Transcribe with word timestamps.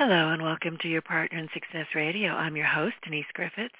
Hello 0.00 0.30
and 0.30 0.42
welcome 0.42 0.78
to 0.78 0.88
your 0.88 1.02
Partner 1.02 1.36
in 1.36 1.50
Success 1.52 1.84
Radio. 1.94 2.32
I'm 2.32 2.56
your 2.56 2.64
host, 2.64 2.94
Denise 3.04 3.26
Griffiths, 3.34 3.74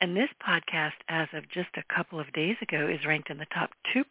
and 0.00 0.16
this 0.16 0.30
podcast, 0.42 0.96
as 1.10 1.28
of 1.34 1.46
just 1.50 1.68
a 1.76 1.94
couple 1.94 2.18
of 2.18 2.32
days 2.32 2.56
ago, 2.62 2.88
is 2.88 3.04
ranked 3.04 3.28
in 3.28 3.36
the 3.36 3.44
top 3.52 3.68
2% 3.94 4.02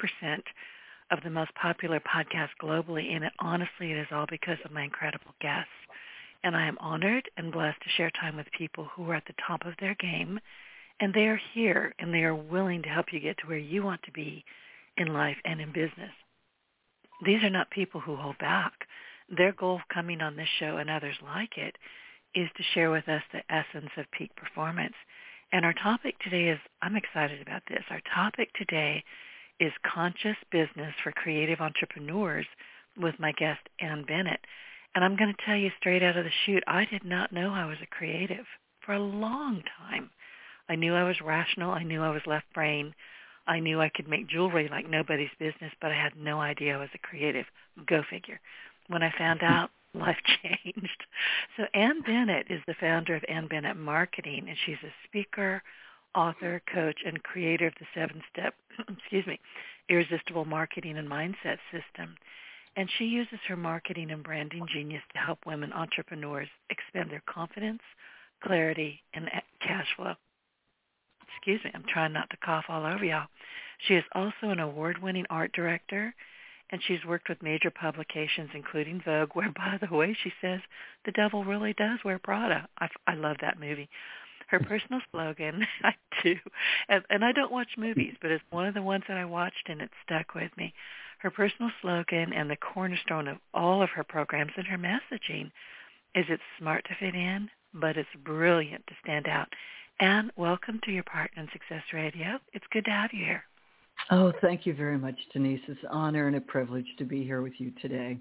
of 1.09 1.17
the 1.23 1.31
most 1.31 1.49
popular 1.55 1.99
podcasts 1.99 2.53
globally, 2.61 3.11
and 3.15 3.23
it, 3.23 3.33
honestly, 3.39 3.91
it 3.91 3.97
is 3.97 4.05
all 4.11 4.27
because 4.29 4.59
of 4.65 4.71
my 4.71 4.83
incredible 4.83 5.33
guests. 5.41 5.71
And 6.43 6.55
I 6.55 6.67
am 6.67 6.77
honored 6.79 7.27
and 7.37 7.51
blessed 7.51 7.81
to 7.81 7.89
share 7.89 8.11
time 8.11 8.35
with 8.35 8.45
people 8.55 8.87
who 8.95 9.09
are 9.09 9.15
at 9.15 9.25
the 9.25 9.33
top 9.47 9.65
of 9.65 9.73
their 9.79 9.95
game, 9.95 10.39
and 10.99 11.11
they 11.11 11.25
are 11.25 11.41
here, 11.55 11.91
and 11.97 12.13
they 12.13 12.21
are 12.21 12.35
willing 12.35 12.83
to 12.83 12.89
help 12.89 13.07
you 13.11 13.19
get 13.19 13.39
to 13.39 13.47
where 13.47 13.57
you 13.57 13.81
want 13.81 14.03
to 14.03 14.11
be 14.11 14.45
in 14.95 15.11
life 15.11 15.37
and 15.43 15.59
in 15.59 15.69
business. 15.69 16.13
These 17.25 17.41
are 17.41 17.49
not 17.49 17.71
people 17.71 17.99
who 17.99 18.15
hold 18.15 18.37
back 18.37 18.73
their 19.29 19.51
goal 19.51 19.81
coming 19.93 20.21
on 20.21 20.35
this 20.35 20.49
show 20.59 20.77
and 20.77 20.89
others 20.89 21.15
like 21.23 21.57
it 21.57 21.75
is 22.35 22.49
to 22.55 22.63
share 22.73 22.91
with 22.91 23.07
us 23.07 23.23
the 23.31 23.41
essence 23.53 23.91
of 23.97 24.05
peak 24.11 24.35
performance. 24.35 24.93
And 25.51 25.65
our 25.65 25.73
topic 25.73 26.15
today 26.19 26.49
is, 26.49 26.59
I'm 26.81 26.95
excited 26.95 27.41
about 27.41 27.63
this. 27.69 27.83
Our 27.89 28.01
topic 28.13 28.49
today 28.53 29.03
is 29.59 29.71
conscious 29.93 30.37
business 30.51 30.93
for 31.03 31.11
creative 31.11 31.61
entrepreneurs 31.61 32.45
with 32.97 33.15
my 33.19 33.31
guest 33.33 33.61
Ann 33.79 34.03
Bennett. 34.07 34.39
And 34.93 35.03
I'm 35.03 35.15
going 35.15 35.33
to 35.33 35.45
tell 35.45 35.55
you 35.55 35.71
straight 35.79 36.03
out 36.03 36.17
of 36.17 36.25
the 36.25 36.31
chute, 36.45 36.63
I 36.67 36.85
did 36.85 37.03
not 37.03 37.31
know 37.31 37.51
I 37.51 37.65
was 37.65 37.77
a 37.81 37.95
creative 37.95 38.45
for 38.85 38.93
a 38.93 38.99
long 38.99 39.63
time. 39.77 40.09
I 40.69 40.75
knew 40.75 40.93
I 40.93 41.03
was 41.03 41.21
rational. 41.21 41.71
I 41.71 41.83
knew 41.83 42.01
I 42.01 42.11
was 42.11 42.21
left 42.25 42.51
brain. 42.53 42.93
I 43.47 43.59
knew 43.59 43.79
I 43.79 43.89
could 43.89 44.09
make 44.09 44.27
jewelry 44.27 44.67
like 44.69 44.89
nobody's 44.89 45.29
business, 45.39 45.71
but 45.81 45.91
I 45.91 45.95
had 45.95 46.17
no 46.17 46.41
idea 46.41 46.75
I 46.75 46.79
was 46.79 46.89
a 46.93 47.07
creative. 47.07 47.45
Go 47.87 48.03
figure 48.09 48.39
when 48.87 49.03
I 49.03 49.13
found 49.17 49.41
out, 49.43 49.69
life 49.93 50.17
changed. 50.43 51.03
So 51.55 51.63
Ann 51.73 52.01
Bennett 52.01 52.47
is 52.49 52.61
the 52.67 52.75
founder 52.79 53.15
of 53.15 53.23
Ann 53.27 53.47
Bennett 53.47 53.77
Marketing, 53.77 54.45
and 54.47 54.57
she's 54.65 54.83
a 54.83 54.93
speaker, 55.07 55.61
author, 56.15 56.61
coach, 56.73 56.99
and 57.05 57.21
creator 57.23 57.67
of 57.67 57.73
the 57.79 57.85
seven-step, 57.93 58.53
excuse 58.97 59.25
me, 59.27 59.39
irresistible 59.89 60.45
marketing 60.45 60.97
and 60.97 61.09
mindset 61.09 61.57
system. 61.71 62.15
And 62.75 62.89
she 62.97 63.05
uses 63.05 63.39
her 63.47 63.55
marketing 63.55 64.11
and 64.11 64.23
branding 64.23 64.65
genius 64.71 65.01
to 65.13 65.19
help 65.19 65.39
women 65.47 65.73
entrepreneurs 65.73 66.47
expand 66.69 67.09
their 67.09 67.23
confidence, 67.27 67.81
clarity, 68.43 69.01
and 69.15 69.29
cash 69.61 69.87
flow. 69.95 70.13
Excuse 71.35 71.63
me, 71.63 71.71
I'm 71.73 71.85
trying 71.91 72.13
not 72.13 72.29
to 72.29 72.37
cough 72.37 72.65
all 72.69 72.85
over 72.85 73.03
y'all. 73.03 73.27
She 73.87 73.95
is 73.95 74.03
also 74.13 74.49
an 74.49 74.59
award-winning 74.59 75.25
art 75.29 75.53
director 75.53 76.13
and 76.69 76.81
she's 76.85 77.05
worked 77.05 77.29
with 77.29 77.41
major 77.41 77.71
publications, 77.71 78.49
including 78.53 79.01
Vogue, 79.03 79.31
where, 79.33 79.51
by 79.51 79.79
the 79.81 79.95
way, 79.95 80.15
she 80.23 80.31
says 80.41 80.59
the 81.05 81.11
devil 81.11 81.43
really 81.43 81.73
does 81.73 81.99
wear 82.03 82.19
Prada. 82.19 82.67
I, 82.79 82.87
I 83.07 83.15
love 83.15 83.37
that 83.41 83.59
movie. 83.59 83.89
Her 84.47 84.59
personal 84.59 85.01
slogan, 85.11 85.67
I 85.83 85.93
do, 86.23 86.35
and, 86.87 87.03
and 87.09 87.25
I 87.25 87.33
don't 87.33 87.51
watch 87.51 87.67
movies, 87.77 88.15
but 88.21 88.31
it's 88.31 88.43
one 88.49 88.65
of 88.65 88.73
the 88.73 88.81
ones 88.81 89.03
that 89.07 89.17
I 89.17 89.25
watched 89.25 89.67
and 89.67 89.81
it 89.81 89.89
stuck 90.05 90.35
with 90.35 90.51
me. 90.57 90.73
Her 91.19 91.31
personal 91.31 91.71
slogan 91.81 92.31
and 92.31 92.49
the 92.49 92.55
cornerstone 92.55 93.27
of 93.27 93.37
all 93.53 93.81
of 93.81 93.89
her 93.89 94.03
programs 94.03 94.53
and 94.55 94.67
her 94.67 94.77
messaging 94.77 95.51
is 96.15 96.25
it's 96.29 96.43
smart 96.59 96.85
to 96.85 96.95
fit 96.99 97.15
in, 97.15 97.49
but 97.73 97.97
it's 97.97 98.09
brilliant 98.23 98.85
to 98.87 98.93
stand 99.03 99.27
out. 99.27 99.47
And 99.99 100.31
welcome 100.37 100.79
to 100.85 100.91
your 100.91 101.03
Partner 101.03 101.43
in 101.43 101.49
Success 101.51 101.83
Radio. 101.91 102.39
It's 102.53 102.65
good 102.71 102.85
to 102.85 102.91
have 102.91 103.11
you 103.13 103.25
here. 103.25 103.43
Oh, 104.09 104.31
thank 104.41 104.65
you 104.65 104.73
very 104.73 104.97
much, 104.97 105.15
Denise. 105.33 105.59
It's 105.67 105.81
an 105.83 105.89
honor 105.89 106.27
and 106.27 106.35
a 106.37 106.41
privilege 106.41 106.87
to 106.97 107.03
be 107.03 107.23
here 107.23 107.41
with 107.41 107.53
you 107.57 107.71
today. 107.81 108.17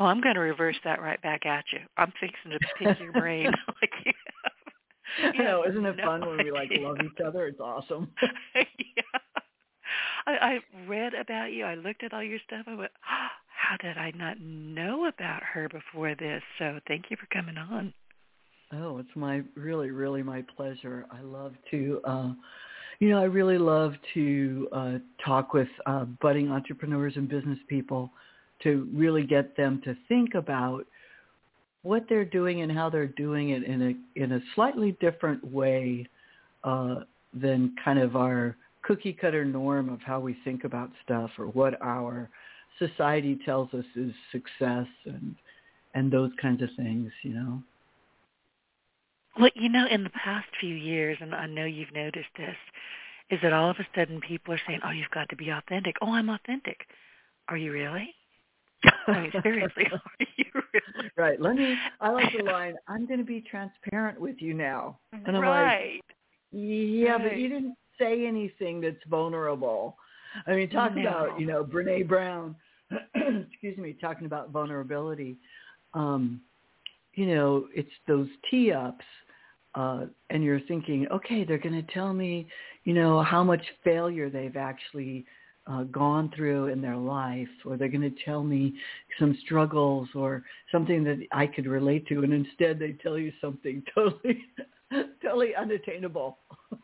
Oh, 0.00 0.06
I'm 0.06 0.20
going 0.20 0.34
to 0.34 0.40
reverse 0.40 0.76
that 0.84 1.00
right 1.00 1.20
back 1.22 1.46
at 1.46 1.64
you. 1.72 1.80
I'm 1.96 2.12
fixing 2.20 2.52
to 2.52 2.58
pick 2.78 3.00
your 3.00 3.12
brain. 3.12 3.46
like, 3.82 4.14
you 5.34 5.44
know, 5.44 5.64
isn't 5.64 5.84
it 5.84 5.96
no 5.96 6.04
fun 6.04 6.26
when 6.26 6.38
we 6.38 6.50
like 6.50 6.70
love 6.72 6.98
each 7.04 7.20
other? 7.24 7.46
It's 7.46 7.60
awesome. 7.60 8.10
yeah. 8.54 9.02
I, 10.26 10.32
I 10.32 10.58
read 10.86 11.14
about 11.14 11.52
you. 11.52 11.64
I 11.64 11.74
looked 11.74 12.02
at 12.02 12.12
all 12.12 12.22
your 12.22 12.38
stuff. 12.46 12.64
I 12.66 12.74
went, 12.74 12.92
oh, 13.10 13.26
how 13.48 13.76
did 13.76 13.98
I 13.98 14.12
not 14.16 14.40
know 14.40 15.06
about 15.06 15.42
her 15.42 15.68
before 15.68 16.14
this? 16.14 16.42
So 16.58 16.80
thank 16.88 17.06
you 17.10 17.16
for 17.16 17.26
coming 17.26 17.58
on. 17.58 17.92
Oh, 18.72 18.98
it's 18.98 19.08
my 19.14 19.42
really, 19.54 19.90
really 19.90 20.22
my 20.22 20.44
pleasure. 20.56 21.06
I 21.10 21.22
love 21.22 21.54
to 21.70 22.00
uh 22.04 22.32
you 23.00 23.10
know, 23.10 23.20
I 23.20 23.24
really 23.24 23.58
love 23.58 23.94
to 24.14 24.68
uh, 24.72 24.92
talk 25.24 25.54
with 25.54 25.68
uh, 25.86 26.04
budding 26.20 26.50
entrepreneurs 26.50 27.14
and 27.16 27.28
business 27.28 27.58
people 27.68 28.10
to 28.62 28.88
really 28.92 29.24
get 29.24 29.56
them 29.56 29.80
to 29.84 29.96
think 30.08 30.34
about 30.34 30.84
what 31.82 32.04
they're 32.08 32.24
doing 32.24 32.62
and 32.62 32.72
how 32.72 32.90
they're 32.90 33.06
doing 33.06 33.50
it 33.50 33.62
in 33.62 33.82
a 33.82 34.20
in 34.20 34.32
a 34.32 34.40
slightly 34.54 34.96
different 35.00 35.44
way 35.52 36.06
uh, 36.64 36.96
than 37.32 37.74
kind 37.84 38.00
of 38.00 38.16
our 38.16 38.56
cookie 38.82 39.12
cutter 39.12 39.44
norm 39.44 39.88
of 39.88 40.00
how 40.02 40.18
we 40.18 40.36
think 40.44 40.64
about 40.64 40.90
stuff 41.04 41.30
or 41.38 41.46
what 41.46 41.80
our 41.80 42.28
society 42.78 43.38
tells 43.44 43.72
us 43.74 43.84
is 43.94 44.12
success 44.32 44.86
and 45.04 45.36
and 45.94 46.12
those 46.12 46.30
kinds 46.40 46.62
of 46.62 46.68
things, 46.76 47.10
you 47.22 47.32
know. 47.32 47.62
Well, 49.38 49.50
you 49.54 49.68
know, 49.68 49.86
in 49.88 50.04
the 50.04 50.10
past 50.10 50.48
few 50.60 50.74
years, 50.74 51.18
and 51.20 51.34
I 51.34 51.46
know 51.46 51.64
you've 51.64 51.92
noticed 51.94 52.28
this, 52.36 52.56
is 53.30 53.38
that 53.42 53.52
all 53.52 53.70
of 53.70 53.76
a 53.78 53.86
sudden 53.94 54.20
people 54.20 54.54
are 54.54 54.60
saying, 54.66 54.80
"Oh, 54.84 54.90
you've 54.90 55.10
got 55.10 55.28
to 55.28 55.36
be 55.36 55.50
authentic." 55.50 55.96
Oh, 56.00 56.12
I'm 56.12 56.30
authentic. 56.30 56.80
Are 57.48 57.56
you 57.56 57.72
really? 57.72 58.14
I 59.06 59.20
mean, 59.20 59.32
seriously, 59.42 59.86
are 59.92 60.26
you 60.36 60.44
really? 60.54 61.10
Right. 61.16 61.40
Let 61.40 61.56
me. 61.56 61.76
I 62.00 62.10
like 62.10 62.32
the 62.36 62.44
line. 62.44 62.74
I'm 62.88 63.06
going 63.06 63.18
to 63.18 63.24
be 63.24 63.40
transparent 63.42 64.20
with 64.20 64.36
you 64.40 64.54
now, 64.54 64.98
and 65.12 65.36
I'm 65.36 65.42
right. 65.42 65.94
like, 65.94 66.16
yeah, 66.52 67.12
right. 67.12 67.22
but 67.22 67.36
you 67.36 67.48
didn't 67.48 67.76
say 67.98 68.26
anything 68.26 68.80
that's 68.80 68.96
vulnerable. 69.08 69.96
I 70.46 70.54
mean, 70.54 70.70
talk 70.70 70.94
no. 70.94 71.02
about 71.02 71.40
you 71.40 71.46
know 71.46 71.64
Brene 71.64 72.08
Brown. 72.08 72.56
excuse 73.14 73.76
me, 73.76 73.94
talking 74.00 74.24
about 74.24 74.50
vulnerability. 74.50 75.36
Um, 75.92 76.40
you 77.14 77.26
know, 77.26 77.66
it's 77.74 77.90
those 78.06 78.28
tee 78.50 78.72
ups 78.72 79.04
uh, 79.74 80.06
and 80.30 80.42
you're 80.42 80.60
thinking, 80.60 81.06
okay, 81.12 81.44
they're 81.44 81.58
going 81.58 81.74
to 81.74 81.92
tell 81.92 82.12
me, 82.12 82.48
you 82.84 82.94
know, 82.94 83.22
how 83.22 83.44
much 83.44 83.62
failure 83.84 84.30
they've 84.30 84.56
actually 84.56 85.24
uh, 85.68 85.82
gone 85.84 86.32
through 86.34 86.68
in 86.68 86.80
their 86.80 86.96
life, 86.96 87.48
or 87.64 87.76
they're 87.76 87.88
going 87.88 88.00
to 88.00 88.24
tell 88.24 88.42
me 88.42 88.74
some 89.18 89.36
struggles 89.44 90.08
or 90.14 90.42
something 90.72 91.04
that 91.04 91.18
I 91.32 91.46
could 91.46 91.66
relate 91.66 92.06
to, 92.08 92.22
and 92.22 92.32
instead 92.32 92.78
they 92.78 92.92
tell 92.92 93.18
you 93.18 93.32
something 93.40 93.82
totally, 93.94 94.44
totally 95.22 95.54
unattainable. 95.54 96.38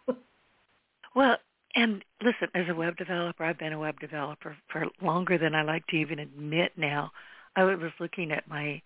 well, 1.16 1.36
and 1.76 2.04
listen, 2.22 2.48
as 2.54 2.68
a 2.68 2.74
web 2.74 2.96
developer, 2.96 3.44
I've 3.44 3.58
been 3.58 3.72
a 3.72 3.78
web 3.78 3.98
developer 4.00 4.56
for 4.70 4.86
longer 5.02 5.38
than 5.38 5.54
I 5.54 5.62
like 5.62 5.86
to 5.88 5.96
even 5.96 6.18
admit 6.18 6.72
now. 6.76 7.10
I 7.56 7.64
was 7.64 7.92
looking 7.98 8.32
at 8.32 8.48
my 8.48 8.82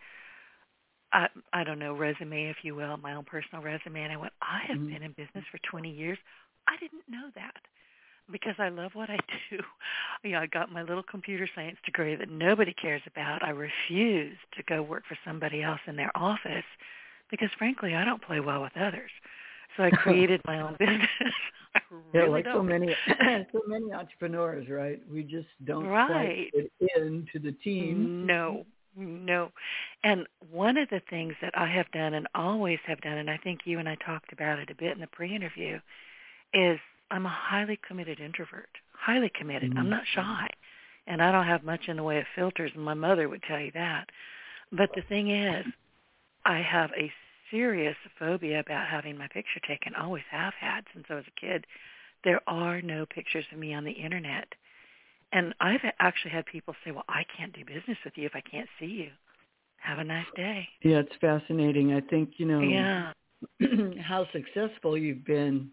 I, 1.12 1.26
I 1.52 1.64
don't 1.64 1.78
know, 1.78 1.94
resume, 1.94 2.50
if 2.50 2.56
you 2.62 2.74
will, 2.74 2.96
my 2.98 3.14
own 3.14 3.24
personal 3.24 3.62
resume. 3.62 4.02
And 4.02 4.12
I 4.12 4.16
went, 4.16 4.32
I 4.42 4.60
have 4.68 4.78
mm-hmm. 4.78 4.92
been 4.92 5.02
in 5.02 5.12
business 5.12 5.44
for 5.50 5.58
20 5.70 5.90
years. 5.90 6.18
I 6.68 6.76
didn't 6.80 7.04
know 7.08 7.30
that 7.34 7.54
because 8.30 8.54
I 8.58 8.68
love 8.68 8.90
what 8.94 9.10
I 9.10 9.16
do. 9.50 9.58
You 10.22 10.32
know, 10.32 10.40
I 10.40 10.46
got 10.46 10.70
my 10.70 10.82
little 10.82 11.02
computer 11.02 11.48
science 11.54 11.78
degree 11.84 12.14
that 12.16 12.30
nobody 12.30 12.74
cares 12.74 13.02
about. 13.06 13.42
I 13.42 13.50
refuse 13.50 14.36
to 14.56 14.62
go 14.64 14.82
work 14.82 15.04
for 15.08 15.18
somebody 15.24 15.62
else 15.62 15.80
in 15.86 15.96
their 15.96 16.12
office 16.14 16.64
because, 17.30 17.48
frankly, 17.58 17.94
I 17.94 18.04
don't 18.04 18.22
play 18.22 18.40
well 18.40 18.62
with 18.62 18.76
others. 18.76 19.10
So 19.76 19.84
I 19.84 19.90
created 20.02 20.40
my 20.46 20.60
own 20.60 20.76
business. 20.78 21.34
I 21.74 21.80
really 21.90 22.26
yeah, 22.26 22.32
like 22.32 22.44
don't. 22.44 22.56
so 22.56 22.62
many, 22.62 22.94
so 23.52 23.60
many 23.66 23.92
entrepreneurs, 23.92 24.68
right? 24.68 25.00
We 25.10 25.22
just 25.22 25.48
don't 25.64 25.86
right. 25.86 26.50
fit 26.52 26.72
into 26.96 27.38
the 27.38 27.52
team. 27.64 28.26
No, 28.26 28.64
no. 28.98 29.50
And 30.04 30.26
one 30.50 30.76
of 30.76 30.88
the 30.90 31.02
things 31.08 31.34
that 31.40 31.56
I 31.56 31.66
have 31.66 31.90
done 31.92 32.14
and 32.14 32.26
always 32.34 32.78
have 32.86 33.00
done, 33.00 33.18
and 33.18 33.30
I 33.30 33.36
think 33.38 33.60
you 33.64 33.78
and 33.78 33.88
I 33.88 33.96
talked 33.96 34.32
about 34.32 34.58
it 34.58 34.70
a 34.70 34.74
bit 34.74 34.92
in 34.92 35.00
the 35.00 35.06
pre-interview, 35.06 35.78
is 36.52 36.78
I'm 37.10 37.26
a 37.26 37.30
highly 37.30 37.78
committed 37.86 38.20
introvert. 38.20 38.68
Highly 38.92 39.30
committed. 39.34 39.70
Mm-hmm. 39.70 39.78
I'm 39.78 39.90
not 39.90 40.02
shy. 40.14 40.48
And 41.06 41.22
I 41.22 41.32
don't 41.32 41.46
have 41.46 41.64
much 41.64 41.88
in 41.88 41.96
the 41.96 42.02
way 42.02 42.18
of 42.18 42.26
filters, 42.34 42.72
and 42.74 42.84
my 42.84 42.94
mother 42.94 43.28
would 43.28 43.42
tell 43.42 43.60
you 43.60 43.70
that. 43.72 44.10
But 44.72 44.90
the 44.94 45.02
thing 45.02 45.30
is, 45.30 45.64
I 46.44 46.58
have 46.58 46.90
a 46.96 47.10
serious 47.50 47.96
phobia 48.18 48.60
about 48.60 48.86
having 48.86 49.16
my 49.16 49.28
picture 49.28 49.60
taken. 49.66 49.94
Always 49.94 50.24
have 50.30 50.52
had 50.60 50.84
since 50.92 51.06
I 51.08 51.14
was 51.14 51.24
a 51.26 51.40
kid. 51.40 51.66
There 52.24 52.40
are 52.46 52.82
no 52.82 53.06
pictures 53.06 53.46
of 53.52 53.58
me 53.58 53.72
on 53.72 53.84
the 53.84 53.92
internet. 53.92 54.48
And 55.32 55.54
I've 55.60 55.80
actually 55.98 56.30
had 56.30 56.46
people 56.46 56.74
say, 56.84 56.90
well, 56.90 57.04
I 57.08 57.24
can't 57.36 57.52
do 57.52 57.64
business 57.64 57.98
with 58.04 58.14
you 58.16 58.26
if 58.26 58.32
I 58.34 58.40
can't 58.40 58.68
see 58.80 58.86
you. 58.86 59.10
Have 59.76 59.98
a 59.98 60.04
nice 60.04 60.26
day. 60.34 60.68
Yeah, 60.82 60.98
it's 60.98 61.12
fascinating. 61.20 61.92
I 61.92 62.00
think, 62.00 62.32
you 62.38 62.46
know, 62.46 62.60
yeah. 62.60 63.12
how 64.02 64.26
successful 64.32 64.96
you've 64.96 65.24
been 65.24 65.70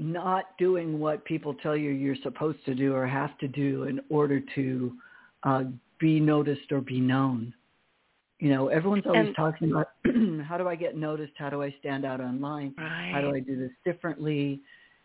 not 0.00 0.56
doing 0.58 0.98
what 0.98 1.24
people 1.24 1.54
tell 1.54 1.76
you 1.76 1.90
you're 1.90 2.16
supposed 2.22 2.64
to 2.64 2.74
do 2.74 2.94
or 2.94 3.06
have 3.06 3.36
to 3.38 3.46
do 3.46 3.84
in 3.84 4.00
order 4.08 4.40
to 4.54 4.92
uh, 5.42 5.64
be 5.98 6.18
noticed 6.18 6.72
or 6.72 6.80
be 6.80 6.98
known. 6.98 7.52
You 8.38 8.48
know, 8.48 8.68
everyone's 8.68 9.04
always 9.04 9.26
and, 9.26 9.36
talking 9.36 9.70
about 9.70 9.88
how 10.48 10.56
do 10.56 10.66
I 10.66 10.74
get 10.74 10.96
noticed? 10.96 11.34
How 11.36 11.50
do 11.50 11.62
I 11.62 11.74
stand 11.78 12.06
out 12.06 12.20
online? 12.20 12.74
Right. 12.78 13.10
How 13.12 13.20
do 13.20 13.34
I 13.34 13.40
do 13.40 13.56
this 13.56 13.70
differently? 13.84 14.62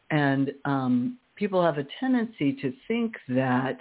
And 0.09 0.53
um, 0.63 1.17
people 1.35 1.63
have 1.63 1.77
a 1.77 1.87
tendency 1.99 2.53
to 2.61 2.73
think 2.87 3.15
that, 3.29 3.77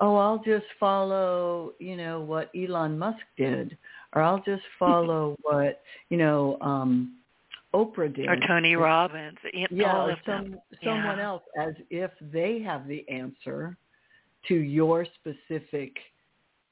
oh, 0.00 0.16
I'll 0.16 0.42
just 0.44 0.66
follow, 0.78 1.72
you 1.78 1.96
know, 1.96 2.20
what 2.20 2.50
Elon 2.56 2.98
Musk 2.98 3.22
did, 3.36 3.76
or 4.14 4.22
I'll 4.22 4.42
just 4.44 4.62
follow 4.78 5.36
what, 5.42 5.82
you 6.08 6.16
know, 6.16 6.58
um, 6.60 7.16
Oprah 7.74 8.14
did, 8.14 8.26
or 8.26 8.36
Tony 8.46 8.74
Robbins, 8.74 9.36
yeah, 9.70 10.04
or 10.04 10.16
some, 10.24 10.56
someone 10.82 11.18
yeah. 11.18 11.24
else, 11.24 11.42
as 11.60 11.74
if 11.90 12.10
they 12.32 12.60
have 12.60 12.88
the 12.88 13.06
answer 13.08 13.76
to 14.48 14.54
your 14.54 15.06
specific 15.20 15.92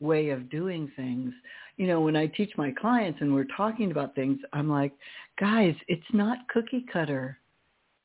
way 0.00 0.30
of 0.30 0.50
doing 0.50 0.90
things. 0.96 1.32
You 1.76 1.88
know, 1.88 2.00
when 2.00 2.16
I 2.16 2.26
teach 2.26 2.52
my 2.56 2.70
clients 2.70 3.20
and 3.20 3.34
we're 3.34 3.46
talking 3.56 3.90
about 3.90 4.14
things, 4.14 4.38
I'm 4.52 4.70
like, 4.70 4.92
guys, 5.38 5.74
it's 5.88 6.02
not 6.12 6.38
cookie 6.48 6.86
cutter. 6.92 7.38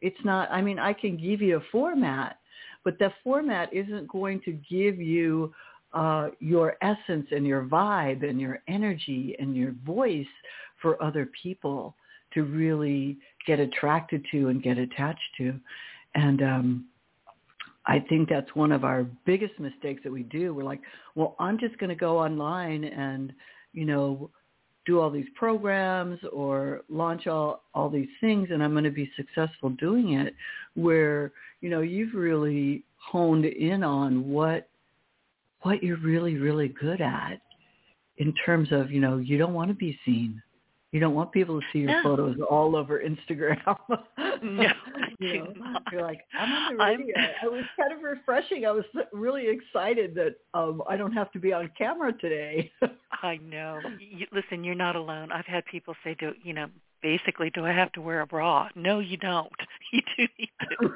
It's 0.01 0.17
not, 0.23 0.49
I 0.51 0.61
mean, 0.61 0.79
I 0.79 0.93
can 0.93 1.17
give 1.17 1.41
you 1.41 1.57
a 1.57 1.63
format, 1.71 2.37
but 2.83 2.97
the 2.99 3.11
format 3.23 3.73
isn't 3.73 4.07
going 4.07 4.41
to 4.45 4.51
give 4.51 4.99
you 4.99 5.53
uh, 5.93 6.29
your 6.39 6.77
essence 6.81 7.27
and 7.31 7.45
your 7.45 7.63
vibe 7.63 8.27
and 8.27 8.39
your 8.39 8.59
energy 8.67 9.35
and 9.39 9.55
your 9.55 9.73
voice 9.85 10.25
for 10.81 11.01
other 11.01 11.29
people 11.41 11.95
to 12.33 12.43
really 12.43 13.17
get 13.47 13.59
attracted 13.59 14.25
to 14.31 14.49
and 14.49 14.61
get 14.61 14.77
attached 14.77 15.19
to. 15.37 15.59
And 16.15 16.41
um, 16.41 16.85
I 17.85 17.99
think 17.99 18.29
that's 18.29 18.53
one 18.55 18.71
of 18.71 18.83
our 18.83 19.05
biggest 19.25 19.59
mistakes 19.59 20.01
that 20.03 20.11
we 20.11 20.23
do. 20.23 20.53
We're 20.53 20.63
like, 20.63 20.81
well, 21.15 21.35
I'm 21.39 21.57
just 21.59 21.77
going 21.79 21.89
to 21.89 21.95
go 21.95 22.19
online 22.19 22.83
and, 22.83 23.33
you 23.73 23.85
know, 23.85 24.29
do 24.85 24.99
all 24.99 25.09
these 25.09 25.27
programs 25.35 26.19
or 26.31 26.81
launch 26.89 27.27
all, 27.27 27.63
all 27.73 27.89
these 27.89 28.09
things 28.21 28.49
and 28.51 28.63
I'm 28.63 28.71
going 28.71 28.83
to 28.83 28.89
be 28.89 29.11
successful 29.15 29.69
doing 29.71 30.13
it 30.13 30.33
where, 30.75 31.31
you 31.61 31.69
know, 31.69 31.81
you've 31.81 32.13
really 32.13 32.83
honed 32.97 33.45
in 33.45 33.83
on 33.83 34.29
what, 34.29 34.67
what 35.61 35.83
you're 35.83 35.97
really, 35.97 36.35
really 36.37 36.69
good 36.69 37.01
at 37.01 37.41
in 38.17 38.33
terms 38.45 38.71
of, 38.71 38.91
you 38.91 38.99
know, 38.99 39.17
you 39.17 39.37
don't 39.37 39.53
want 39.53 39.69
to 39.69 39.75
be 39.75 39.97
seen. 40.05 40.41
You 40.91 40.99
don't 40.99 41.13
want 41.13 41.31
people 41.31 41.59
to 41.59 41.65
see 41.71 41.79
your 41.79 41.91
no. 41.91 42.03
photos 42.03 42.37
all 42.49 42.75
over 42.75 42.99
Instagram. 42.99 43.59
no, 44.41 44.63
you 45.19 45.43
know, 45.43 45.53
you're 45.91 46.01
like, 46.01 46.21
I'm 46.37 46.51
on 46.51 46.77
the 46.77 46.83
radio. 46.83 47.13
it 47.43 47.51
was 47.51 47.65
kind 47.79 47.93
of 47.93 48.01
refreshing. 48.01 48.65
I 48.65 48.71
was 48.71 48.85
really 49.13 49.49
excited 49.49 50.15
that 50.15 50.37
um, 50.55 50.81
I 50.89 50.97
don't 50.97 51.11
have 51.11 51.31
to 51.33 51.39
be 51.39 51.53
on 51.53 51.69
camera 51.77 52.11
today. 52.13 52.71
I 53.21 53.37
know. 53.37 53.79
You, 53.99 54.25
listen, 54.31 54.63
you're 54.63 54.73
not 54.73 54.95
alone. 54.95 55.31
I've 55.31 55.45
had 55.45 55.63
people 55.65 55.93
say, 56.03 56.15
"Do 56.19 56.33
you 56.43 56.53
know?" 56.53 56.67
Basically, 57.03 57.49
do 57.51 57.65
I 57.65 57.71
have 57.71 57.91
to 57.93 58.01
wear 58.01 58.21
a 58.21 58.27
bra? 58.27 58.67
No, 58.75 58.99
you 58.99 59.17
don't. 59.17 59.51
You 59.91 60.01
do 60.15 60.27
need 60.37 60.49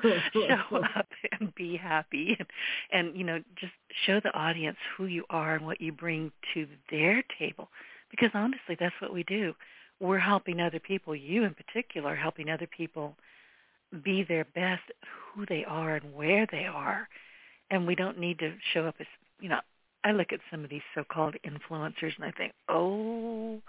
to 0.03 0.19
show 0.33 0.77
up 0.95 1.07
and 1.39 1.55
be 1.55 1.75
happy, 1.75 2.37
and, 2.37 2.47
and 2.91 3.17
you 3.17 3.23
know, 3.23 3.39
just 3.59 3.73
show 4.05 4.19
the 4.19 4.31
audience 4.37 4.77
who 4.95 5.05
you 5.05 5.23
are 5.31 5.55
and 5.55 5.65
what 5.65 5.81
you 5.81 5.91
bring 5.91 6.31
to 6.53 6.67
their 6.91 7.23
table. 7.39 7.69
Because 8.11 8.29
honestly, 8.35 8.77
that's 8.79 8.93
what 9.01 9.11
we 9.11 9.23
do 9.23 9.55
we're 10.03 10.19
helping 10.19 10.59
other 10.59 10.79
people, 10.81 11.15
you 11.15 11.45
in 11.45 11.53
particular, 11.53 12.13
helping 12.13 12.49
other 12.49 12.67
people 12.67 13.15
be 14.03 14.23
their 14.23 14.43
best, 14.53 14.81
who 15.33 15.45
they 15.45 15.63
are 15.63 15.95
and 15.95 16.13
where 16.13 16.45
they 16.51 16.65
are. 16.65 17.07
And 17.71 17.87
we 17.87 17.95
don't 17.95 18.19
need 18.19 18.37
to 18.39 18.53
show 18.73 18.85
up 18.85 18.95
as, 18.99 19.07
you 19.39 19.47
know, 19.47 19.61
I 20.03 20.11
look 20.11 20.33
at 20.33 20.41
some 20.51 20.65
of 20.65 20.69
these 20.69 20.81
so-called 20.93 21.35
influencers 21.47 22.13
and 22.17 22.25
I 22.25 22.31
think, 22.31 22.51
oh, 22.67 23.61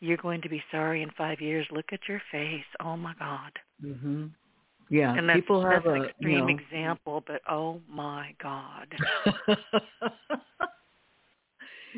you're 0.00 0.16
going 0.16 0.40
to 0.40 0.48
be 0.48 0.62
sorry 0.72 1.02
in 1.02 1.10
five 1.18 1.42
years. 1.42 1.66
Look 1.70 1.92
at 1.92 2.00
your 2.08 2.22
face. 2.32 2.64
Oh 2.82 2.96
my 2.96 3.12
God. 3.18 3.52
hmm 3.82 4.26
Yeah, 4.88 5.14
and 5.14 5.28
that's, 5.28 5.38
people 5.38 5.60
have 5.60 5.84
that's 5.84 5.86
an 5.86 6.02
a 6.02 6.04
extreme 6.04 6.48
you 6.48 6.54
know, 6.54 6.58
example, 6.58 7.22
but 7.26 7.42
oh 7.46 7.82
my 7.92 8.34
God. 8.42 8.86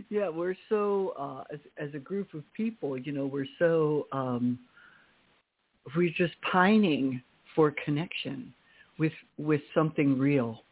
yeah, 0.09 0.29
we're 0.29 0.57
so 0.69 1.15
uh, 1.19 1.45
as 1.53 1.61
as 1.79 1.95
a 1.95 1.99
group 1.99 2.35
of 2.35 2.43
people, 2.55 2.97
you 2.99 3.13
know, 3.13 3.27
we're 3.27 3.47
so 3.59 4.07
um, 4.13 4.59
we're 5.97 6.13
just 6.17 6.35
pining 6.51 7.23
for 7.55 7.75
connection 7.85 8.53
with 8.99 9.13
with 9.39 9.61
something 9.75 10.19
real. 10.19 10.63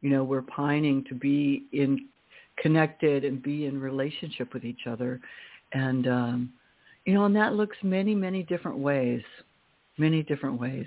You 0.00 0.10
know, 0.10 0.24
we're 0.24 0.42
pining 0.42 1.04
to 1.08 1.14
be 1.14 1.66
in 1.72 2.08
connected 2.58 3.24
and 3.24 3.42
be 3.42 3.66
in 3.66 3.80
relationship 3.80 4.52
with 4.52 4.64
each 4.64 4.86
other, 4.88 5.20
and 5.72 6.06
um, 6.06 6.52
you 7.04 7.14
know, 7.14 7.24
and 7.24 7.36
that 7.36 7.54
looks 7.54 7.76
many 7.82 8.14
many 8.14 8.42
different 8.42 8.78
ways, 8.78 9.22
many 9.96 10.22
different 10.22 10.60
ways. 10.60 10.86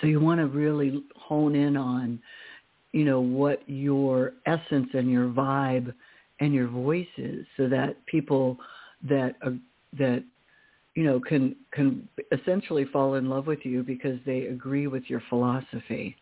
So 0.00 0.06
you 0.06 0.20
want 0.20 0.40
to 0.40 0.46
really 0.46 1.02
hone 1.16 1.54
in 1.54 1.76
on 1.76 2.20
you 2.92 3.04
know, 3.04 3.20
what 3.20 3.62
your 3.68 4.32
essence 4.46 4.88
and 4.94 5.10
your 5.10 5.28
vibe 5.28 5.92
and 6.40 6.54
your 6.54 6.68
voice 6.68 7.06
is 7.18 7.46
so 7.56 7.68
that 7.68 8.04
people 8.06 8.56
that 9.08 9.34
uh, 9.44 9.50
that 9.98 10.24
you 10.94 11.04
know 11.04 11.20
can 11.20 11.54
can 11.72 12.08
essentially 12.32 12.84
fall 12.92 13.14
in 13.14 13.28
love 13.28 13.46
with 13.46 13.60
you 13.64 13.82
because 13.82 14.18
they 14.26 14.46
agree 14.46 14.86
with 14.86 15.04
your 15.08 15.22
philosophy 15.28 16.16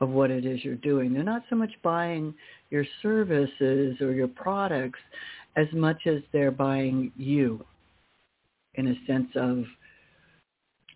of 0.00 0.10
what 0.10 0.30
it 0.30 0.44
is 0.44 0.64
you're 0.64 0.74
doing. 0.76 1.12
They're 1.12 1.22
not 1.22 1.42
so 1.48 1.56
much 1.56 1.70
buying 1.82 2.34
your 2.70 2.84
services 3.02 4.00
or 4.00 4.12
your 4.12 4.28
products 4.28 4.98
as 5.56 5.66
much 5.72 6.06
as 6.06 6.18
they're 6.32 6.50
buying 6.50 7.12
you 7.16 7.64
in 8.74 8.88
a 8.88 8.94
sense 9.06 9.28
of 9.36 9.64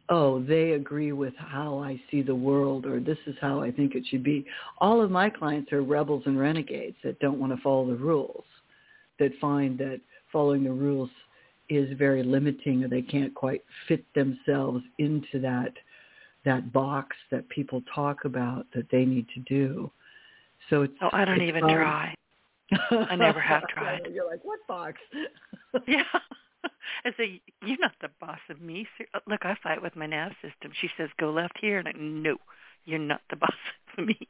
oh, 0.09 0.43
they 0.43 0.73
agree 0.73 1.13
with 1.13 1.35
how 1.37 1.79
I 1.79 2.01
see 2.11 2.23
the 2.23 2.35
world 2.35 2.87
or 2.87 3.01
this 3.01 3.19
is 3.27 3.35
how 3.41 3.61
I 3.61 3.71
think 3.71 3.95
it 3.95 4.05
should 4.09 4.23
be. 4.23 4.47
All 4.79 5.01
of 5.03 5.11
my 5.11 5.29
clients 5.31 5.73
are 5.73 5.83
rebels 5.83 6.23
and 6.27 6.39
renegades 6.39 6.97
that 7.05 7.19
don't 7.19 7.39
want 7.41 7.55
to 7.55 7.63
follow 7.63 7.87
the 7.87 7.97
rules, 7.97 8.45
that 9.19 9.33
find 9.41 9.79
that 9.79 10.01
following 10.33 10.65
the 10.65 10.73
rules 10.73 11.11
is 11.69 11.97
very 11.99 12.23
limiting 12.23 12.85
or 12.85 12.89
they 12.89 13.03
can't 13.03 13.35
quite 13.35 13.63
fit 13.89 14.05
themselves 14.15 14.85
into 14.99 15.41
that 15.41 15.73
that 16.45 16.73
box 16.73 17.17
that 17.33 17.49
people 17.49 17.83
talk 17.93 18.25
about 18.25 18.67
that 18.73 18.87
they 18.93 19.05
need 19.05 19.27
to 19.35 19.41
do. 19.41 19.91
So 20.71 20.83
it's 20.83 20.95
Oh, 21.03 21.11
I 21.13 21.25
don't 21.25 21.43
even 21.43 21.63
fun. 21.63 21.75
try. 21.75 22.15
I 22.93 23.17
never 23.19 23.41
have 23.41 23.67
tried. 23.69 24.03
You're 24.13 24.31
like, 24.31 24.45
what 24.45 24.61
box? 24.69 24.99
yeah. 25.89 26.03
I 27.05 27.11
say, 27.17 27.41
you're 27.65 27.79
not 27.79 27.93
the 28.01 28.11
boss 28.21 28.39
of 28.51 28.61
me. 28.61 28.87
Uh, 29.15 29.21
look, 29.27 29.45
I 29.45 29.57
fight 29.63 29.83
with 29.83 29.97
my 29.97 30.07
nav 30.07 30.33
system. 30.43 30.73
She 30.81 30.89
says, 30.97 31.09
go 31.19 31.31
left 31.31 31.59
here. 31.61 31.79
And 31.79 31.89
I, 31.89 31.93
no, 31.97 32.37
you're 32.85 32.99
not 32.99 33.21
the 33.31 33.37
boss 33.45 33.51
of 33.99 34.07
me. 34.07 34.19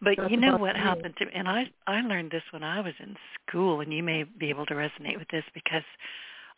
But 0.00 0.30
you 0.30 0.36
know 0.36 0.56
what 0.56 0.76
happened 0.76 1.14
to 1.18 1.26
me? 1.26 1.32
And 1.34 1.48
I, 1.48 1.70
I 1.86 2.00
learned 2.02 2.30
this 2.30 2.44
when 2.52 2.62
I 2.62 2.80
was 2.80 2.94
in 3.00 3.16
school, 3.48 3.80
and 3.80 3.92
you 3.92 4.02
may 4.02 4.22
be 4.22 4.48
able 4.48 4.64
to 4.66 4.74
resonate 4.74 5.18
with 5.18 5.28
this 5.30 5.44
because 5.52 5.82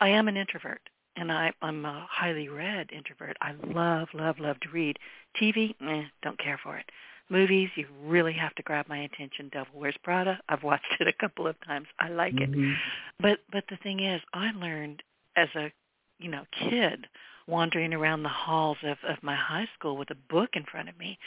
I 0.00 0.10
am 0.10 0.28
an 0.28 0.36
introvert. 0.36 0.82
And 1.16 1.32
I, 1.32 1.52
I'm 1.62 1.84
a 1.84 2.06
highly 2.08 2.48
read 2.48 2.90
introvert. 2.92 3.36
I 3.40 3.52
love, 3.66 4.08
love, 4.14 4.38
love 4.38 4.60
to 4.60 4.68
read. 4.68 4.98
TV, 5.40 5.74
eh, 5.80 6.04
don't 6.22 6.38
care 6.38 6.60
for 6.62 6.76
it. 6.76 6.86
Movies, 7.30 7.70
you 7.76 7.86
really 8.04 8.32
have 8.32 8.54
to 8.56 8.62
grab 8.62 8.88
my 8.88 8.98
attention. 8.98 9.48
Devil 9.52 9.78
Wears 9.78 9.96
Prada, 10.02 10.40
I've 10.48 10.62
watched 10.62 10.96
it 10.98 11.06
a 11.06 11.12
couple 11.12 11.46
of 11.46 11.56
times. 11.64 11.86
I 11.98 12.08
like 12.08 12.34
mm-hmm. 12.34 12.72
it. 12.72 12.78
But 13.20 13.38
but 13.52 13.64
the 13.70 13.76
thing 13.76 14.00
is, 14.00 14.20
I 14.34 14.50
learned 14.50 15.02
as 15.36 15.48
a 15.56 15.72
you 16.18 16.30
know 16.30 16.44
kid 16.52 17.06
wandering 17.46 17.92
around 17.92 18.22
the 18.22 18.28
halls 18.28 18.78
of 18.82 18.98
of 19.08 19.22
my 19.22 19.34
high 19.34 19.68
school 19.78 19.96
with 19.96 20.10
a 20.10 20.32
book 20.32 20.50
in 20.54 20.64
front 20.64 20.88
of 20.88 20.98
me 20.98 21.18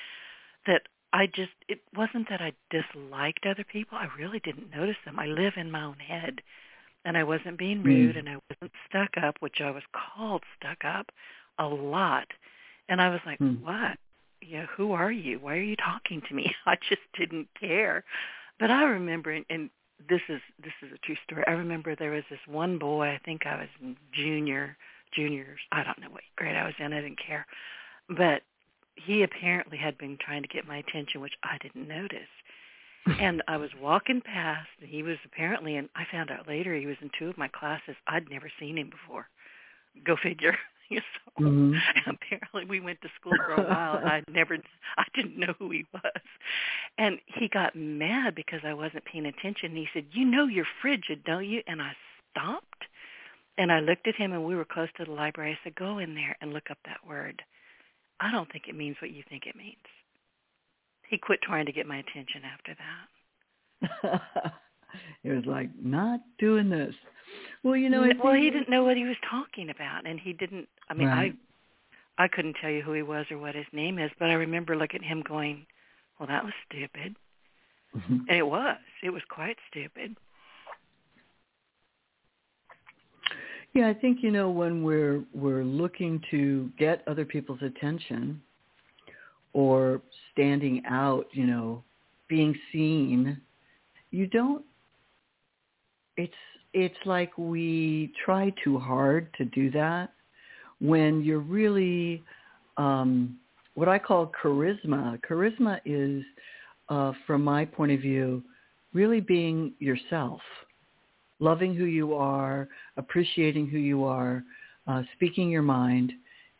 that 0.65 0.83
I 1.13 1.27
just 1.27 1.51
it 1.67 1.79
wasn't 1.95 2.27
that 2.29 2.41
I 2.41 2.53
disliked 2.71 3.45
other 3.45 3.63
people. 3.63 3.97
I 3.97 4.07
really 4.17 4.39
didn't 4.39 4.75
notice 4.75 4.97
them. 5.05 5.19
I 5.19 5.27
live 5.27 5.53
in 5.57 5.71
my 5.71 5.83
own 5.83 5.99
head. 5.99 6.41
And 7.05 7.17
I 7.17 7.23
wasn't 7.25 7.57
being 7.57 7.83
rude 7.83 8.15
mm. 8.15 8.19
and 8.19 8.29
I 8.29 8.37
wasn't 8.49 8.71
stuck 8.87 9.09
up, 9.21 9.35
which 9.41 9.59
I 9.59 9.71
was 9.71 9.83
called 9.91 10.41
stuck 10.57 10.85
up 10.85 11.07
a 11.59 11.65
lot. 11.65 12.27
And 12.87 13.01
I 13.01 13.09
was 13.09 13.19
like, 13.25 13.39
mm. 13.39 13.61
"What? 13.61 13.97
Yeah, 14.41 14.65
who 14.77 14.93
are 14.93 15.11
you? 15.11 15.39
Why 15.39 15.57
are 15.57 15.61
you 15.61 15.75
talking 15.75 16.21
to 16.27 16.33
me?" 16.33 16.55
I 16.65 16.77
just 16.89 17.01
didn't 17.17 17.49
care. 17.59 18.05
But 18.57 18.71
I 18.71 18.83
remember 18.83 19.37
and 19.49 19.69
this 20.09 20.21
is 20.29 20.41
this 20.61 20.73
is 20.81 20.91
a 20.93 20.97
true 21.05 21.15
story. 21.25 21.43
I 21.47 21.51
remember 21.51 21.95
there 21.95 22.11
was 22.11 22.23
this 22.29 22.39
one 22.47 22.77
boy. 22.77 23.07
I 23.07 23.19
think 23.23 23.45
I 23.45 23.57
was 23.57 23.69
in 23.81 23.95
junior, 24.13 24.77
juniors. 25.15 25.59
I 25.71 25.83
don't 25.83 25.99
know 25.99 26.09
what 26.09 26.23
grade 26.35 26.55
I 26.55 26.65
was 26.65 26.75
in. 26.79 26.93
I 26.93 27.01
didn't 27.01 27.19
care, 27.25 27.45
but 28.09 28.41
he 28.95 29.23
apparently 29.23 29.77
had 29.77 29.97
been 29.97 30.17
trying 30.23 30.43
to 30.43 30.47
get 30.47 30.67
my 30.67 30.77
attention, 30.77 31.21
which 31.21 31.33
I 31.43 31.57
didn't 31.61 31.87
notice. 31.87 32.29
and 33.19 33.43
I 33.47 33.57
was 33.57 33.69
walking 33.81 34.21
past, 34.21 34.69
and 34.79 34.89
he 34.89 35.03
was 35.03 35.17
apparently, 35.25 35.75
and 35.75 35.89
I 35.95 36.03
found 36.09 36.31
out 36.31 36.47
later 36.47 36.73
he 36.73 36.85
was 36.85 36.95
in 37.01 37.09
two 37.17 37.27
of 37.27 37.37
my 37.37 37.49
classes. 37.49 37.95
I'd 38.07 38.29
never 38.29 38.49
seen 38.59 38.77
him 38.77 38.89
before. 38.89 39.27
Go 40.05 40.15
figure. 40.21 40.57
so 41.37 41.43
mm-hmm. 41.43 42.09
apparently 42.09 42.65
we 42.65 42.79
went 42.79 43.01
to 43.01 43.09
school 43.19 43.33
for 43.45 43.53
a 43.53 43.67
while 43.67 43.97
and 43.97 44.07
I 44.07 44.23
never 44.29 44.57
I 44.97 45.03
didn't 45.13 45.37
know 45.37 45.53
who 45.59 45.71
he 45.71 45.85
was. 45.93 46.21
And 46.97 47.19
he 47.25 47.47
got 47.47 47.75
mad 47.75 48.35
because 48.35 48.61
I 48.63 48.73
wasn't 48.73 49.05
paying 49.05 49.25
attention. 49.25 49.71
And 49.71 49.77
he 49.77 49.87
said, 49.93 50.05
"You 50.11 50.25
know 50.25 50.45
you're 50.45 50.65
frigid, 50.81 51.23
don't 51.23 51.47
you?" 51.47 51.61
And 51.67 51.81
I 51.81 51.93
stopped 52.31 52.83
and 53.57 53.71
I 53.71 53.79
looked 53.79 54.07
at 54.07 54.15
him 54.15 54.33
and 54.33 54.45
we 54.45 54.55
were 54.55 54.65
close 54.65 54.89
to 54.97 55.05
the 55.05 55.11
library. 55.11 55.51
I 55.51 55.59
said, 55.63 55.75
"Go 55.75 55.97
in 55.97 56.15
there 56.15 56.35
and 56.41 56.53
look 56.53 56.69
up 56.69 56.79
that 56.85 57.05
word. 57.07 57.41
I 58.19 58.31
don't 58.31 58.51
think 58.51 58.65
it 58.67 58.75
means 58.75 58.97
what 59.01 59.11
you 59.11 59.23
think 59.29 59.45
it 59.45 59.55
means." 59.55 59.77
He 61.09 61.17
quit 61.17 61.41
trying 61.41 61.65
to 61.65 61.71
get 61.71 61.85
my 61.85 61.97
attention 61.97 62.41
after 62.43 62.75
that. 62.75 64.21
it 65.23 65.31
was 65.31 65.45
like 65.45 65.69
not 65.81 66.19
doing 66.39 66.69
this. 66.69 66.93
Well, 67.63 67.75
you 67.75 67.89
know, 67.89 68.07
well, 68.23 68.33
he 68.33 68.49
didn't 68.49 68.69
know 68.69 68.83
what 68.83 68.97
he 68.97 69.05
was 69.05 69.15
talking 69.29 69.69
about, 69.69 70.05
and 70.05 70.19
he 70.19 70.33
didn't. 70.33 70.67
I 70.89 70.93
mean, 70.93 71.07
right. 71.07 71.35
I, 72.17 72.25
I 72.25 72.27
couldn't 72.27 72.57
tell 72.61 72.69
you 72.69 72.81
who 72.81 72.93
he 72.93 73.01
was 73.01 73.25
or 73.31 73.37
what 73.37 73.55
his 73.55 73.65
name 73.71 73.99
is, 73.99 74.11
but 74.19 74.29
I 74.29 74.33
remember 74.33 74.75
looking 74.75 75.01
at 75.01 75.07
him 75.07 75.23
going, 75.27 75.65
"Well, 76.19 76.27
that 76.27 76.43
was 76.43 76.53
stupid," 76.69 77.15
mm-hmm. 77.95 78.17
and 78.27 78.37
it 78.37 78.45
was. 78.45 78.77
It 79.01 79.09
was 79.09 79.23
quite 79.29 79.57
stupid. 79.69 80.15
Yeah, 83.73 83.87
I 83.87 83.93
think 83.93 84.19
you 84.21 84.29
know 84.29 84.49
when 84.51 84.83
we're 84.83 85.23
we're 85.33 85.63
looking 85.63 86.21
to 86.31 86.69
get 86.77 87.03
other 87.07 87.25
people's 87.25 87.61
attention 87.61 88.41
or 89.53 90.01
standing 90.31 90.83
out, 90.87 91.27
you 91.31 91.45
know, 91.45 91.83
being 92.27 92.55
seen, 92.71 93.39
you 94.11 94.27
don't 94.27 94.63
it's 96.17 96.33
it's 96.73 96.97
like 97.05 97.37
we 97.37 98.11
try 98.25 98.51
too 98.63 98.79
hard 98.79 99.27
to 99.37 99.45
do 99.45 99.69
that 99.71 100.11
when 100.79 101.23
you're 101.23 101.39
really 101.39 102.23
um, 102.77 103.37
what 103.75 103.87
I 103.87 103.99
call 103.99 104.31
charisma. 104.41 105.19
Charisma 105.21 105.79
is, 105.85 106.23
uh, 106.89 107.13
from 107.25 107.43
my 107.43 107.65
point 107.65 107.91
of 107.91 107.99
view, 107.99 108.43
really 108.93 109.21
being 109.21 109.73
yourself, 109.79 110.41
loving 111.39 111.75
who 111.75 111.85
you 111.85 112.13
are, 112.13 112.67
appreciating 112.97 113.67
who 113.67 113.77
you 113.77 114.03
are, 114.03 114.43
uh, 114.87 115.03
speaking 115.15 115.49
your 115.49 115.61
mind, 115.61 116.11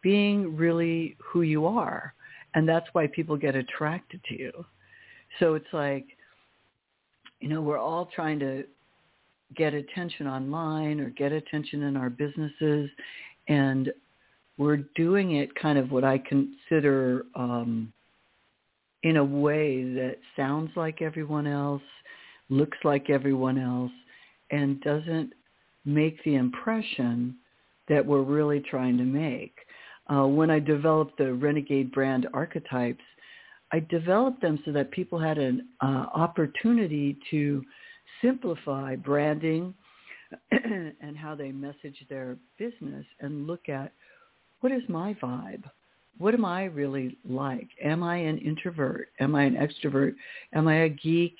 being 0.01 0.55
really 0.55 1.15
who 1.23 1.41
you 1.41 1.65
are. 1.65 2.13
And 2.55 2.67
that's 2.67 2.87
why 2.93 3.07
people 3.07 3.35
get 3.35 3.55
attracted 3.55 4.21
to 4.29 4.37
you. 4.37 4.65
So 5.39 5.55
it's 5.55 5.73
like, 5.73 6.05
you 7.39 7.49
know, 7.49 7.61
we're 7.61 7.79
all 7.79 8.09
trying 8.15 8.39
to 8.39 8.63
get 9.55 9.73
attention 9.73 10.27
online 10.27 10.99
or 10.99 11.09
get 11.09 11.31
attention 11.31 11.83
in 11.83 11.97
our 11.97 12.09
businesses. 12.09 12.89
And 13.47 13.91
we're 14.57 14.83
doing 14.95 15.35
it 15.35 15.53
kind 15.55 15.77
of 15.77 15.91
what 15.91 16.03
I 16.03 16.17
consider 16.19 17.25
um, 17.35 17.91
in 19.03 19.17
a 19.17 19.23
way 19.23 19.83
that 19.93 20.17
sounds 20.35 20.71
like 20.75 21.01
everyone 21.01 21.47
else, 21.47 21.81
looks 22.49 22.77
like 22.83 23.09
everyone 23.09 23.57
else, 23.57 23.91
and 24.51 24.79
doesn't 24.81 25.33
make 25.85 26.23
the 26.23 26.35
impression 26.35 27.35
that 27.89 28.05
we're 28.05 28.21
really 28.21 28.61
trying 28.61 28.97
to 28.97 29.03
make. 29.03 29.55
Uh, 30.07 30.25
when 30.27 30.49
I 30.49 30.59
developed 30.59 31.17
the 31.17 31.33
Renegade 31.33 31.91
brand 31.91 32.27
archetypes, 32.33 33.03
I 33.71 33.79
developed 33.89 34.41
them 34.41 34.59
so 34.65 34.71
that 34.71 34.91
people 34.91 35.17
had 35.17 35.37
an 35.37 35.67
uh, 35.81 36.05
opportunity 36.13 37.17
to 37.31 37.63
simplify 38.23 38.95
branding 38.95 39.73
and 40.51 41.15
how 41.15 41.35
they 41.35 41.51
message 41.51 41.97
their 42.09 42.37
business 42.57 43.05
and 43.19 43.45
look 43.45 43.69
at 43.69 43.91
what 44.61 44.71
is 44.71 44.81
my 44.87 45.13
vibe? 45.15 45.63
What 46.17 46.33
am 46.33 46.45
I 46.45 46.65
really 46.65 47.17
like? 47.27 47.67
Am 47.83 48.01
I 48.01 48.17
an 48.17 48.37
introvert? 48.37 49.09
Am 49.19 49.35
I 49.35 49.43
an 49.43 49.55
extrovert? 49.55 50.15
Am 50.53 50.67
I 50.67 50.83
a 50.83 50.89
geek? 50.89 51.35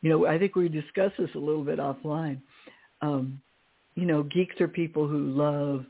You 0.00 0.10
know, 0.10 0.26
I 0.26 0.38
think 0.38 0.56
we 0.56 0.68
discussed 0.68 1.14
this 1.18 1.30
a 1.34 1.38
little 1.38 1.64
bit 1.64 1.78
offline. 1.78 2.40
Um, 3.02 3.40
you 3.94 4.06
know, 4.06 4.22
geeks 4.22 4.60
are 4.60 4.68
people 4.68 5.06
who 5.06 5.18
love 5.18 5.84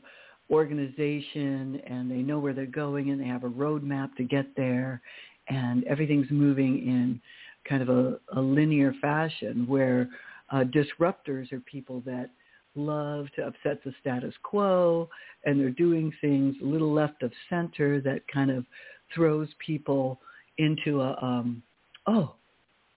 organization 0.51 1.81
and 1.87 2.11
they 2.11 2.17
know 2.17 2.37
where 2.37 2.53
they're 2.53 2.65
going 2.65 3.11
and 3.11 3.19
they 3.19 3.25
have 3.25 3.43
a 3.43 3.49
roadmap 3.49 4.15
to 4.17 4.23
get 4.23 4.47
there 4.57 5.01
and 5.47 5.83
everything's 5.85 6.29
moving 6.29 6.79
in 6.79 7.21
kind 7.67 7.81
of 7.81 7.89
a, 7.89 8.19
a 8.35 8.41
linear 8.41 8.93
fashion 9.01 9.65
where 9.67 10.09
uh, 10.53 10.63
disruptors 10.63 11.51
are 11.51 11.59
people 11.61 12.01
that 12.05 12.29
love 12.75 13.27
to 13.35 13.43
upset 13.43 13.83
the 13.83 13.93
status 13.99 14.33
quo 14.43 15.09
and 15.45 15.59
they're 15.59 15.69
doing 15.69 16.11
things 16.21 16.55
a 16.61 16.65
little 16.65 16.91
left 16.93 17.21
of 17.21 17.31
center 17.49 17.99
that 18.01 18.21
kind 18.33 18.49
of 18.49 18.65
throws 19.13 19.47
people 19.63 20.19
into 20.57 21.01
a 21.01 21.17
um 21.21 21.61
oh 22.07 22.33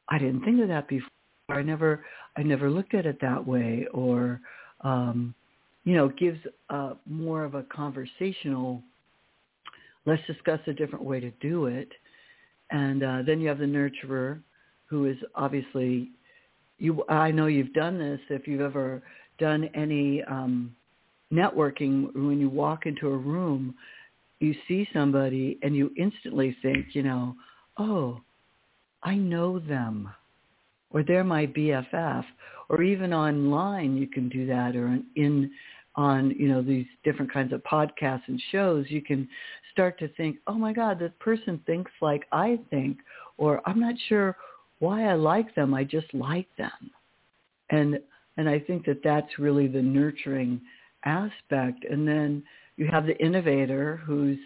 i 0.09 0.19
didn't 0.19 0.43
think 0.45 0.63
of 0.63 0.69
that 0.69 0.89
before. 0.89 1.11
I 1.51 1.63
never 1.63 2.05
i 2.37 2.43
never 2.43 2.71
looked 2.71 2.95
at 2.95 3.05
it 3.05 3.19
that 3.21 3.47
way 3.47 3.87
or 3.93 4.41
um 4.81 5.35
you 5.85 5.95
know 5.95 6.09
gives 6.09 6.41
uh 6.71 6.95
more 7.05 7.45
of 7.45 7.55
a 7.55 7.63
conversational 7.65 8.83
let's 10.07 10.23
discuss 10.27 10.61
a 10.69 10.73
different 10.73 11.05
way 11.05 11.21
to 11.21 11.31
do 11.41 11.67
it. 11.67 11.89
And 12.71 13.03
uh 13.03 13.23
then 13.27 13.41
you 13.41 13.49
have 13.49 13.59
the 13.59 13.65
nurturer 13.65 14.41
who 14.87 15.07
is 15.07 15.17
obviously 15.35 16.11
you 16.79 17.05
I 17.09 17.31
know 17.31 17.47
you've 17.47 17.73
done 17.73 17.99
this 17.99 18.21
if 18.31 18.47
you've 18.47 18.61
ever 18.61 19.03
done 19.39 19.69
any 19.75 20.23
um 20.25 20.75
networking 21.33 22.15
when 22.15 22.39
you 22.41 22.49
walk 22.49 22.87
into 22.87 23.09
a 23.09 23.17
room 23.17 23.75
you 24.41 24.55
see 24.69 24.87
somebody 24.93 25.59
and 25.63 25.75
you 25.75 25.91
instantly 25.97 26.57
think, 26.63 26.89
you 26.93 27.03
know, 27.03 27.35
oh, 27.79 28.21
I 29.03 29.15
know 29.15 29.59
them 29.59 30.11
or 30.91 31.03
they're 31.03 31.25
my 31.25 31.47
BFF 31.47 32.25
or 32.69 32.83
even 32.83 33.13
online 33.13 33.97
you 33.97 34.07
can 34.07 34.29
do 34.29 34.47
that 34.47 34.75
or 34.77 34.99
in 35.15 35.51
on 35.95 36.31
you 36.33 36.49
know 36.49 36.61
these 36.63 36.87
different 37.05 37.33
kinds 37.33 37.53
of 37.53 37.63
podcasts 37.63 38.23
and 38.27 38.41
shows 38.53 38.85
you 38.89 39.01
can 39.01 39.27
start 39.73 39.99
to 39.99 40.09
think 40.09 40.37
oh 40.47 40.55
my 40.55 40.73
god 40.73 40.99
this 40.99 41.13
person 41.21 41.59
thinks 41.65 41.91
like 42.03 42.25
i 42.33 42.59
think 42.69 42.99
or 43.39 43.63
i'm 43.67 43.81
not 43.81 43.95
sure 44.09 44.37
why 44.79 45.05
I 45.05 45.15
like 45.15 45.55
them. 45.55 45.75
I 45.75 45.85
just 45.85 46.13
like 46.13 46.49
them. 46.57 46.91
And 47.71 47.99
and 48.37 48.49
I 48.49 48.59
think 48.59 48.85
that 48.87 49.03
that's 49.03 49.39
really 49.39 49.67
the 49.67 49.81
nurturing 49.81 50.61
aspect. 51.05 51.85
And 51.89 52.07
then 52.07 52.43
you 52.77 52.87
have 52.87 53.07
the 53.07 53.17
innovator 53.19 53.97
who's, 54.05 54.39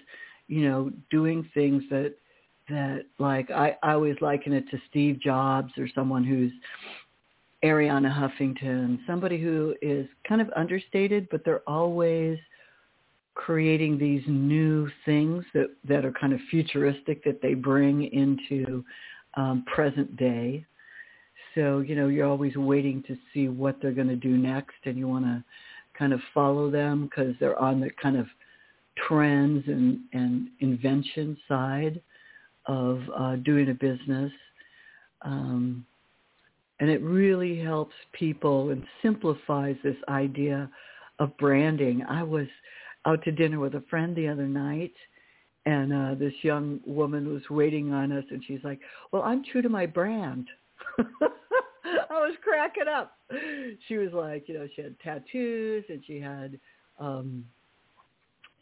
you 0.47 0.69
know, 0.69 0.93
doing 1.11 1.49
things 1.55 1.83
that 1.91 2.15
that 2.69 3.07
like 3.19 3.51
I, 3.51 3.77
I 3.83 3.93
always 3.93 4.17
liken 4.21 4.53
it 4.53 4.69
to 4.71 4.79
Steve 4.89 5.21
Jobs 5.21 5.73
or 5.77 5.89
someone 5.95 6.25
who's 6.25 6.53
Arianna 7.65 8.11
Huffington, 8.11 8.99
somebody 9.07 9.41
who 9.41 9.75
is 9.83 10.07
kind 10.27 10.41
of 10.41 10.51
understated, 10.57 11.29
but 11.31 11.45
they're 11.45 11.69
always 11.69 12.39
creating 13.35 13.99
these 13.99 14.23
new 14.27 14.89
things 15.05 15.45
that, 15.55 15.69
that 15.87 16.05
are 16.05 16.13
kind 16.13 16.33
of 16.33 16.41
futuristic 16.51 17.23
that 17.25 17.41
they 17.43 17.55
bring 17.55 18.05
into 18.13 18.85
um, 19.35 19.65
present 19.73 20.17
day. 20.17 20.65
So, 21.55 21.81
you 21.81 21.97
know, 21.97 22.09
you're 22.09 22.29
always 22.29 22.57
waiting 22.57 23.03
to 23.09 23.17
see 23.33 23.49
what 23.49 23.77
they're 23.81 23.93
going 23.93 24.09
to 24.09 24.17
do 24.17 24.37
next 24.37 24.77
and 24.85 24.97
you 24.97 25.09
want 25.09 25.25
to 25.25 25.45
kind 25.99 26.13
of 26.13 26.21
follow 26.33 26.71
them 26.71 27.05
because 27.05 27.35
they're 27.41 27.59
on 27.59 27.81
the 27.81 27.91
kind 28.03 28.17
of 28.17 28.27
trends 29.09 29.65
and, 29.67 30.01
and 30.13 30.49
invention 30.61 31.37
side 31.49 32.01
of 32.67 33.01
uh, 33.17 33.37
doing 33.37 33.71
a 33.71 33.75
business. 33.75 34.33
Um, 35.23 35.85
and 36.79 36.89
it 36.89 37.03
really 37.03 37.59
helps 37.59 37.95
people 38.13 38.71
and 38.71 38.83
simplifies 39.03 39.77
this 39.83 39.97
idea 40.09 40.71
of 41.19 41.37
branding. 41.37 42.03
I 42.09 42.23
was 42.23 42.47
out 43.07 43.23
to 43.25 43.33
dinner 43.33 43.59
with 43.59 43.75
a 43.75 43.85
friend 43.91 44.17
the 44.17 44.29
other 44.29 44.47
night 44.47 44.93
and 45.67 45.93
uh, 45.93 46.15
this 46.15 46.33
young 46.43 46.81
woman 46.87 47.33
was 47.33 47.43
waiting 47.51 47.93
on 47.93 48.13
us, 48.13 48.25
and 48.31 48.43
she's 48.47 48.65
like, 48.65 48.81
"Well, 49.13 49.23
I'm 49.23 49.45
true 49.45 49.63
to 49.63 49.69
my 49.69 49.87
brand." 49.87 50.49
I 50.99 52.19
was 52.21 52.35
cracking 52.43 52.89
up. 52.89 53.17
She 53.89 53.97
was 53.97 54.13
like, 54.13 54.49
you 54.49 54.55
know, 54.55 54.67
she 54.75 54.83
had 54.83 54.99
tattoos, 55.01 55.85
and 55.89 56.03
she 56.07 56.21
had 56.21 56.59
um, 56.99 57.45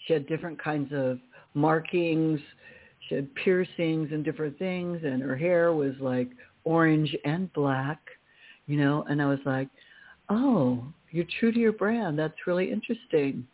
she 0.07 0.13
had 0.13 0.27
different 0.27 0.63
kinds 0.63 0.93
of 0.93 1.19
markings. 1.55 2.41
She 3.09 3.15
had 3.15 3.35
piercings 3.37 4.11
and 4.13 4.25
different 4.25 4.59
things, 4.59 5.01
and 5.05 5.23
her 5.23 5.37
hair 5.37 5.73
was 5.73 5.95
like 6.01 6.29
orange 6.65 7.15
and 7.25 7.53
black. 7.53 8.01
you 8.67 8.79
know, 8.79 9.05
and 9.09 9.23
I 9.23 9.27
was 9.27 9.39
like, 9.47 9.69
oh, 10.29 10.85
you're 11.11 11.25
true 11.41 11.53
to 11.53 11.59
your 11.59 11.73
brand. 11.73 12.19
That's 12.19 12.47
really 12.47 12.71
interesting. 12.71 13.47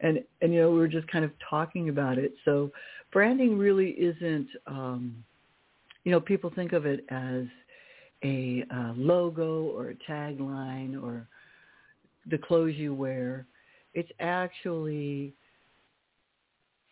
And, 0.00 0.22
and, 0.42 0.52
you 0.52 0.60
know, 0.60 0.70
we 0.70 0.78
were 0.78 0.88
just 0.88 1.08
kind 1.08 1.24
of 1.24 1.32
talking 1.48 1.88
about 1.88 2.18
it. 2.18 2.32
So 2.44 2.70
branding 3.12 3.58
really 3.58 3.90
isn't, 3.90 4.48
um, 4.66 5.24
you 6.04 6.12
know, 6.12 6.20
people 6.20 6.52
think 6.54 6.72
of 6.72 6.86
it 6.86 7.04
as 7.10 7.44
a 8.24 8.64
uh, 8.74 8.92
logo 8.96 9.64
or 9.64 9.90
a 9.90 10.10
tagline 10.10 11.00
or 11.02 11.26
the 12.30 12.38
clothes 12.38 12.74
you 12.76 12.94
wear. 12.94 13.46
It's 13.94 14.10
actually 14.20 15.34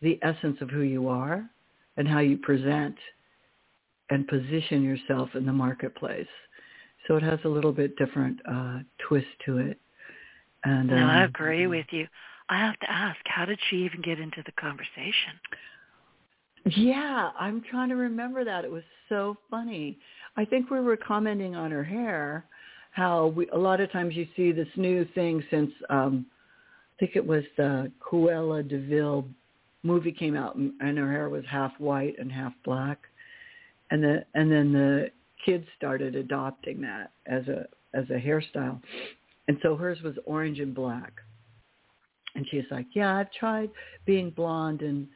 the 0.01 0.19
essence 0.21 0.57
of 0.61 0.69
who 0.69 0.81
you 0.81 1.07
are 1.07 1.49
and 1.97 2.07
how 2.07 2.19
you 2.19 2.37
present 2.37 2.95
and 4.09 4.27
position 4.27 4.83
yourself 4.83 5.29
in 5.35 5.45
the 5.45 5.53
marketplace. 5.53 6.27
So 7.07 7.15
it 7.15 7.23
has 7.23 7.39
a 7.45 7.49
little 7.49 7.71
bit 7.71 7.95
different 7.97 8.39
uh, 8.49 8.79
twist 9.07 9.27
to 9.45 9.57
it. 9.59 9.79
And 10.63 10.89
no, 10.89 10.97
um, 10.97 11.09
I 11.09 11.23
agree 11.23 11.67
with 11.67 11.85
you. 11.91 12.07
I 12.49 12.57
have 12.57 12.79
to 12.79 12.89
ask, 12.89 13.19
how 13.25 13.45
did 13.45 13.59
she 13.69 13.77
even 13.77 14.01
get 14.01 14.19
into 14.19 14.41
the 14.45 14.51
conversation? 14.53 15.33
Yeah, 16.65 17.31
I'm 17.39 17.61
trying 17.69 17.89
to 17.89 17.95
remember 17.95 18.43
that. 18.43 18.65
It 18.65 18.71
was 18.71 18.83
so 19.09 19.37
funny. 19.49 19.97
I 20.35 20.45
think 20.45 20.69
we 20.69 20.79
were 20.79 20.97
commenting 20.97 21.55
on 21.55 21.71
her 21.71 21.83
hair, 21.83 22.45
how 22.91 23.27
we, 23.27 23.47
a 23.49 23.57
lot 23.57 23.79
of 23.79 23.91
times 23.91 24.15
you 24.15 24.27
see 24.35 24.51
this 24.51 24.67
new 24.75 25.05
thing 25.13 25.43
since 25.49 25.71
um 25.89 26.25
I 26.95 26.99
think 26.99 27.15
it 27.15 27.25
was 27.25 27.43
the 27.57 27.91
Cruella 27.99 28.67
de 28.67 28.79
Vil 28.79 29.27
movie 29.83 30.11
came 30.11 30.35
out 30.35 30.55
and 30.55 30.97
her 30.97 31.11
hair 31.11 31.29
was 31.29 31.43
half 31.47 31.71
white 31.79 32.15
and 32.17 32.31
half 32.31 32.53
black. 32.65 32.97
And 33.91 34.03
the 34.03 34.25
and 34.33 34.51
then 34.51 34.73
the 34.73 35.11
kids 35.45 35.65
started 35.77 36.15
adopting 36.15 36.81
that 36.81 37.11
as 37.27 37.47
a 37.47 37.65
as 37.93 38.05
a 38.09 38.19
hairstyle. 38.19 38.81
And 39.47 39.57
so 39.61 39.75
hers 39.75 40.01
was 40.01 40.15
orange 40.25 40.59
and 40.59 40.73
black. 40.73 41.13
And 42.37 42.47
she's 42.49 42.63
like, 42.71 42.85
"Yeah, 42.93 43.17
I've 43.17 43.31
tried 43.31 43.71
being 44.05 44.29
blonde 44.29 44.81
and 44.81 45.07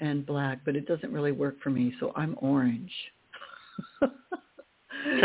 and 0.00 0.24
black, 0.24 0.60
but 0.64 0.76
it 0.76 0.86
doesn't 0.86 1.12
really 1.12 1.32
work 1.32 1.60
for 1.60 1.70
me, 1.70 1.92
so 2.00 2.12
I'm 2.16 2.36
orange." 2.38 2.92
so 4.00 4.08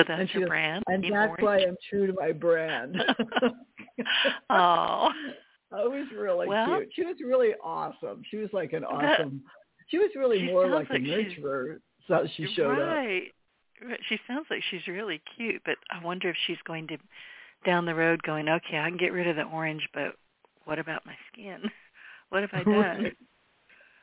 that's 0.08 0.34
your 0.34 0.44
goes, 0.44 0.50
brand, 0.50 0.84
and 0.88 1.04
that's 1.04 1.30
orange? 1.30 1.44
why 1.44 1.58
I'm 1.60 1.76
true 1.90 2.08
to 2.08 2.14
my 2.14 2.32
brand. 2.32 2.98
oh, 4.50 5.10
I 5.72 5.84
was 5.86 6.08
really 6.18 6.48
well, 6.48 6.80
cute. 6.80 6.90
She 6.96 7.06
was 7.06 7.16
really 7.24 7.54
awesome. 7.64 8.24
She 8.30 8.38
was 8.38 8.50
like 8.52 8.74
an 8.74 8.84
awesome. 8.84 9.44
she 9.88 10.00
was 10.00 10.10
really 10.16 10.44
more 10.44 10.68
like, 10.68 10.90
like 10.90 11.00
a 11.00 11.04
nurturer. 11.04 11.78
So 12.08 12.28
she 12.36 12.52
showed 12.56 12.80
up. 12.80 12.80
right. 12.80 13.32
up. 13.92 14.00
She 14.10 14.20
sounds 14.28 14.48
like 14.50 14.64
she's 14.72 14.88
really 14.88 15.22
cute, 15.38 15.62
but 15.66 15.76
I 15.92 16.04
wonder 16.04 16.30
if 16.30 16.36
she's 16.48 16.58
going 16.66 16.88
to 16.88 16.98
down 17.66 17.86
the 17.86 17.96
road 17.96 18.22
going, 18.24 18.50
okay, 18.50 18.78
I 18.78 18.90
can 18.90 18.98
get 18.98 19.14
rid 19.14 19.28
of 19.28 19.36
the 19.36 19.44
orange, 19.44 19.88
but 19.94 20.16
what 20.66 20.80
about 20.80 21.06
my 21.06 21.16
skin? 21.32 21.60
what 22.30 22.42
have 22.42 22.52
I 22.54 22.64
done? 22.64 23.12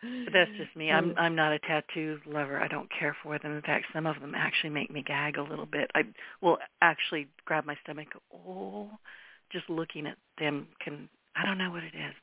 But 0.02 0.32
that's 0.32 0.50
just 0.56 0.74
me. 0.76 0.90
I'm 0.90 1.14
I'm 1.18 1.34
not 1.34 1.52
a 1.52 1.58
tattoo 1.58 2.18
lover. 2.26 2.58
I 2.58 2.68
don't 2.68 2.88
care 2.98 3.14
for 3.22 3.38
them. 3.38 3.54
In 3.54 3.62
fact, 3.62 3.86
some 3.92 4.06
of 4.06 4.18
them 4.20 4.34
actually 4.34 4.70
make 4.70 4.90
me 4.90 5.02
gag 5.02 5.36
a 5.36 5.42
little 5.42 5.66
bit. 5.66 5.90
I 5.94 6.04
will 6.40 6.56
actually 6.80 7.28
grab 7.44 7.66
my 7.66 7.76
stomach. 7.84 8.08
Oh, 8.32 8.90
just 9.52 9.68
looking 9.68 10.06
at 10.06 10.16
them 10.38 10.68
can. 10.82 11.08
I 11.36 11.44
don't 11.44 11.58
know 11.58 11.70
what 11.70 11.82
it 11.82 11.94
is. 11.94 12.14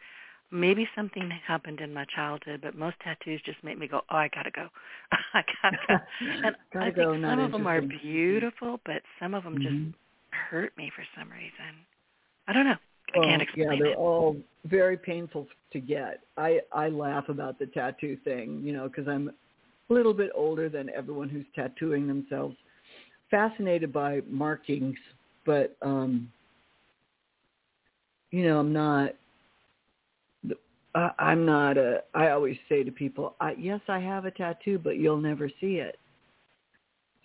Maybe 0.50 0.88
something 0.96 1.30
happened 1.46 1.82
in 1.82 1.94
my 1.94 2.06
childhood, 2.06 2.62
but 2.64 2.76
most 2.76 2.96
tattoos 3.04 3.42
just 3.46 3.64
make 3.64 3.78
me 3.78 3.88
go, 3.88 4.02
"Oh, 4.10 4.18
I 4.18 4.30
gotta 4.34 4.52
go. 4.52 4.70
I 5.34 5.44
gotta 5.62 5.78
go." 5.88 5.98
And 6.46 6.56
gotta 6.74 6.86
I 6.86 6.92
think 6.92 6.96
go, 6.96 7.22
some 7.22 7.40
of 7.40 7.52
them 7.52 7.68
are 7.68 7.82
beautiful, 7.82 8.80
but 8.86 9.04
some 9.20 9.36
of 9.36 9.44
them 9.44 9.60
mm-hmm. 9.60 9.86
just 9.86 9.98
hurt 10.32 10.76
me 10.78 10.92
for 10.96 11.06
some 11.16 11.30
reason. 11.30 11.86
I 12.48 12.54
don't 12.54 12.66
know. 12.66 12.78
I 13.16 13.20
can't 13.20 13.42
explain 13.42 13.72
yeah, 13.72 13.78
they're 13.80 13.92
it. 13.94 13.98
all 13.98 14.38
very 14.66 14.98
painful 14.98 15.48
to 15.72 15.80
get. 15.80 16.22
I 16.38 16.60
I 16.74 16.90
laugh 16.90 17.30
about 17.30 17.60
the 17.60 17.68
tattoo 17.68 18.18
thing, 18.24 18.62
you 18.64 18.74
know, 18.74 18.88
because 18.88 19.08
I'm 19.08 19.32
a 19.90 19.94
little 19.94 20.14
bit 20.14 20.32
older 20.36 20.70
than 20.70 20.90
everyone 20.90 21.30
who's 21.30 21.46
tattooing 21.56 22.08
themselves. 22.08 22.56
Fascinated 23.32 23.92
by 23.92 24.22
markings, 24.28 24.98
but 25.46 25.76
um, 25.82 26.32
you 28.32 28.44
know, 28.44 28.60
I'm 28.60 28.74
not. 28.74 29.12
I, 30.96 31.12
I'm 31.20 31.46
not 31.46 31.78
a. 31.78 32.04
I 32.14 32.30
always 32.30 32.58
say 32.70 32.84
to 32.84 32.92
people, 32.92 33.36
I, 33.40 33.54
yes, 33.58 33.82
I 33.88 34.00
have 34.00 34.26
a 34.26 34.32
tattoo, 34.32 34.80
but 34.80 34.98
you'll 34.98 35.22
never 35.22 35.50
see 35.62 35.76
it. 35.76 36.00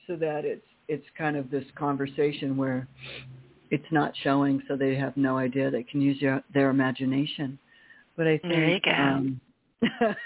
So 0.06 0.16
that 0.16 0.44
it's 0.44 0.66
it's 0.88 1.06
kind 1.16 1.36
of 1.36 1.50
this 1.50 1.64
conversation 1.76 2.56
where 2.56 2.88
it's 3.72 3.90
not 3.90 4.12
showing, 4.22 4.62
so 4.68 4.76
they 4.76 4.94
have 4.94 5.16
no 5.16 5.38
idea. 5.38 5.70
They 5.70 5.82
can 5.82 6.02
use 6.02 6.20
your, 6.20 6.42
their 6.52 6.68
imagination. 6.68 7.58
But 8.18 8.26
I 8.26 8.36
think 8.36 8.52
there 8.52 8.68
you 8.68 8.80
go. 8.80 8.90
Um, 8.90 9.40
it's 9.80 10.18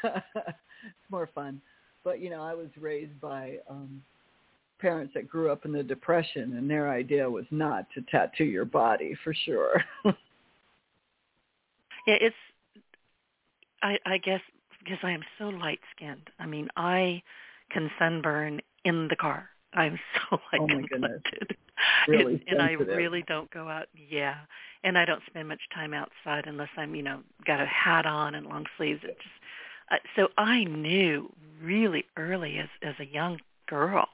more 1.11 1.30
fun. 1.32 1.61
But 2.02 2.20
you 2.20 2.28
know, 2.28 2.42
I 2.42 2.54
was 2.54 2.66
raised 2.76 3.20
by 3.20 3.59
um, 3.70 4.02
parents 4.80 5.14
that 5.14 5.28
grew 5.28 5.52
up 5.52 5.64
in 5.64 5.70
the 5.70 5.85
depression, 5.85 6.56
and 6.56 6.68
their 6.68 6.90
idea 6.90 7.30
was 7.30 7.44
not 7.52 7.87
to 7.94 8.02
tattoo 8.11 8.44
your 8.44 8.64
body 8.64 9.16
for 9.22 9.32
sure. 9.32 9.80
yeah, 10.04 10.12
it's. 12.20 12.35
I 13.80 13.96
I 14.04 14.18
guess 14.18 14.40
because 14.80 14.98
I 15.04 15.12
am 15.12 15.22
so 15.38 15.50
light 15.50 15.80
skinned. 15.94 16.30
I 16.40 16.46
mean, 16.46 16.68
I 16.76 17.22
can 17.70 17.92
sunburn 17.96 18.61
in 18.85 19.06
the 19.06 19.16
car. 19.16 19.50
I'm 19.72 20.00
so 20.30 20.40
like 20.52 20.61
oh 20.61 20.66
my 20.66 20.82
goodness. 20.82 21.22
Really 22.08 22.42
and, 22.46 22.58
and 22.58 22.62
I 22.62 22.72
really 22.72 23.24
don't 23.26 23.50
go 23.50 23.68
out. 23.68 23.86
Yeah, 24.08 24.36
and 24.84 24.96
I 24.96 25.04
don't 25.04 25.22
spend 25.26 25.48
much 25.48 25.60
time 25.74 25.92
outside 25.92 26.44
unless 26.46 26.68
I'm, 26.76 26.94
you 26.94 27.02
know, 27.02 27.20
got 27.44 27.60
a 27.60 27.66
hat 27.66 28.06
on 28.06 28.34
and 28.34 28.46
long 28.46 28.64
sleeves. 28.76 29.00
It 29.02 29.16
just 29.18 29.34
uh, 29.90 29.96
so 30.14 30.28
I 30.38 30.64
knew 30.64 31.32
really 31.62 32.04
early 32.16 32.58
as 32.58 32.68
as 32.82 32.94
a 33.00 33.06
young 33.12 33.38
girl 33.68 34.06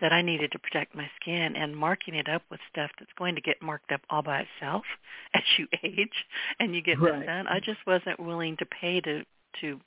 that 0.00 0.12
I 0.12 0.20
needed 0.22 0.52
to 0.52 0.58
protect 0.58 0.94
my 0.94 1.08
skin 1.20 1.56
and 1.56 1.74
marking 1.76 2.14
it 2.14 2.28
up 2.28 2.42
with 2.50 2.60
stuff 2.70 2.90
that's 2.98 3.10
going 3.18 3.34
to 3.34 3.40
get 3.40 3.60
marked 3.62 3.92
up 3.92 4.02
all 4.10 4.22
by 4.22 4.40
itself 4.60 4.84
as 5.34 5.42
you 5.58 5.66
age 5.82 6.12
and 6.60 6.74
you 6.74 6.82
get 6.82 7.00
Right. 7.00 7.20
this 7.20 7.26
done. 7.26 7.46
I 7.48 7.60
just 7.60 7.78
wasn't 7.86 8.20
willing 8.20 8.56
to 8.58 8.66
pay 8.66 9.00
to 9.00 9.22
to 9.62 9.80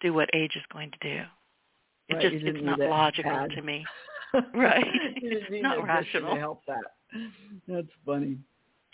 do 0.00 0.14
what 0.14 0.30
age 0.34 0.52
is 0.56 0.62
going 0.72 0.92
to 0.92 0.98
do. 1.02 1.22
It 2.08 2.14
Right, 2.14 2.22
just 2.22 2.44
it's 2.44 2.64
not 2.64 2.78
logical 2.78 3.32
ad. 3.32 3.50
to 3.50 3.62
me. 3.62 3.84
Right. 4.54 4.84
Not 5.50 5.84
rational. 5.84 6.34
to 6.34 6.40
help 6.40 6.62
that. 6.66 6.84
That's 7.68 7.88
funny. 8.06 8.38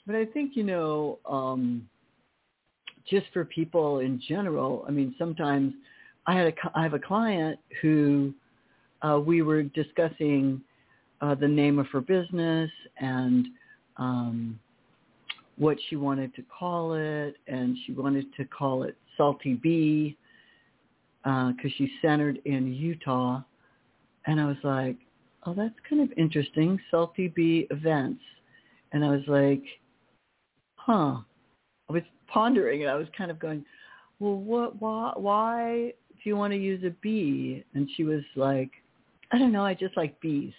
But 0.06 0.16
I 0.16 0.24
think, 0.24 0.56
you 0.56 0.64
know, 0.64 1.18
um, 1.26 1.88
just 3.08 3.26
for 3.32 3.44
people 3.44 4.00
in 4.00 4.20
general, 4.26 4.84
I 4.88 4.90
mean, 4.90 5.14
sometimes 5.18 5.74
I 6.26 6.34
had 6.34 6.48
a, 6.48 6.52
I 6.74 6.82
have 6.82 6.94
a 6.94 6.98
client 6.98 7.58
who 7.80 8.34
uh, 9.02 9.20
we 9.24 9.42
were 9.42 9.62
discussing 9.62 10.60
uh, 11.20 11.34
the 11.34 11.48
name 11.48 11.78
of 11.78 11.86
her 11.88 12.00
business 12.00 12.70
and 12.98 13.48
um, 13.96 14.58
what 15.56 15.76
she 15.88 15.96
wanted 15.96 16.34
to 16.36 16.42
call 16.42 16.94
it, 16.94 17.36
and 17.46 17.76
she 17.84 17.92
wanted 17.92 18.26
to 18.36 18.44
call 18.44 18.84
it 18.84 18.96
Salty 19.16 19.54
Bee 19.54 20.16
because 21.22 21.72
she's 21.76 21.90
centered 22.00 22.40
in 22.44 22.72
Utah. 22.72 23.42
And 24.26 24.40
I 24.40 24.46
was 24.46 24.56
like, 24.62 24.96
oh, 25.48 25.54
that's 25.54 25.74
kind 25.88 26.02
of 26.02 26.16
interesting, 26.18 26.78
Salty 26.90 27.28
Bee 27.28 27.66
Events. 27.70 28.20
And 28.92 29.04
I 29.04 29.10
was 29.10 29.22
like, 29.26 29.62
huh. 30.76 31.18
I 31.88 31.92
was 31.92 32.02
pondering 32.26 32.82
and 32.82 32.90
I 32.90 32.96
was 32.96 33.06
kind 33.16 33.30
of 33.30 33.38
going, 33.38 33.64
well, 34.18 34.36
what, 34.36 34.80
why, 34.80 35.12
why 35.16 35.92
do 36.10 36.30
you 36.30 36.36
want 36.36 36.52
to 36.52 36.58
use 36.58 36.84
a 36.84 36.90
bee? 37.02 37.64
And 37.74 37.88
she 37.96 38.04
was 38.04 38.22
like, 38.36 38.70
I 39.32 39.38
don't 39.38 39.52
know, 39.52 39.64
I 39.64 39.74
just 39.74 39.96
like 39.96 40.20
bees. 40.20 40.52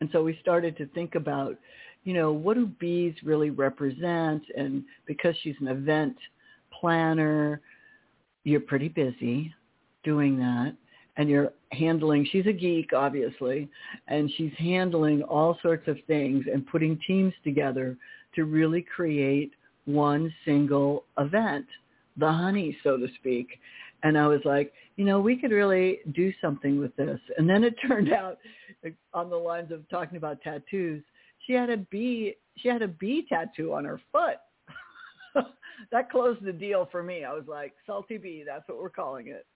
And 0.00 0.08
so 0.12 0.22
we 0.22 0.36
started 0.40 0.76
to 0.78 0.86
think 0.88 1.14
about, 1.14 1.56
you 2.04 2.14
know, 2.14 2.32
what 2.32 2.54
do 2.54 2.66
bees 2.66 3.14
really 3.22 3.50
represent? 3.50 4.42
And 4.56 4.82
because 5.06 5.36
she's 5.42 5.54
an 5.60 5.68
event 5.68 6.16
planner, 6.80 7.60
you're 8.44 8.60
pretty 8.60 8.88
busy 8.88 9.54
doing 10.02 10.38
that. 10.38 10.74
And 11.16 11.28
you're 11.28 11.52
handling, 11.72 12.26
she's 12.30 12.46
a 12.46 12.52
geek, 12.52 12.92
obviously, 12.94 13.68
and 14.08 14.30
she's 14.36 14.52
handling 14.56 15.22
all 15.22 15.58
sorts 15.62 15.86
of 15.88 15.98
things 16.06 16.46
and 16.52 16.66
putting 16.66 16.98
teams 17.06 17.34
together 17.44 17.96
to 18.34 18.44
really 18.44 18.82
create 18.82 19.52
one 19.84 20.32
single 20.44 21.04
event, 21.18 21.66
the 22.16 22.30
honey, 22.30 22.76
so 22.82 22.96
to 22.96 23.08
speak. 23.18 23.48
And 24.02 24.18
I 24.18 24.26
was 24.26 24.40
like, 24.44 24.72
you 24.96 25.04
know, 25.04 25.20
we 25.20 25.36
could 25.36 25.50
really 25.50 26.00
do 26.14 26.32
something 26.40 26.78
with 26.78 26.94
this. 26.96 27.20
And 27.38 27.48
then 27.48 27.64
it 27.64 27.74
turned 27.88 28.12
out 28.12 28.38
on 29.14 29.30
the 29.30 29.36
lines 29.36 29.70
of 29.70 29.88
talking 29.88 30.16
about 30.16 30.40
tattoos, 30.42 31.02
she 31.46 31.52
had 31.52 31.70
a 31.70 31.76
bee, 31.76 32.36
she 32.56 32.68
had 32.68 32.82
a 32.82 32.88
bee 32.88 33.26
tattoo 33.28 33.72
on 33.74 33.84
her 33.84 34.00
foot. 34.12 34.36
that 35.92 36.10
closed 36.10 36.44
the 36.44 36.52
deal 36.52 36.88
for 36.90 37.02
me. 37.02 37.24
I 37.24 37.32
was 37.32 37.44
like, 37.48 37.74
salty 37.86 38.18
bee, 38.18 38.44
that's 38.46 38.68
what 38.68 38.78
we're 38.80 38.90
calling 38.90 39.28
it. 39.28 39.46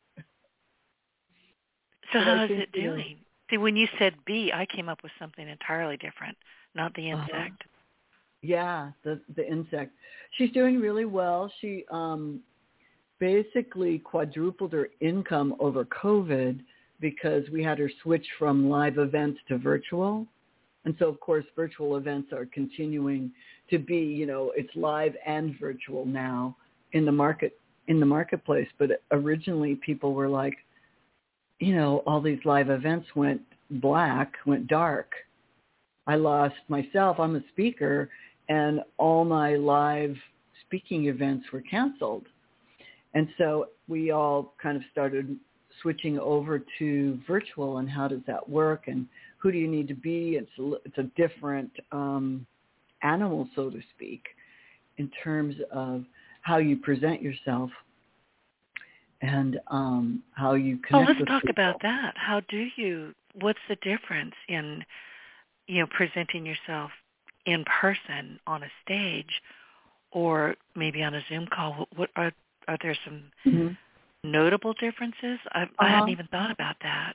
So 2.16 2.24
how 2.24 2.44
is 2.44 2.50
it 2.50 2.72
doing? 2.72 3.18
See, 3.50 3.58
when 3.58 3.76
you 3.76 3.86
said 3.98 4.14
bee, 4.24 4.50
I 4.52 4.66
came 4.66 4.88
up 4.88 5.02
with 5.02 5.12
something 5.18 5.46
entirely 5.46 5.96
different. 5.96 6.36
not 6.74 6.94
the 6.94 7.10
insect. 7.10 7.32
Uh-huh. 7.32 7.50
Yeah, 8.42 8.90
the 9.04 9.20
the 9.34 9.46
insect. 9.46 9.92
She's 10.32 10.50
doing 10.52 10.80
really 10.80 11.04
well. 11.04 11.50
She 11.60 11.84
um 11.90 12.40
basically 13.18 13.98
quadrupled 13.98 14.72
her 14.72 14.88
income 15.00 15.54
over 15.58 15.84
COVID 15.86 16.60
because 17.00 17.48
we 17.50 17.62
had 17.62 17.78
her 17.78 17.90
switch 18.02 18.26
from 18.38 18.68
live 18.68 18.98
events 18.98 19.40
to 19.48 19.58
virtual. 19.58 20.26
And 20.84 20.94
so 20.98 21.08
of 21.08 21.18
course 21.20 21.44
virtual 21.54 21.96
events 21.96 22.32
are 22.32 22.46
continuing 22.46 23.32
to 23.70 23.78
be, 23.78 23.98
you 23.98 24.26
know, 24.26 24.52
it's 24.56 24.74
live 24.76 25.14
and 25.26 25.58
virtual 25.58 26.06
now 26.06 26.56
in 26.92 27.04
the 27.04 27.12
market 27.12 27.58
in 27.88 28.00
the 28.00 28.06
marketplace. 28.06 28.68
But 28.78 29.02
originally 29.10 29.76
people 29.76 30.14
were 30.14 30.28
like, 30.28 30.54
you 31.58 31.74
know, 31.74 32.02
all 32.06 32.20
these 32.20 32.38
live 32.44 32.70
events 32.70 33.08
went 33.14 33.40
black, 33.70 34.34
went 34.46 34.66
dark. 34.66 35.12
I 36.06 36.16
lost 36.16 36.56
myself. 36.68 37.18
I'm 37.18 37.36
a 37.36 37.42
speaker 37.48 38.10
and 38.48 38.80
all 38.98 39.24
my 39.24 39.56
live 39.56 40.16
speaking 40.66 41.06
events 41.06 41.46
were 41.52 41.62
canceled. 41.62 42.26
And 43.14 43.28
so 43.38 43.68
we 43.88 44.10
all 44.10 44.54
kind 44.62 44.76
of 44.76 44.82
started 44.92 45.36
switching 45.82 46.18
over 46.18 46.62
to 46.78 47.18
virtual 47.26 47.78
and 47.78 47.88
how 47.88 48.08
does 48.08 48.20
that 48.26 48.48
work 48.48 48.84
and 48.86 49.06
who 49.38 49.52
do 49.52 49.58
you 49.58 49.68
need 49.68 49.88
to 49.88 49.94
be? 49.94 50.38
It's 50.40 50.50
a, 50.58 50.72
it's 50.84 50.98
a 50.98 51.10
different 51.16 51.70
um, 51.92 52.46
animal, 53.02 53.48
so 53.54 53.70
to 53.70 53.80
speak, 53.94 54.22
in 54.98 55.10
terms 55.22 55.54
of 55.70 56.04
how 56.42 56.58
you 56.58 56.76
present 56.76 57.22
yourself 57.22 57.70
and 59.22 59.58
um, 59.68 60.22
how 60.32 60.54
you 60.54 60.78
connect. 60.78 60.92
Well, 60.92 61.16
let's 61.16 61.28
talk 61.28 61.42
people. 61.42 61.50
about 61.50 61.82
that. 61.82 62.14
How 62.16 62.40
do 62.48 62.66
you? 62.76 63.14
What's 63.40 63.58
the 63.68 63.76
difference 63.76 64.34
in 64.48 64.84
you 65.66 65.80
know 65.80 65.86
presenting 65.96 66.46
yourself 66.46 66.90
in 67.46 67.64
person 67.64 68.38
on 68.46 68.62
a 68.62 68.68
stage, 68.84 69.42
or 70.10 70.54
maybe 70.74 71.02
on 71.02 71.14
a 71.14 71.20
Zoom 71.28 71.46
call? 71.52 71.88
What 71.96 72.10
are 72.16 72.32
are 72.68 72.78
there 72.82 72.96
some 73.04 73.22
mm-hmm. 73.46 74.30
notable 74.30 74.74
differences? 74.74 75.38
I, 75.52 75.62
uh-huh. 75.62 75.66
I 75.78 75.88
hadn't 75.88 76.10
even 76.10 76.26
thought 76.28 76.50
about 76.50 76.76
that. 76.82 77.14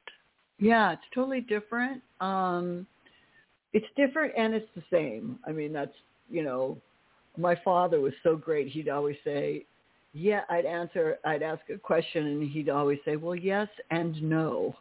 Yeah, 0.60 0.94
it's 0.94 1.02
totally 1.14 1.42
different. 1.42 2.02
Um, 2.20 2.86
it's 3.74 3.88
different 3.96 4.34
and 4.38 4.54
it's 4.54 4.70
the 4.76 4.84
same. 4.92 5.40
I 5.48 5.52
mean, 5.52 5.74
that's 5.74 5.96
you 6.30 6.44
know, 6.44 6.78
my 7.38 7.56
father 7.64 8.00
was 8.00 8.14
so 8.24 8.36
great. 8.36 8.68
He'd 8.70 8.90
always 8.90 9.18
say, 9.24 9.66
"Yeah," 10.14 10.42
I'd 10.50 10.66
answer, 10.66 11.20
I'd 11.26 11.44
ask 11.44 11.62
a 11.70 11.78
question, 11.78 12.28
and 12.28 12.50
he'd 12.50 12.70
always 12.70 13.00
say, 13.06 13.16
"Well, 13.16 13.36
yes 13.36 13.68
and 13.90 14.22
no," 14.22 14.76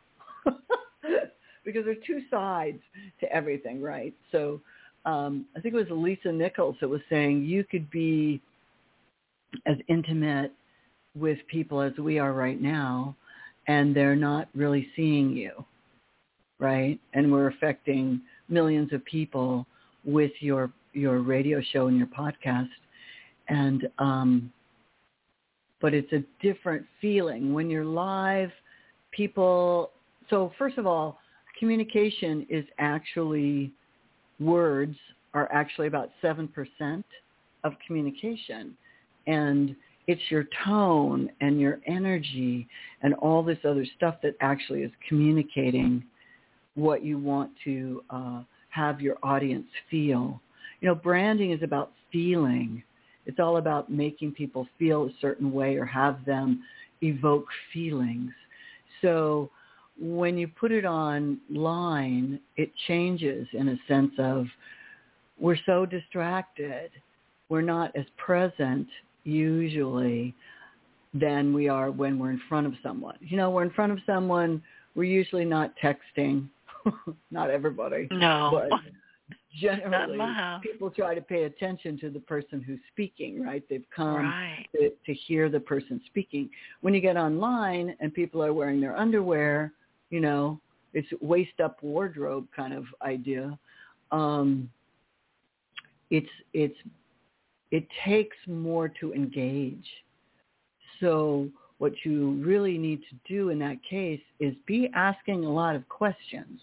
because 1.65 1.85
there's 1.85 2.05
two 2.07 2.23
sides 2.31 2.83
to 3.21 3.33
everything, 3.33 3.81
right? 3.81 4.15
So, 4.33 4.61
um, 5.05 5.47
I 5.57 5.61
think 5.61 5.75
it 5.75 5.79
was 5.79 5.91
Lisa 5.91 6.33
Nichols 6.33 6.77
that 6.81 6.89
was 6.89 7.01
saying 7.09 7.45
you 7.45 7.65
could 7.65 7.91
be 7.91 8.41
as 9.67 9.77
intimate 9.89 10.53
with 11.17 11.39
people 11.49 11.81
as 11.81 11.97
we 11.99 12.19
are 12.19 12.33
right 12.33 12.61
now, 12.61 13.17
and 13.67 13.95
they're 13.95 14.17
not 14.17 14.49
really 14.55 14.89
seeing 14.97 15.31
you, 15.31 15.65
right? 16.59 16.99
And 17.15 17.31
we're 17.33 17.49
affecting 17.49 18.21
millions 18.49 18.93
of 18.93 19.05
people 19.05 19.67
with 20.05 20.33
your 20.41 20.71
your 20.93 21.21
radio 21.21 21.61
show 21.73 21.87
and 21.87 21.97
your 21.97 22.09
podcast, 22.09 22.69
and 23.49 23.89
um, 23.99 24.53
but 25.81 25.95
it's 25.95 26.13
a 26.13 26.23
different 26.43 26.85
feeling 27.01 27.55
when 27.55 27.71
you're 27.71 27.85
live. 27.85 28.51
People. 29.13 29.91
So 30.29 30.53
first 30.59 30.79
of 30.79 30.87
all, 30.87 31.19
communication 31.59 32.47
is 32.49 32.65
actually 32.79 33.73
words 34.39 34.97
are 35.35 35.51
actually 35.53 35.87
about 35.87 36.11
seven 36.23 36.49
percent 36.49 37.05
of 37.65 37.73
communication, 37.87 38.77
and 39.27 39.75
it's 40.07 40.23
your 40.29 40.47
tone 40.65 41.31
and 41.41 41.61
your 41.61 41.81
energy 41.87 42.67
and 43.03 43.15
all 43.15 43.43
this 43.43 43.59
other 43.65 43.87
stuff 43.97 44.17
that 44.23 44.35
actually 44.41 44.83
is 44.83 44.91
communicating 45.09 46.03
what 46.75 47.05
you 47.05 47.19
want 47.19 47.51
to 47.65 48.03
uh, 48.11 48.43
have 48.71 49.01
your 49.01 49.17
audience 49.23 49.67
feel. 49.91 50.41
You 50.81 50.89
know, 50.89 50.95
branding 50.95 51.53
is 51.53 51.63
about 51.63 51.93
feeling. 52.11 52.83
It's 53.31 53.39
all 53.39 53.59
about 53.59 53.89
making 53.89 54.33
people 54.33 54.67
feel 54.77 55.05
a 55.05 55.11
certain 55.21 55.53
way 55.53 55.77
or 55.77 55.85
have 55.85 56.25
them 56.25 56.65
evoke 57.01 57.47
feelings. 57.73 58.33
So 59.03 59.51
when 60.01 60.37
you 60.37 60.49
put 60.49 60.73
it 60.73 60.85
online, 60.85 62.41
it 62.57 62.73
changes 62.89 63.47
in 63.53 63.69
a 63.69 63.77
sense 63.87 64.11
of 64.19 64.47
we're 65.39 65.59
so 65.65 65.87
distracted. 65.87 66.91
We're 67.49 67.63
not 67.63 67.95
as 67.95 68.05
present 68.17 68.89
usually 69.23 70.35
than 71.15 71.55
we 71.55 71.69
are 71.69 71.93
when 71.93 72.19
we're 72.19 72.33
in 72.33 72.43
front 72.49 72.67
of 72.67 72.73
someone. 72.83 73.17
You 73.21 73.37
know, 73.37 73.51
we're 73.51 73.63
in 73.63 73.71
front 73.71 73.93
of 73.93 74.01
someone, 74.07 74.61
we're 74.97 75.05
usually 75.05 75.45
not 75.45 75.73
texting. 75.81 76.49
not 77.31 77.49
everybody. 77.49 78.09
No. 78.11 78.67
But 78.69 78.81
generally 79.59 80.19
people 80.63 80.91
try 80.91 81.15
to 81.15 81.21
pay 81.21 81.45
attention 81.45 81.99
to 82.01 82.11
the 82.11 82.21
person 82.21 82.61
who's 82.61 82.79
speaking, 82.93 83.43
right? 83.43 83.63
They've 83.69 83.85
come 83.95 84.17
right. 84.17 84.67
to, 84.75 84.91
to 84.91 85.15
hear 85.15 85.49
the 85.49 85.61
person 85.61 86.01
speaking. 86.07 86.51
When 86.83 86.95
you 86.95 87.01
get 87.01 87.17
online 87.17 87.97
and 88.01 88.15
people 88.15 88.43
are 88.43 88.53
wearing 88.53 88.81
their 88.81 88.97
underwear, 88.97 89.73
you 90.11 90.21
know, 90.21 90.61
it's 90.93 91.09
waist 91.21 91.61
up 91.63 91.83
wardrobe 91.83 92.47
kind 92.55 92.73
of 92.73 92.85
idea. 93.03 93.59
Um, 94.13 94.71
it's 96.11 96.29
it's 96.53 96.77
it 97.71 97.87
takes 98.05 98.37
more 98.47 98.89
to 99.01 99.13
engage. 99.13 99.87
So 101.01 101.49
what 101.79 101.93
you 102.05 102.33
really 102.45 102.77
need 102.77 103.01
to 103.09 103.17
do 103.33 103.51
in 103.51 103.59
that 103.61 103.79
case 103.89 104.21
is 104.39 104.55
be 104.67 104.91
asking 104.95 105.45
a 105.45 105.51
lot 105.51 105.77
of 105.77 105.89
questions 105.89 106.61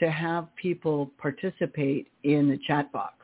to 0.00 0.10
have 0.10 0.48
people 0.56 1.10
participate 1.18 2.08
in 2.24 2.48
the 2.48 2.58
chat 2.66 2.90
box 2.92 3.14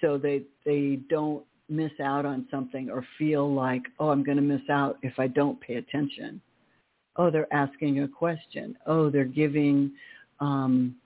so 0.00 0.18
they 0.18 0.42
they 0.64 0.98
don't 1.08 1.44
miss 1.68 1.92
out 2.02 2.26
on 2.26 2.46
something 2.50 2.90
or 2.90 3.06
feel 3.18 3.52
like, 3.52 3.82
oh, 3.98 4.10
I'm 4.10 4.22
going 4.22 4.36
to 4.36 4.42
miss 4.42 4.68
out 4.68 4.98
if 5.02 5.18
I 5.18 5.26
don't 5.26 5.60
pay 5.60 5.74
attention. 5.74 6.40
Oh, 7.16 7.30
they're 7.30 7.52
asking 7.52 8.00
a 8.00 8.08
question. 8.08 8.76
Oh, 8.86 9.10
they're 9.10 9.24
giving, 9.24 9.92
um, 10.40 10.96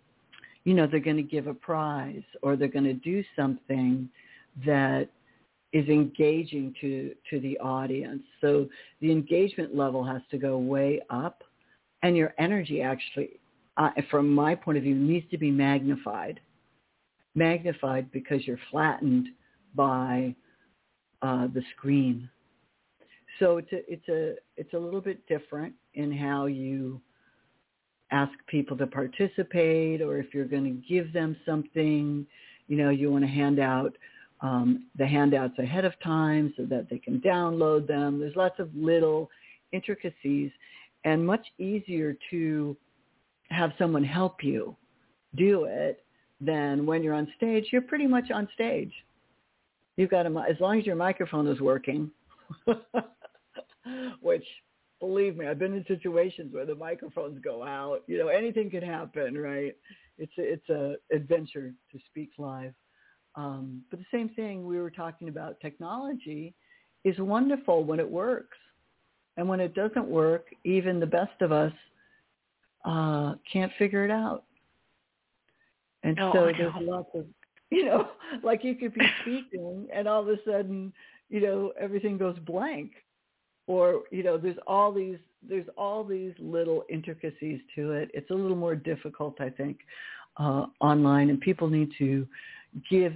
you 0.65 0.75
know, 0.75 0.87
they're 0.87 1.01
going 1.01 1.17
to 1.17 1.23
give 1.23 1.47
a 1.47 1.55
prize 1.55 2.23
or 2.43 2.57
they're 2.57 2.69
going 2.69 2.85
to 2.85 2.95
do 2.95 3.23
something 3.37 4.09
that 4.65 5.09
is 5.73 5.89
engaging 5.89 6.75
to, 6.81 7.15
to 7.31 7.41
the 7.41 7.59
audience. 7.59 8.23
So 8.41 8.69
the 9.01 9.13
engagement 9.13 9.77
level 9.77 10.03
has 10.05 10.23
to 10.31 10.39
go 10.39 10.59
way 10.59 11.01
up 11.11 11.43
and 12.03 12.17
your 12.17 12.35
energy 12.39 12.83
actually, 12.83 13.41
uh, 13.77 13.91
from 14.11 14.33
my 14.33 14.55
point 14.55 14.79
of 14.79 14.85
view, 14.85 14.95
needs 14.95 15.29
to 15.31 15.39
be 15.39 15.51
magnified. 15.51 16.41
Magnified 17.35 18.11
because 18.13 18.47
you're 18.47 18.59
flattened 18.71 19.29
by 19.75 20.35
uh, 21.23 21.49
the 21.49 21.63
screen. 21.77 22.29
So 23.39 23.59
it's 23.59 23.73
a, 23.73 23.93
it's 23.93 24.09
a, 24.09 24.35
it's 24.57 24.73
a 24.73 24.79
little 24.79 25.01
bit 25.01 25.27
different 25.27 25.75
in 25.95 26.11
how 26.11 26.47
you 26.47 27.01
ask 28.11 28.33
people 28.47 28.77
to 28.79 28.87
participate 28.87 30.01
or 30.01 30.19
if 30.19 30.33
you're 30.33 30.47
going 30.47 30.65
to 30.65 30.89
give 30.89 31.13
them 31.13 31.37
something, 31.45 32.27
you 32.69 32.77
know, 32.77 32.91
you 32.91 33.11
want 33.11 33.25
to 33.25 33.31
hand 33.31 33.59
out 33.59 33.93
um, 34.41 34.87
the 34.97 35.07
handouts 35.07 35.59
ahead 35.59 35.85
of 35.85 35.93
time 36.03 36.53
so 36.57 36.65
that 36.65 36.89
they 36.91 36.99
can 36.99 37.21
download 37.21 37.87
them. 37.87 38.21
There's 38.21 38.37
lots 38.37 38.59
of 38.59 38.71
little 38.75 39.31
intricacies 39.73 40.51
and 41.05 41.27
much 41.27 41.47
easier 41.59 42.17
to 42.31 42.77
have 43.51 43.73
someone 43.79 44.05
help 44.05 44.43
you 44.43 44.77
do 45.37 45.65
it 45.65 46.05
then 46.41 46.87
when 46.87 47.03
you're 47.03 47.15
on 47.15 47.33
stage. 47.37 47.67
You're 47.73 47.83
pretty 47.83 48.07
much 48.07 48.31
on 48.31 48.49
stage. 48.55 48.93
You've 49.97 50.11
got 50.11 50.27
a, 50.27 50.45
as 50.49 50.61
long 50.61 50.79
as 50.79 50.87
your 50.87 50.97
microphone 50.97 51.47
is 51.47 51.61
working, 51.61 52.11
which 54.21 54.45
believe 55.01 55.37
me, 55.37 55.47
I've 55.47 55.59
been 55.59 55.75
in 55.75 55.85
situations 55.89 56.53
where 56.53 56.67
the 56.67 56.75
microphones 56.75 57.39
go 57.43 57.63
out. 57.63 58.03
You 58.07 58.19
know, 58.19 58.29
anything 58.29 58.71
can 58.71 58.83
happen, 58.83 59.39
right? 59.39 59.75
It's 60.19 60.33
a, 60.39 60.43
it's 60.43 60.69
a 60.69 60.97
adventure 61.15 61.73
to 61.93 61.99
speak 62.11 62.31
live. 62.39 62.75
Um, 63.35 63.83
but 63.91 63.99
the 63.99 64.07
same 64.11 64.31
thing 64.31 64.67
we 64.67 64.79
were 64.79 64.91
talking 64.91 65.29
about 65.29 65.61
technology 65.61 66.55
is 67.05 67.19
wonderful 67.19 67.85
when 67.85 68.01
it 68.01 68.11
works. 68.11 68.57
And 69.37 69.49
when 69.49 69.61
it 69.61 69.75
doesn't 69.75 70.07
work, 70.07 70.47
even 70.65 70.99
the 70.99 71.07
best 71.07 71.43
of 71.43 71.53
us 71.53 71.73
uh, 72.87 73.35
can't 73.53 73.73
figure 73.79 74.05
it 74.05 74.11
out. 74.11 74.45
And 76.05 76.19
oh, 76.21 76.31
so 76.33 76.53
there's 76.57 76.73
lots 76.81 77.11
of, 77.15 77.27
you 77.71 77.85
know, 77.85 78.09
like 78.43 78.65
you 78.65 78.75
could 78.77 78.95
be 78.95 79.07
speaking 79.23 79.89
and 79.93 80.09
all 80.09 80.23
of 80.23 80.29
a 80.29 80.37
sudden, 80.47 80.93
you 81.29 81.41
know, 81.41 81.73
everything 81.79 82.17
goes 82.17 82.39
blank. 82.47 82.93
Or, 83.67 84.05
you 84.13 84.23
know, 84.23 84.39
there's 84.39 84.59
all 84.67 84.93
these, 84.93 85.19
there's 85.47 85.67
all 85.77 86.05
these 86.05 86.33
little 86.39 86.85
intricacies 86.89 87.61
to 87.75 87.93
it. 87.93 88.11
It's 88.15 88.31
a 88.31 88.35
little 88.35 88.57
more 88.57 88.77
difficult, 88.77 89.41
I 89.41 89.51
think. 89.51 89.79
uh, 90.39 90.67
online, 90.81 91.31
and 91.31 91.41
people 91.41 91.69
need 91.69 91.91
to 91.99 92.27
give. 92.91 93.15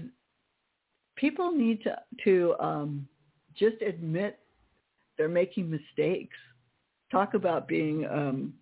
People 1.16 1.52
need 1.52 1.82
to 1.82 1.96
to 2.24 2.54
um, 2.60 3.06
just 3.56 3.80
admit 3.82 4.38
they're 5.18 5.28
making 5.28 5.70
mistakes. 5.70 6.36
Talk 7.10 7.34
about 7.34 7.68
being 7.68 8.06
um, 8.06 8.54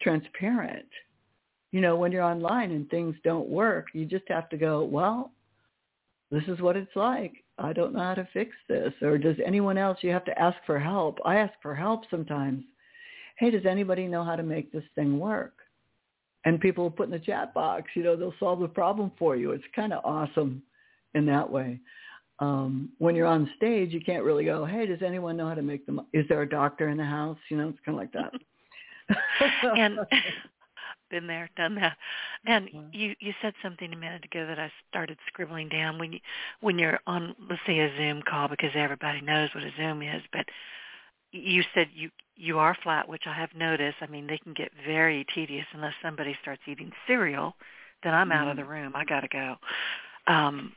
transparent. 0.00 0.88
You 1.72 1.80
know, 1.80 1.96
when 1.96 2.12
you're 2.12 2.22
online 2.22 2.70
and 2.70 2.88
things 2.88 3.16
don't 3.24 3.48
work, 3.48 3.88
you 3.92 4.04
just 4.06 4.24
have 4.28 4.48
to 4.50 4.56
go, 4.56 4.84
well, 4.84 5.32
this 6.30 6.44
is 6.48 6.60
what 6.60 6.76
it's 6.76 6.94
like. 6.96 7.32
I 7.58 7.72
don't 7.72 7.92
know 7.92 8.00
how 8.00 8.14
to 8.14 8.28
fix 8.32 8.50
this. 8.68 8.92
Or 9.02 9.18
does 9.18 9.36
anyone 9.44 9.78
else, 9.78 9.98
you 10.02 10.10
have 10.10 10.24
to 10.26 10.38
ask 10.38 10.56
for 10.66 10.78
help. 10.78 11.18
I 11.24 11.36
ask 11.36 11.52
for 11.62 11.74
help 11.74 12.04
sometimes. 12.10 12.64
Hey, 13.38 13.50
does 13.50 13.66
anybody 13.66 14.06
know 14.06 14.24
how 14.24 14.36
to 14.36 14.42
make 14.42 14.72
this 14.72 14.84
thing 14.94 15.18
work? 15.18 15.54
And 16.44 16.60
people 16.60 16.84
will 16.84 16.90
put 16.90 17.06
in 17.06 17.12
the 17.12 17.18
chat 17.18 17.52
box, 17.54 17.90
you 17.94 18.04
know, 18.04 18.16
they'll 18.16 18.34
solve 18.38 18.60
the 18.60 18.68
problem 18.68 19.10
for 19.18 19.36
you. 19.36 19.50
It's 19.50 19.64
kind 19.74 19.92
of 19.92 20.04
awesome 20.04 20.62
in 21.14 21.26
that 21.26 21.50
way 21.50 21.80
um, 22.38 22.90
when 22.98 23.14
you're 23.14 23.26
on 23.26 23.50
stage, 23.56 23.92
you 23.92 24.00
can't 24.00 24.24
really 24.24 24.44
go, 24.44 24.64
hey, 24.64 24.86
does 24.86 25.02
anyone 25.02 25.36
know 25.36 25.48
how 25.48 25.54
to 25.54 25.62
make 25.62 25.86
them? 25.86 26.00
Is 26.12 26.26
there 26.28 26.42
a 26.42 26.48
doctor 26.48 26.88
in 26.88 26.98
the 26.98 27.04
house? 27.04 27.38
You 27.50 27.56
know, 27.56 27.68
it's 27.68 27.78
kind 27.84 27.96
of 27.96 28.00
like 28.00 28.12
that. 28.12 28.32
And 29.76 29.98
been 31.10 31.26
there, 31.26 31.48
done 31.56 31.74
that. 31.76 31.96
And 32.46 32.68
you 32.92 33.14
you 33.20 33.32
said 33.40 33.54
something 33.62 33.92
a 33.92 33.96
minute 33.96 34.24
ago 34.24 34.46
that 34.46 34.58
I 34.58 34.70
started 34.88 35.18
scribbling 35.28 35.68
down 35.68 35.98
when 35.98 36.12
you 36.12 36.20
when 36.60 36.78
you're 36.78 37.00
on 37.06 37.34
let's 37.48 37.62
say 37.66 37.78
a 37.78 37.96
Zoom 37.96 38.22
call 38.22 38.48
because 38.48 38.70
everybody 38.74 39.20
knows 39.20 39.50
what 39.54 39.64
a 39.64 39.70
Zoom 39.76 40.02
is, 40.02 40.22
but 40.32 40.46
you 41.32 41.62
said 41.74 41.88
you 41.94 42.10
you 42.36 42.58
are 42.58 42.76
flat, 42.82 43.08
which 43.08 43.22
I 43.26 43.34
have 43.34 43.54
noticed. 43.54 43.96
I 44.00 44.06
mean, 44.06 44.26
they 44.26 44.38
can 44.38 44.52
get 44.52 44.70
very 44.86 45.24
tedious 45.34 45.66
unless 45.72 45.94
somebody 46.02 46.36
starts 46.42 46.62
eating 46.66 46.92
cereal. 47.06 47.54
Then 48.02 48.14
I'm 48.14 48.28
mm-hmm. 48.28 48.38
out 48.38 48.48
of 48.48 48.56
the 48.56 48.62
mm-hmm. 48.62 48.70
room. 48.70 48.92
I 48.94 49.04
got 49.04 49.20
to 49.20 49.28
go. 49.28 49.56
Um, 50.26 50.72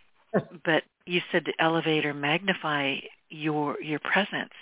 but 0.66 0.84
you 1.06 1.22
said 1.32 1.46
to 1.46 1.54
elevate 1.60 2.06
or 2.06 2.14
magnify 2.14 2.98
your 3.30 3.82
your 3.82 4.00
presence, 4.00 4.54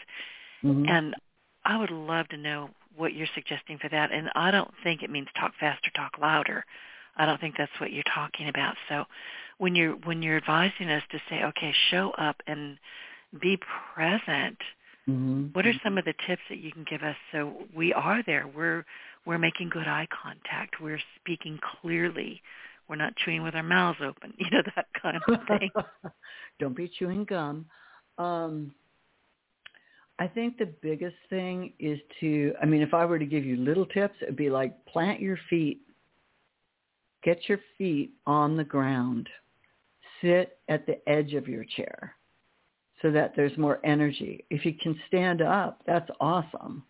mm-hmm. 0.63 0.87
and 0.87 1.15
I 1.65 1.77
would 1.77 1.91
love 1.91 2.27
to 2.29 2.37
know 2.37 2.69
what 2.97 3.13
you're 3.13 3.27
suggesting 3.35 3.77
for 3.77 3.89
that. 3.89 4.11
And 4.11 4.29
I 4.35 4.51
don't 4.51 4.71
think 4.83 5.03
it 5.03 5.09
means 5.09 5.27
talk 5.39 5.53
faster, 5.59 5.89
talk 5.95 6.17
louder. 6.19 6.65
I 7.15 7.25
don't 7.25 7.39
think 7.39 7.55
that's 7.57 7.71
what 7.79 7.91
you're 7.91 8.03
talking 8.13 8.49
about. 8.49 8.75
So 8.89 9.05
when 9.57 9.75
you're 9.75 9.93
when 9.93 10.21
you're 10.21 10.37
advising 10.37 10.89
us 10.89 11.03
to 11.11 11.19
say, 11.29 11.43
okay, 11.43 11.73
show 11.89 12.11
up 12.17 12.41
and 12.47 12.77
be 13.41 13.59
present, 13.93 14.57
mm-hmm. 15.07 15.45
what 15.53 15.65
are 15.65 15.73
some 15.83 15.97
of 15.97 16.05
the 16.05 16.13
tips 16.27 16.43
that 16.49 16.59
you 16.59 16.71
can 16.71 16.85
give 16.89 17.01
us 17.01 17.15
so 17.31 17.53
we 17.75 17.93
are 17.93 18.21
there? 18.25 18.45
We're 18.53 18.85
we're 19.25 19.39
making 19.39 19.69
good 19.69 19.87
eye 19.87 20.07
contact. 20.23 20.79
We're 20.81 21.01
speaking 21.19 21.59
clearly. 21.81 22.41
We're 22.87 22.95
not 22.95 23.15
chewing 23.17 23.43
with 23.43 23.55
our 23.55 23.63
mouths 23.63 23.99
open. 24.01 24.33
You 24.37 24.49
know 24.51 24.63
that 24.75 24.87
kind 25.01 25.17
of 25.17 25.39
thing. 25.47 25.69
Don't 26.59 26.75
be 26.75 26.87
chewing 26.87 27.25
gum. 27.25 27.65
Um, 28.17 28.73
I 30.19 30.27
think 30.27 30.57
the 30.57 30.73
biggest 30.81 31.15
thing 31.29 31.73
is 31.79 31.99
to, 32.19 32.53
I 32.61 32.65
mean, 32.65 32.81
if 32.81 32.93
I 32.93 33.05
were 33.05 33.19
to 33.19 33.25
give 33.25 33.45
you 33.45 33.57
little 33.57 33.85
tips, 33.85 34.15
it'd 34.21 34.35
be 34.35 34.49
like 34.49 34.73
plant 34.85 35.21
your 35.21 35.37
feet, 35.49 35.81
get 37.23 37.47
your 37.47 37.59
feet 37.77 38.13
on 38.25 38.57
the 38.57 38.63
ground, 38.63 39.29
sit 40.21 40.57
at 40.69 40.87
the 40.87 41.07
edge 41.07 41.33
of 41.33 41.47
your 41.47 41.63
chair 41.63 42.15
so 43.01 43.11
that 43.11 43.33
there's 43.35 43.55
more 43.57 43.79
energy. 43.85 44.43
If 44.49 44.65
you 44.65 44.73
can 44.73 44.99
stand 45.07 45.41
up, 45.41 45.83
that's 45.85 46.09
awesome 46.19 46.83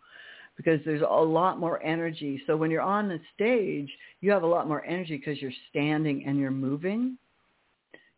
because 0.55 0.79
there's 0.85 1.03
a 1.07 1.23
lot 1.23 1.59
more 1.59 1.83
energy. 1.83 2.41
So 2.47 2.57
when 2.57 2.71
you're 2.71 2.81
on 2.81 3.07
the 3.07 3.19
stage, 3.35 3.89
you 4.21 4.31
have 4.31 4.43
a 4.43 4.47
lot 4.47 4.67
more 4.67 4.83
energy 4.85 5.17
because 5.17 5.41
you're 5.41 5.51
standing 5.69 6.25
and 6.25 6.37
you're 6.39 6.49
moving, 6.49 7.17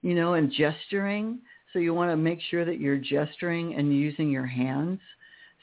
you 0.01 0.15
know, 0.15 0.35
and 0.35 0.51
gesturing. 0.51 1.39
So 1.71 1.79
you 1.79 1.93
want 1.93 2.12
to 2.12 2.17
make 2.17 2.39
sure 2.49 2.65
that 2.65 2.79
you're 2.79 2.97
gesturing 2.97 3.75
and 3.75 3.95
using 3.95 4.29
your 4.29 4.45
hands 4.45 4.99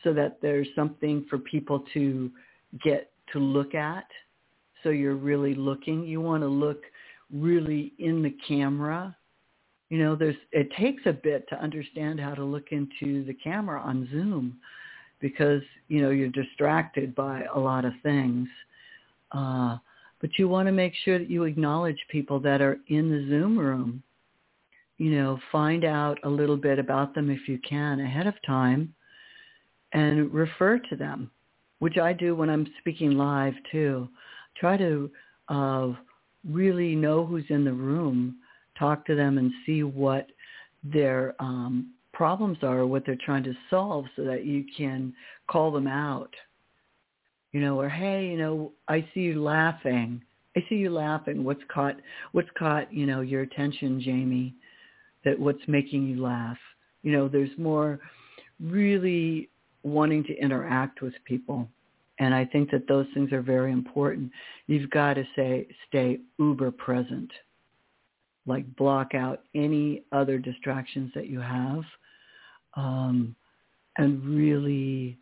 so 0.05 0.13
that 0.15 0.39
there's 0.41 0.69
something 0.77 1.27
for 1.29 1.39
people 1.39 1.85
to 1.95 2.31
get 2.85 3.11
to 3.33 3.39
look 3.39 3.75
at. 3.75 4.07
So 4.83 4.91
you're 4.91 5.17
really 5.17 5.55
looking. 5.55 6.05
You 6.05 6.21
want 6.21 6.43
to 6.43 6.49
look 6.49 6.83
really 7.33 7.93
in 7.99 8.23
the 8.23 8.37
camera. 8.47 9.17
You 9.89 9.99
know, 9.99 10.15
there's 10.15 10.37
it 10.53 10.71
takes 10.79 11.03
a 11.07 11.13
bit 11.13 11.49
to 11.49 11.61
understand 11.61 12.21
how 12.21 12.35
to 12.35 12.45
look 12.45 12.71
into 12.71 13.25
the 13.25 13.35
camera 13.35 13.81
on 13.81 14.09
Zoom 14.13 14.59
because, 15.21 15.63
you 15.89 16.03
know, 16.03 16.11
you're 16.11 16.29
distracted 16.29 17.15
by 17.15 17.45
a 17.55 17.59
lot 17.59 17.85
of 17.85 17.93
things. 18.03 18.49
Uh, 19.33 19.79
but 20.21 20.31
you 20.39 20.49
want 20.49 20.67
to 20.67 20.73
make 20.73 20.93
sure 21.05 21.19
that 21.19 21.31
you 21.31 21.45
acknowledge 21.45 21.99
people 22.11 22.39
that 22.41 22.61
are 22.61 22.79
in 22.89 23.11
the 23.11 23.27
Zoom 23.29 23.59
room 23.59 24.03
you 24.99 25.11
know, 25.11 25.39
find 25.53 25.85
out 25.85 26.19
a 26.25 26.29
little 26.29 26.57
bit 26.57 26.79
about 26.79 27.15
them 27.15 27.31
if 27.31 27.49
you 27.49 27.59
can 27.69 28.01
ahead 28.01 28.27
of 28.27 28.35
time 28.47 28.95
and 29.93 30.33
refer 30.33 30.79
to 30.79 30.97
them, 30.97 31.31
which 31.79 31.99
I 31.99 32.13
do 32.13 32.35
when 32.35 32.51
I'm 32.51 32.67
speaking 32.79 33.13
live 33.13 33.55
too. 33.71 34.09
Try 34.59 34.77
to 34.79 35.11
uh, 35.49 35.89
really 36.49 36.95
know 36.95 37.27
who's 37.27 37.45
in 37.51 37.65
the 37.65 37.73
room, 37.73 38.37
talk 38.79 39.05
to 39.07 39.15
them 39.15 39.39
and 39.39 39.53
see 39.65 39.83
what 39.83 40.27
their 40.83 41.35
um, 41.41 41.93
problems 42.13 42.59
are, 42.63 42.87
what 42.87 43.05
they're 43.05 43.19
trying 43.25 43.45
to 43.45 43.55
solve 43.69 44.07
so 44.17 44.25
that 44.25 44.45
you 44.45 44.65
can 44.77 45.13
call 45.49 45.71
them 45.71 45.87
out. 45.87 46.35
You 47.53 47.61
know, 47.61 47.79
or 47.81 47.89
hey, 47.89 48.27
you 48.27 48.39
know, 48.39 48.73
I 48.89 49.07
see 49.13 49.21
you 49.21 49.43
laughing. 49.43 50.23
I 50.57 50.65
see 50.69 50.77
you 50.77 50.91
laughing. 50.91 51.45
What's 51.45 51.63
caught 51.73 51.97
what's 52.33 52.49
caught, 52.59 52.93
you 52.93 53.07
know, 53.07 53.21
your 53.21 53.43
attention, 53.43 54.01
Jamie? 54.01 54.55
That 55.27 55.39
what's 55.39 55.67
making 55.69 56.09
you 56.09 56.23
laugh. 56.23 56.57
You 57.03 57.13
know, 57.13 57.29
there's 57.29 57.51
more 57.59 58.01
really 58.59 59.51
wanting 59.83 60.25
to 60.25 60.35
interact 60.39 61.03
with 61.03 61.13
people. 61.27 61.69
And 62.19 62.35
I 62.35 62.47
think 62.47 62.71
that 62.71 62.89
those 62.89 63.07
things 63.13 63.33
are 63.33 63.43
very 63.43 63.73
important. 63.73 64.33
You've 64.69 64.89
got 64.89 65.15
to 65.15 65.25
say, 65.37 65.69
stay 65.89 66.21
uber 66.39 66.71
present. 66.71 67.31
Like 68.47 68.77
block 68.77 69.15
out 69.15 69.43
any 69.55 70.05
other 70.13 70.39
distractions 70.39 71.11
that 71.15 71.27
you 71.27 71.41
have 71.41 71.83
um, 72.75 73.35
and 73.99 74.25
really 74.25 75.19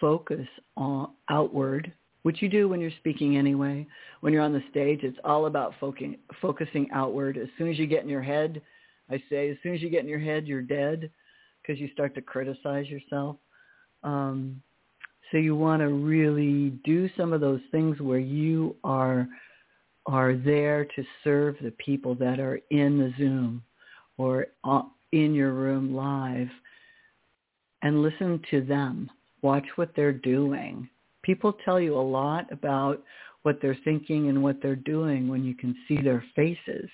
focus 0.00 0.46
on 0.76 1.10
outward, 1.30 1.92
which 2.22 2.42
you 2.42 2.48
do 2.48 2.68
when 2.68 2.80
you're 2.80 2.90
speaking 2.98 3.36
anyway. 3.36 3.86
When 4.20 4.32
you're 4.32 4.42
on 4.42 4.52
the 4.52 4.64
stage, 4.70 5.00
it's 5.04 5.18
all 5.24 5.46
about 5.46 5.74
focusing, 5.80 6.18
focusing 6.42 6.88
outward. 6.92 7.38
As 7.38 7.48
soon 7.56 7.70
as 7.70 7.78
you 7.78 7.86
get 7.86 8.02
in 8.02 8.08
your 8.08 8.22
head, 8.22 8.60
I 9.10 9.22
say 9.30 9.50
as 9.50 9.56
soon 9.62 9.74
as 9.74 9.82
you 9.82 9.90
get 9.90 10.02
in 10.02 10.08
your 10.08 10.18
head, 10.18 10.46
you're 10.46 10.62
dead 10.62 11.10
because 11.62 11.80
you 11.80 11.88
start 11.92 12.14
to 12.14 12.22
criticize 12.22 12.88
yourself. 12.88 13.36
Um, 14.02 14.62
so 15.30 15.38
you 15.38 15.56
want 15.56 15.82
to 15.82 15.88
really 15.88 16.70
do 16.84 17.08
some 17.16 17.32
of 17.32 17.40
those 17.40 17.60
things 17.70 18.00
where 18.00 18.18
you 18.18 18.76
are 18.84 19.28
are 20.06 20.36
there 20.36 20.84
to 20.84 21.04
serve 21.24 21.56
the 21.60 21.72
people 21.72 22.14
that 22.14 22.38
are 22.38 22.60
in 22.70 22.96
the 22.96 23.12
Zoom 23.18 23.60
or 24.18 24.46
in 25.10 25.34
your 25.34 25.52
room 25.52 25.96
live 25.96 26.48
and 27.82 28.02
listen 28.02 28.40
to 28.50 28.62
them. 28.62 29.10
Watch 29.42 29.66
what 29.74 29.90
they're 29.96 30.12
doing. 30.12 30.88
People 31.22 31.56
tell 31.64 31.80
you 31.80 31.98
a 31.98 32.00
lot 32.00 32.50
about 32.52 33.02
what 33.42 33.58
they're 33.60 33.78
thinking 33.84 34.28
and 34.28 34.42
what 34.42 34.62
they're 34.62 34.76
doing 34.76 35.28
when 35.28 35.44
you 35.44 35.54
can 35.54 35.74
see 35.88 36.00
their 36.00 36.24
faces. 36.36 36.88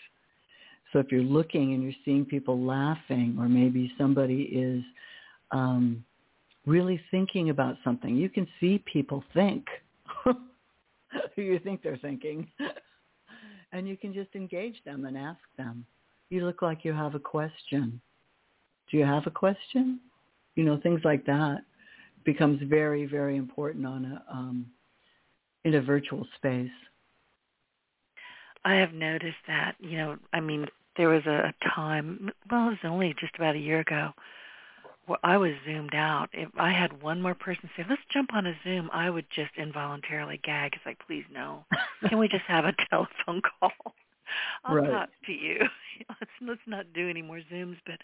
So 0.93 0.99
if 0.99 1.11
you're 1.11 1.23
looking 1.23 1.73
and 1.73 1.83
you're 1.83 1.93
seeing 2.05 2.25
people 2.25 2.61
laughing 2.61 3.37
or 3.39 3.49
maybe 3.49 3.93
somebody 3.97 4.43
is 4.43 4.83
um, 5.51 6.05
really 6.67 7.01
thinking 7.11 7.51
about 7.51 7.77
something, 7.83 8.15
you 8.15 8.29
can 8.29 8.47
see 8.61 8.83
people 8.93 9.25
think 9.33 9.67
you 11.37 11.59
think 11.59 11.83
they're 11.83 11.97
thinking. 11.97 12.49
and 13.73 13.89
you 13.89 13.97
can 13.97 14.13
just 14.13 14.35
engage 14.35 14.77
them 14.85 15.07
and 15.07 15.17
ask 15.17 15.41
them. 15.57 15.85
You 16.31 16.47
look 16.47 16.63
like 16.63 16.85
you 16.85 16.93
have 16.93 17.15
a 17.15 17.21
question. 17.21 18.01
Do 18.91 18.97
you 18.97 19.05
have 19.05 19.27
a 19.27 19.31
question? 19.31 20.01
You 20.55 20.65
know, 20.65 20.79
things 20.83 21.01
like 21.05 21.25
that 21.27 21.59
becomes 22.25 22.61
very, 22.65 23.07
very 23.07 23.37
important 23.37 23.87
on 23.87 24.05
a 24.05 24.33
um, 24.33 24.67
in 25.65 25.75
a 25.75 25.83
virtual 25.83 26.27
space. 26.37 26.71
I 28.65 28.75
have 28.75 28.93
noticed 28.93 29.37
that, 29.47 29.75
you 29.81 29.97
know, 29.97 30.17
I 30.33 30.41
mean, 30.41 30.67
there 30.97 31.09
was 31.09 31.25
a 31.27 31.55
time, 31.75 32.31
well, 32.51 32.69
it 32.69 32.71
was 32.71 32.79
only 32.85 33.15
just 33.19 33.35
about 33.37 33.57
a 33.57 33.61
year 33.61 33.81
ago, 33.81 34.13
where 35.07 35.19
I 35.23 35.37
was 35.37 35.53
zoomed 35.65 35.95
out. 35.95 36.29
If 36.33 36.49
I 36.59 36.71
had 36.73 37.03
one 37.03 37.21
more 37.21 37.35
person 37.35 37.69
say, 37.77 37.85
"Let's 37.89 38.03
jump 38.13 38.35
on 38.35 38.47
a 38.47 38.55
Zoom," 38.63 38.91
I 38.93 39.11
would 39.11 39.27
just 39.31 39.57
involuntarily 39.57 40.39
gag. 40.45 40.75
It's 40.75 40.87
like, 40.87 40.99
"Please 41.07 41.25
no. 41.31 41.65
Can 42.09 42.19
we 42.19 42.29
just 42.29 42.45
have 42.45 42.65
a 42.65 42.75
telephone 42.91 43.43
call? 43.43 43.73
I'll 44.65 44.77
right. 44.77 44.91
talk 44.91 45.09
to 45.27 45.33
you. 45.33 45.59
let's 46.09 46.31
let's 46.41 46.67
not 46.67 46.93
do 46.95 47.09
any 47.09 47.23
more 47.23 47.41
Zooms." 47.51 47.79
But 47.85 47.99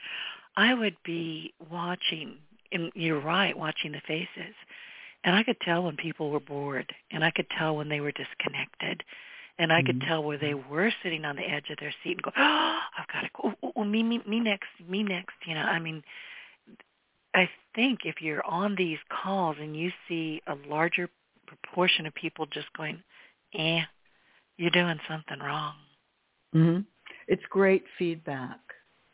I 0.57 0.74
would 0.74 0.96
be 1.05 1.55
watching, 1.70 2.38
and 2.72 2.90
you're 2.94 3.20
right, 3.20 3.57
watching 3.57 3.92
the 3.92 4.01
faces, 4.07 4.55
and 5.24 5.37
I 5.37 5.44
could 5.44 5.61
tell 5.61 5.85
when 5.85 5.96
people 5.96 6.31
were 6.31 6.40
bored, 6.40 6.92
and 7.12 7.24
I 7.24 7.31
could 7.31 7.48
tell 7.51 7.77
when 7.77 7.88
they 7.88 8.01
were 8.01 8.12
disconnected 8.12 9.05
And 9.59 9.73
I 9.73 9.83
could 9.83 9.99
mm-hmm. 9.99 10.09
tell 10.09 10.23
where 10.23 10.38
they 10.38 10.55
were 10.55 10.92
sitting 11.03 11.25
on 11.25 11.37
the 11.37 11.42
edge 11.42 11.71
of 11.71 11.79
their 11.81 11.92
seat 12.05 12.12
and 12.12 12.23
go, 12.23 12.31
oh, 12.37 12.79
I've 12.99 13.09
got 13.09 13.23
to 13.23 13.31
go, 13.40 13.53
oh, 13.62 13.73
oh, 13.75 13.85
me, 13.85 14.03
me, 14.03 14.21
me 14.27 14.38
next, 14.38 14.68
me 14.88 15.03
next. 15.03 15.35
You 15.47 15.55
know, 15.55 15.62
I 15.62 15.81
mean, 15.81 16.03
I 17.35 17.49
think 17.75 18.01
if 18.05 18.21
you're 18.21 18.44
on 18.47 18.77
these 18.77 18.99
calls 19.23 19.57
and 19.61 19.77
you 19.77 19.90
see 20.09 20.40
a 20.47 20.55
larger 20.68 21.11
proportion 21.47 22.07
of 22.07 22.14
people 22.14 22.47
just 22.47 22.73
going, 22.77 23.03
eh, 23.55 23.81
you're 24.57 24.71
doing 24.71 24.99
something 25.09 25.38
wrong. 25.40 25.75
Mm-hmm. 26.55 26.81
It's 27.27 27.42
great 27.51 27.85
feedback. 27.99 28.59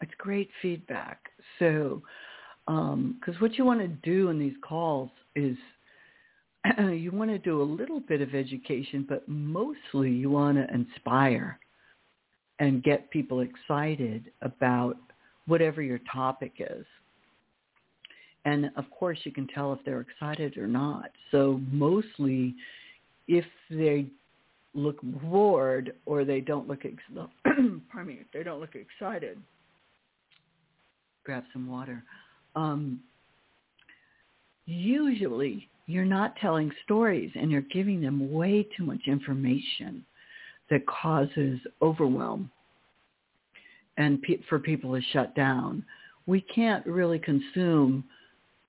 It's 0.00 0.12
great 0.18 0.50
feedback. 0.60 1.20
So, 1.58 2.02
because 2.66 2.92
um, 2.94 3.40
what 3.40 3.56
you 3.58 3.64
want 3.64 3.80
to 3.80 3.88
do 3.88 4.30
in 4.30 4.38
these 4.38 4.56
calls 4.66 5.10
is 5.34 5.56
you 6.92 7.10
want 7.12 7.30
to 7.30 7.38
do 7.38 7.60
a 7.60 7.64
little 7.64 8.00
bit 8.00 8.20
of 8.20 8.34
education, 8.34 9.04
but 9.08 9.28
mostly 9.28 10.10
you 10.10 10.30
want 10.30 10.56
to 10.56 10.72
inspire 10.74 11.58
and 12.58 12.82
get 12.82 13.10
people 13.10 13.40
excited 13.40 14.30
about 14.42 14.96
whatever 15.46 15.82
your 15.82 16.00
topic 16.12 16.52
is. 16.58 16.86
And 18.44 18.70
of 18.76 18.84
course, 18.90 19.18
you 19.24 19.32
can 19.32 19.46
tell 19.48 19.72
if 19.72 19.78
they're 19.84 20.00
excited 20.00 20.56
or 20.58 20.66
not. 20.66 21.10
So 21.30 21.60
mostly, 21.70 22.54
if 23.26 23.46
they 23.70 24.06
look 24.74 24.98
bored 25.02 25.94
or 26.04 26.24
they 26.24 26.40
don't 26.40 26.68
look 26.68 26.84
ex- 26.84 26.96
pardon 27.44 28.06
me, 28.06 28.20
they 28.32 28.42
don't 28.42 28.60
look 28.60 28.74
excited, 28.74 29.38
grab 31.24 31.44
some 31.52 31.66
water. 31.66 32.02
Um, 32.54 33.00
usually, 34.66 35.68
you're 35.86 36.04
not 36.04 36.36
telling 36.36 36.70
stories 36.84 37.30
and 37.34 37.50
you're 37.50 37.60
giving 37.62 38.00
them 38.00 38.32
way 38.32 38.66
too 38.76 38.84
much 38.84 39.02
information 39.06 40.04
that 40.70 40.86
causes 40.86 41.60
overwhelm 41.82 42.50
and 43.96 44.20
pe- 44.22 44.40
for 44.48 44.58
people 44.58 44.94
to 44.94 45.02
shut 45.12 45.34
down. 45.34 45.84
We 46.26 46.40
can't 46.40 46.84
really 46.86 47.18
consume 47.18 48.04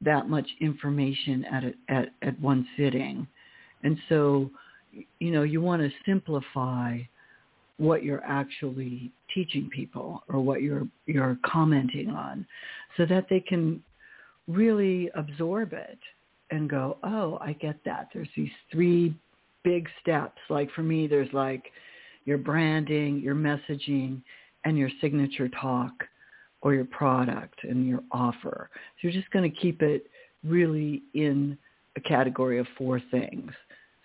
that 0.01 0.28
much 0.28 0.47
information 0.60 1.45
at, 1.45 1.63
a, 1.63 1.73
at, 1.89 2.10
at 2.21 2.39
one 2.41 2.67
sitting. 2.78 3.25
And 3.84 3.97
so, 4.10 4.49
you 5.19 5.32
know, 5.32 5.43
you 5.43 5.62
want 5.62 5.82
to 5.82 5.89
simplify 6.06 6.99
what 7.78 8.04
you're 8.04 8.23
actually 8.23 9.12
teaching 9.34 9.69
people 9.69 10.23
or 10.30 10.39
what 10.39 10.62
you're 10.62 10.88
you're 11.08 11.38
commenting 11.45 12.10
on 12.10 12.45
so 12.95 13.06
that 13.06 13.25
they 13.30 13.41
can 13.41 13.84
really 14.47 15.10
absorb 15.15 15.73
it 15.73 15.99
and 16.51 16.69
go, 16.69 16.97
oh, 17.03 17.38
I 17.41 17.53
get 17.53 17.77
that. 17.86 18.10
There's 18.13 18.29
these 18.36 18.51
three 18.71 19.15
big 19.63 19.88
steps. 20.01 20.39
Like 20.49 20.69
for 20.71 20.84
me, 20.84 21.08
there's 21.08 21.31
like 21.34 21.65
your 22.25 22.38
branding, 22.38 23.19
your 23.19 23.36
messaging, 23.36 24.21
and 24.63 24.77
your 24.77 24.89
signature 25.01 25.49
talk 25.49 25.91
or 26.62 26.73
your 26.73 26.86
product 26.86 27.63
and 27.63 27.88
your 27.88 28.01
offer. 28.12 28.69
So 28.73 28.99
you're 29.01 29.13
just 29.13 29.29
going 29.31 29.49
to 29.49 29.58
keep 29.58 29.81
it 29.81 30.08
really 30.43 31.03
in 31.13 31.58
a 31.95 32.01
category 32.01 32.60
of 32.60 32.67
four 32.77 33.01
things, 33.12 33.51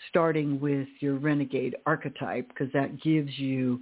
starting 0.08 0.60
with 0.60 0.88
your 1.00 1.16
renegade 1.16 1.76
archetype 1.86 2.48
because 2.48 2.72
that 2.72 3.00
gives 3.02 3.38
you, 3.38 3.80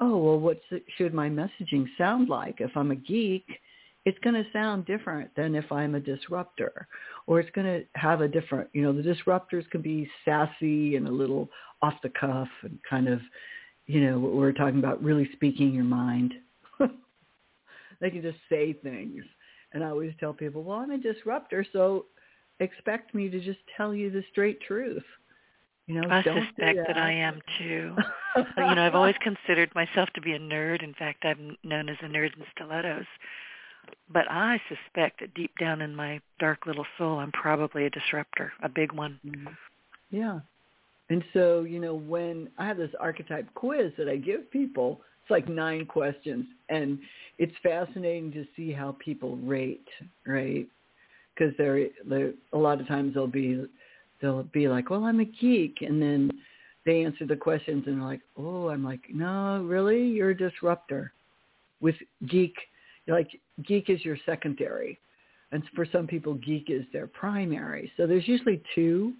oh, 0.00 0.16
well, 0.16 0.38
what 0.38 0.60
should 0.96 1.12
my 1.12 1.28
messaging 1.28 1.86
sound 1.98 2.28
like? 2.28 2.56
If 2.60 2.76
I'm 2.76 2.92
a 2.92 2.96
geek, 2.96 3.46
it's 4.04 4.18
going 4.20 4.34
to 4.34 4.50
sound 4.52 4.84
different 4.86 5.30
than 5.36 5.54
if 5.54 5.70
I'm 5.70 5.94
a 5.94 6.00
disruptor 6.00 6.88
or 7.26 7.38
it's 7.38 7.50
going 7.50 7.66
to 7.66 7.84
have 7.98 8.20
a 8.20 8.28
different, 8.28 8.68
you 8.72 8.82
know, 8.82 8.92
the 8.92 9.02
disruptors 9.02 9.68
can 9.70 9.80
be 9.80 10.08
sassy 10.24 10.96
and 10.96 11.06
a 11.06 11.10
little 11.10 11.48
off 11.82 11.94
the 12.02 12.10
cuff 12.10 12.48
and 12.62 12.78
kind 12.88 13.08
of, 13.08 13.20
you 13.86 14.00
know, 14.00 14.18
what 14.18 14.32
we're 14.32 14.52
talking 14.52 14.78
about 14.78 15.02
really 15.02 15.28
speaking 15.34 15.72
your 15.72 15.84
mind. 15.84 16.34
they 18.00 18.10
can 18.10 18.22
just 18.22 18.38
say 18.48 18.72
things. 18.72 19.22
And 19.72 19.84
I 19.84 19.88
always 19.88 20.12
tell 20.18 20.32
people, 20.32 20.62
well, 20.62 20.78
I'm 20.78 20.90
a 20.90 20.98
disruptor, 20.98 21.64
so 21.72 22.06
expect 22.60 23.14
me 23.14 23.30
to 23.30 23.40
just 23.40 23.60
tell 23.76 23.94
you 23.94 24.10
the 24.10 24.22
straight 24.30 24.60
truth. 24.62 25.04
You 25.86 26.00
know, 26.00 26.08
I 26.08 26.22
suspect 26.22 26.58
that. 26.58 26.86
that. 26.88 26.96
I 26.96 27.12
am 27.12 27.40
too. 27.58 27.96
you 28.36 28.74
know, 28.74 28.86
I've 28.86 28.94
always 28.94 29.16
considered 29.20 29.74
myself 29.74 30.08
to 30.14 30.20
be 30.20 30.32
a 30.32 30.38
nerd. 30.38 30.82
In 30.82 30.94
fact, 30.94 31.24
I'm 31.24 31.56
known 31.64 31.88
as 31.88 31.96
a 32.02 32.06
nerd 32.06 32.36
in 32.36 32.44
stilettos. 32.54 33.06
But 34.12 34.30
I 34.30 34.60
suspect 34.68 35.20
that 35.20 35.34
deep 35.34 35.52
down 35.58 35.80
in 35.80 35.94
my 35.94 36.20
dark 36.38 36.66
little 36.66 36.86
soul, 36.98 37.18
I'm 37.18 37.32
probably 37.32 37.86
a 37.86 37.90
disruptor, 37.90 38.52
a 38.62 38.68
big 38.68 38.92
one. 38.92 39.18
Mm-hmm. 39.26 39.48
Yeah. 40.10 40.40
And 41.08 41.24
so, 41.32 41.62
you 41.62 41.80
know, 41.80 41.94
when 41.94 42.48
I 42.58 42.66
have 42.66 42.76
this 42.76 42.90
archetype 43.00 43.52
quiz 43.54 43.92
that 43.98 44.08
I 44.08 44.16
give 44.16 44.50
people, 44.50 45.00
it's 45.22 45.30
like 45.30 45.48
nine 45.48 45.86
questions, 45.86 46.46
and 46.68 46.98
it's 47.38 47.52
fascinating 47.62 48.32
to 48.32 48.46
see 48.56 48.72
how 48.72 48.96
people 48.98 49.36
rate, 49.36 49.86
right? 50.26 50.66
Because 51.34 51.54
they're, 51.58 51.88
they're 52.06 52.32
a 52.52 52.58
lot 52.58 52.80
of 52.80 52.88
times 52.88 53.14
they'll 53.14 53.26
be 53.26 53.64
they'll 54.20 54.44
be 54.44 54.68
like, 54.68 54.90
well, 54.90 55.04
I'm 55.04 55.20
a 55.20 55.24
geek, 55.24 55.78
and 55.80 56.00
then 56.00 56.30
they 56.84 57.04
answer 57.04 57.26
the 57.26 57.36
questions 57.36 57.84
and 57.86 58.00
they're 58.00 58.08
like, 58.08 58.22
oh, 58.36 58.68
I'm 58.68 58.84
like, 58.84 59.02
no, 59.12 59.62
really, 59.62 60.02
you're 60.02 60.30
a 60.30 60.36
disruptor. 60.36 61.12
With 61.80 61.94
geek, 62.28 62.54
like 63.08 63.28
geek 63.66 63.90
is 63.90 64.04
your 64.04 64.16
secondary, 64.24 64.98
and 65.50 65.62
for 65.74 65.86
some 65.90 66.06
people, 66.06 66.34
geek 66.34 66.66
is 66.68 66.84
their 66.92 67.06
primary. 67.06 67.90
So 67.96 68.06
there's 68.06 68.28
usually 68.28 68.62
two 68.74 69.12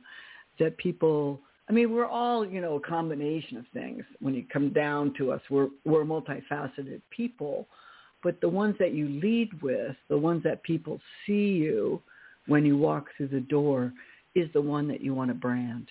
that 0.59 0.77
people 0.79 1.41
I 1.69 1.73
mean, 1.73 1.93
we're 1.93 2.07
all, 2.07 2.47
you 2.47 2.61
know, 2.61 2.75
a 2.75 2.81
combination 2.81 3.57
of 3.57 3.65
things 3.73 4.05
when 4.21 4.35
you 4.35 4.45
come 4.53 4.75
down 4.75 5.15
to 5.19 5.33
us. 5.33 5.41
We're, 5.49 5.69
we're 5.85 6.05
multifaceted 6.05 7.01
people. 7.11 7.67
But 8.23 8.41
the 8.41 8.49
ones 8.49 8.77
that 8.79 8.93
you 8.93 9.09
lead 9.09 9.51
with, 9.63 9.97
the 10.09 10.19
ones 10.19 10.43
that 10.43 10.63
people 10.65 11.01
see 11.25 11.53
you 11.53 12.03
when 12.47 12.67
you 12.67 12.77
walk 12.77 13.07
through 13.17 13.29
the 13.29 13.41
door, 13.41 13.93
is 14.35 14.51
the 14.53 14.61
one 14.61 14.89
that 14.89 15.01
you 15.01 15.15
want 15.15 15.31
to 15.31 15.35
brand. 15.35 15.89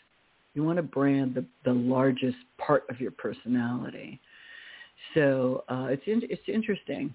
You 0.53 0.63
want 0.63 0.77
to 0.77 0.83
brand 0.83 1.35
the, 1.35 1.45
the 1.63 1.73
largest 1.73 2.37
part 2.57 2.83
of 2.89 2.99
your 2.99 3.11
personality. 3.11 4.19
So 5.13 5.63
uh, 5.69 5.87
it's 5.89 6.03
in, 6.05 6.21
it's 6.29 6.41
interesting. 6.47 7.13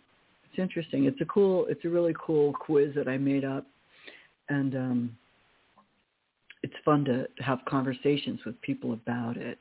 It's 0.56 0.62
interesting. 0.62 1.04
It's 1.04 1.20
a 1.20 1.26
cool. 1.26 1.66
It's 1.68 1.84
a 1.84 1.88
really 1.88 2.14
cool 2.18 2.54
quiz 2.54 2.94
that 2.94 3.08
I 3.08 3.18
made 3.18 3.44
up, 3.44 3.66
and 4.48 4.74
um, 4.74 5.16
it's 6.62 6.72
fun 6.82 7.04
to 7.04 7.26
have 7.40 7.58
conversations 7.68 8.40
with 8.46 8.58
people 8.62 8.94
about 8.94 9.36
it 9.36 9.58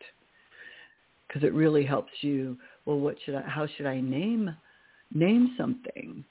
because 1.27 1.43
it 1.43 1.53
really 1.53 1.83
helps 1.83 2.13
you. 2.21 2.57
Well, 2.85 2.97
what 2.99 3.17
should 3.25 3.35
I? 3.35 3.41
How 3.41 3.67
should 3.75 3.87
I 3.87 3.99
name 3.99 4.55
name 5.13 5.53
something? 5.57 6.23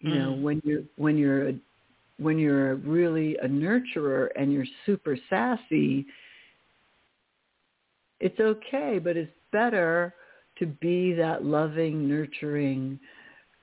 You 0.00 0.10
mm. 0.10 0.18
know, 0.18 0.32
when 0.34 0.60
you're 0.64 0.82
when 0.96 1.16
you're 1.16 1.48
a, 1.48 1.54
when 2.18 2.38
you're 2.38 2.74
really 2.74 3.36
a 3.38 3.48
nurturer 3.48 4.28
and 4.36 4.52
you're 4.52 4.66
super 4.84 5.16
sassy, 5.30 6.04
it's 8.20 8.38
okay, 8.38 9.00
but 9.02 9.16
it's 9.16 9.32
better 9.50 10.12
to 10.58 10.66
be 10.66 11.14
that 11.14 11.42
loving, 11.42 12.06
nurturing 12.06 13.00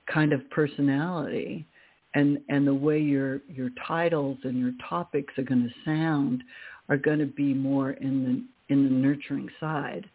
kind 0.06 0.32
of 0.32 0.48
personality 0.50 1.66
and 2.14 2.38
and 2.48 2.66
the 2.66 2.74
way 2.74 2.98
your 2.98 3.40
your 3.48 3.70
titles 3.86 4.38
and 4.44 4.58
your 4.58 4.72
topics 4.88 5.32
are 5.38 5.44
going 5.44 5.62
to 5.62 5.90
sound 5.90 6.42
are 6.88 6.96
going 6.96 7.18
to 7.18 7.26
be 7.26 7.54
more 7.54 7.92
in 7.92 8.24
the 8.24 8.74
in 8.74 8.84
the 8.84 8.90
nurturing 8.90 9.48
side 9.60 10.08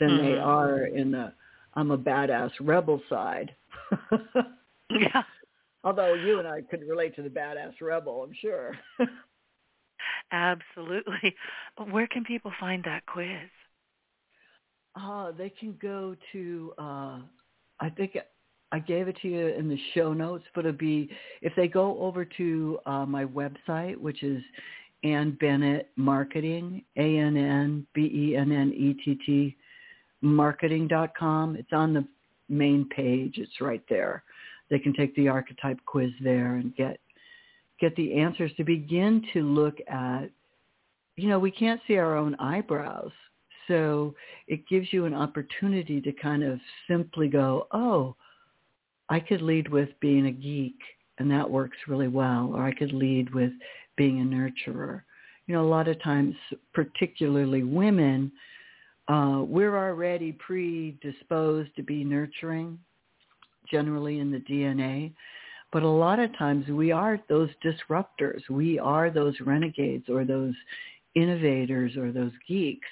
than 0.00 0.10
mm-hmm. 0.10 0.26
they 0.26 0.38
are 0.38 0.86
in 0.86 1.10
the 1.12 1.32
I'm 1.74 1.90
a 1.90 1.98
badass 1.98 2.50
rebel 2.60 3.00
side. 3.08 3.54
yeah. 4.90 5.22
Although 5.84 6.14
you 6.14 6.40
and 6.40 6.48
I 6.48 6.62
could 6.62 6.82
relate 6.88 7.14
to 7.16 7.22
the 7.22 7.28
badass 7.28 7.74
rebel, 7.80 8.24
I'm 8.24 8.34
sure. 8.40 8.76
Absolutely. 10.32 11.36
Where 11.90 12.08
can 12.08 12.24
people 12.24 12.52
find 12.58 12.82
that 12.84 13.06
quiz? 13.06 13.48
Uh, 15.00 15.30
they 15.32 15.50
can 15.50 15.78
go 15.80 16.16
to 16.32 16.72
uh, 16.78 17.18
I 17.80 17.90
think 17.96 18.16
I 18.70 18.78
gave 18.78 19.08
it 19.08 19.16
to 19.22 19.28
you 19.28 19.46
in 19.48 19.68
the 19.68 19.78
show 19.94 20.12
notes, 20.12 20.44
but 20.54 20.66
it'll 20.66 20.76
be 20.76 21.08
if 21.40 21.54
they 21.56 21.68
go 21.68 21.98
over 22.00 22.24
to 22.24 22.78
uh, 22.86 23.06
my 23.06 23.24
website, 23.24 23.96
which 23.96 24.22
is 24.22 24.42
Ann 25.04 25.36
Bennett 25.40 25.90
Marketing, 25.96 26.84
A 26.96 27.18
N 27.18 27.36
N 27.36 27.86
B 27.94 28.10
E 28.12 28.36
N 28.36 28.52
N 28.52 28.72
E 28.72 28.94
T 29.04 29.18
T 29.24 29.56
marketing.com. 30.20 31.56
It's 31.56 31.72
on 31.72 31.94
the 31.94 32.04
main 32.48 32.88
page. 32.88 33.34
It's 33.38 33.60
right 33.60 33.82
there. 33.88 34.24
They 34.70 34.78
can 34.78 34.92
take 34.92 35.14
the 35.14 35.28
archetype 35.28 35.78
quiz 35.86 36.10
there 36.22 36.56
and 36.56 36.74
get 36.76 36.98
get 37.80 37.94
the 37.94 38.14
answers 38.14 38.50
to 38.56 38.64
begin 38.64 39.24
to 39.32 39.42
look 39.42 39.78
at. 39.88 40.26
You 41.16 41.28
know, 41.28 41.38
we 41.38 41.50
can't 41.50 41.80
see 41.86 41.96
our 41.96 42.16
own 42.16 42.34
eyebrows. 42.36 43.12
So 43.66 44.14
it 44.46 44.66
gives 44.68 44.92
you 44.92 45.04
an 45.04 45.14
opportunity 45.14 46.00
to 46.00 46.12
kind 46.12 46.42
of 46.42 46.58
simply 46.88 47.28
go, 47.28 47.66
oh, 47.72 48.16
I 49.10 49.20
could 49.20 49.42
lead 49.42 49.68
with 49.68 49.88
being 50.00 50.26
a 50.26 50.32
geek 50.32 50.76
and 51.18 51.30
that 51.30 51.48
works 51.48 51.76
really 51.86 52.08
well, 52.08 52.52
or 52.54 52.62
I 52.62 52.72
could 52.72 52.92
lead 52.92 53.34
with 53.34 53.52
being 53.96 54.20
a 54.20 54.24
nurturer. 54.24 55.02
You 55.46 55.54
know, 55.54 55.62
a 55.62 55.68
lot 55.68 55.88
of 55.88 56.00
times, 56.02 56.34
particularly 56.72 57.62
women, 57.62 58.30
uh, 59.08 59.42
we're 59.46 59.76
already 59.76 60.32
predisposed 60.32 61.74
to 61.76 61.82
be 61.82 62.04
nurturing, 62.04 62.78
generally 63.70 64.20
in 64.20 64.30
the 64.30 64.40
DNA. 64.40 65.12
But 65.72 65.82
a 65.82 65.88
lot 65.88 66.18
of 66.18 66.36
times 66.38 66.66
we 66.68 66.92
are 66.92 67.18
those 67.28 67.50
disruptors. 67.64 68.40
We 68.48 68.78
are 68.78 69.10
those 69.10 69.34
renegades 69.40 70.08
or 70.08 70.24
those 70.24 70.54
innovators 71.14 71.96
or 71.96 72.12
those 72.12 72.32
geeks. 72.46 72.88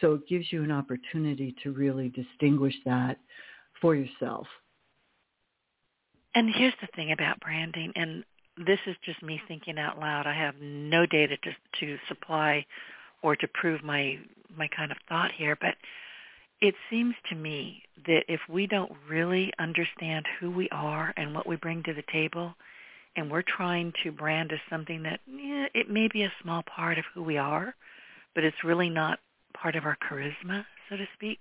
So 0.00 0.14
it 0.14 0.28
gives 0.28 0.46
you 0.50 0.62
an 0.62 0.72
opportunity 0.72 1.54
to 1.62 1.72
really 1.72 2.08
distinguish 2.08 2.74
that 2.84 3.18
for 3.80 3.94
yourself. 3.94 4.46
And 6.34 6.48
here's 6.54 6.74
the 6.80 6.88
thing 6.94 7.12
about 7.12 7.40
branding, 7.40 7.92
and 7.96 8.24
this 8.56 8.78
is 8.86 8.96
just 9.04 9.22
me 9.22 9.40
thinking 9.48 9.78
out 9.78 9.98
loud. 9.98 10.26
I 10.26 10.34
have 10.34 10.54
no 10.60 11.06
data 11.06 11.36
to, 11.38 11.50
to 11.80 11.98
supply 12.08 12.66
or 13.22 13.36
to 13.36 13.48
prove 13.48 13.82
my 13.82 14.18
my 14.56 14.68
kind 14.68 14.90
of 14.90 14.98
thought 15.08 15.30
here, 15.32 15.56
but 15.60 15.76
it 16.60 16.74
seems 16.90 17.14
to 17.28 17.36
me 17.36 17.82
that 18.06 18.24
if 18.28 18.40
we 18.48 18.66
don't 18.66 18.92
really 19.08 19.52
understand 19.58 20.26
who 20.38 20.50
we 20.50 20.68
are 20.70 21.14
and 21.16 21.34
what 21.34 21.46
we 21.46 21.56
bring 21.56 21.82
to 21.84 21.94
the 21.94 22.02
table, 22.12 22.54
and 23.16 23.30
we're 23.30 23.42
trying 23.42 23.92
to 24.02 24.10
brand 24.12 24.52
as 24.52 24.58
something 24.68 25.02
that 25.04 25.20
yeah, 25.26 25.66
it 25.74 25.88
may 25.88 26.08
be 26.08 26.22
a 26.22 26.32
small 26.42 26.62
part 26.62 26.98
of 26.98 27.04
who 27.14 27.22
we 27.22 27.38
are, 27.38 27.74
but 28.34 28.44
it's 28.44 28.64
really 28.64 28.90
not 28.90 29.20
part 29.54 29.76
of 29.76 29.84
our 29.84 29.96
charisma, 29.96 30.64
so 30.88 30.96
to 30.96 31.06
speak, 31.14 31.38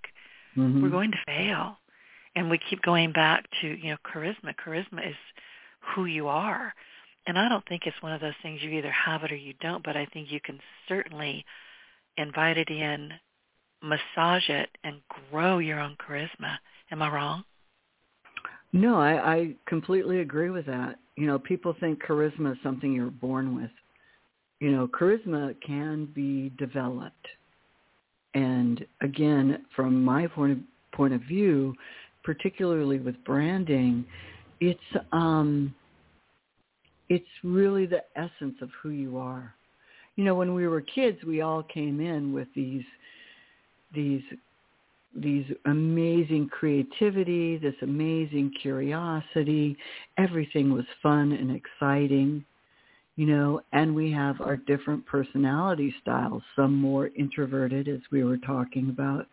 mm-hmm. 0.56 0.82
we're 0.82 0.90
going 0.90 1.12
to 1.12 1.18
fail. 1.26 1.78
And 2.36 2.50
we 2.50 2.60
keep 2.70 2.82
going 2.82 3.12
back 3.12 3.46
to, 3.62 3.68
you 3.68 3.92
know, 3.92 3.98
charisma. 4.06 4.54
Charisma 4.66 5.08
is 5.08 5.16
who 5.96 6.06
you 6.06 6.28
are. 6.28 6.74
And 7.28 7.38
I 7.38 7.50
don't 7.50 7.68
think 7.68 7.84
it's 7.86 8.02
one 8.02 8.14
of 8.14 8.22
those 8.22 8.34
things 8.42 8.62
you 8.62 8.72
either 8.72 8.92
have 8.92 9.24
it 9.24 9.32
or 9.32 9.36
you 9.36 9.54
don't, 9.62 9.84
but 9.84 9.98
I 9.98 10.06
think 10.08 10.32
you 10.32 10.40
can 10.40 10.60
certainly 10.88 11.46
invite 12.18 12.58
it 12.58 12.70
in, 12.70 13.12
massage 13.84 14.50
it, 14.50 14.70
and 14.84 15.02
grow 15.32 15.60
your 15.60 15.80
own 15.80 15.98
charisma. 15.98 16.58
Am 16.92 17.02
I 17.02 17.14
wrong? 17.14 17.44
No, 18.72 19.00
I, 19.00 19.36
I 19.36 19.56
completely 19.68 20.22
agree 20.22 20.50
with 20.50 20.66
that. 20.68 21.00
You 21.18 21.28
know, 21.28 21.40
people 21.40 21.76
think 21.80 22.04
charisma 22.04 22.54
is 22.54 22.58
something 22.64 22.94
you're 22.94 23.10
born 23.10 23.56
with. 23.56 23.72
You 24.60 24.72
know, 24.72 24.88
charisma 24.88 25.56
can 25.66 26.06
be 26.14 26.52
developed. 26.58 27.28
And 28.34 28.86
again, 29.02 29.66
from 29.76 30.04
my 30.04 30.28
point 30.28 30.52
of, 30.54 30.58
point 30.94 31.14
of 31.14 31.22
view, 31.22 31.74
particularly 32.30 33.00
with 33.00 33.16
branding, 33.26 34.06
it's 34.60 34.80
um, 35.12 35.74
it's 37.10 37.26
really 37.44 37.88
the 37.88 38.04
essence 38.16 38.54
of 38.62 38.70
who 38.84 38.90
you 38.90 39.18
are. 39.18 39.56
You 40.16 40.26
know, 40.26 40.36
when 40.36 40.54
we 40.54 40.68
were 40.68 40.82
kids, 40.82 41.18
we 41.26 41.42
all 41.42 41.64
came 41.64 42.00
in 42.00 42.32
with 42.32 42.48
these 42.56 42.84
these 43.96 44.22
these 45.16 45.46
amazing 45.66 46.50
creativity, 46.50 47.58
this 47.58 47.74
amazing 47.82 48.54
curiosity. 48.62 49.76
Everything 50.20 50.72
was 50.72 50.86
fun 51.02 51.32
and 51.32 51.50
exciting, 51.50 52.46
you 53.16 53.26
know, 53.26 53.60
and 53.74 53.96
we 53.96 54.12
have 54.12 54.40
our 54.40 54.56
different 54.56 55.04
personality 55.08 55.92
styles, 56.00 56.44
some 56.56 56.76
more 56.76 57.10
introverted, 57.18 57.88
as 57.88 58.02
we 58.12 58.24
were 58.24 58.38
talking 58.38 58.90
about 58.90 59.26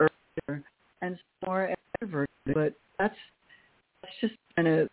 earlier, 0.00 0.64
and 1.02 1.18
more 1.44 1.68
extroverted. 2.02 2.29
But 2.54 2.74
that's, 2.98 3.14
that's 4.02 4.14
just 4.20 4.34
kind 4.56 4.68
of 4.68 4.88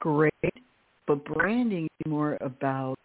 great. 0.00 0.32
But 1.06 1.24
branding 1.24 1.84
is 1.84 2.10
more 2.10 2.38
about 2.40 2.96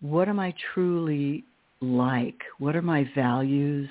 what 0.00 0.28
am 0.28 0.38
I 0.38 0.54
truly 0.72 1.44
like? 1.80 2.38
What 2.58 2.76
are 2.76 2.82
my 2.82 3.08
values? 3.14 3.88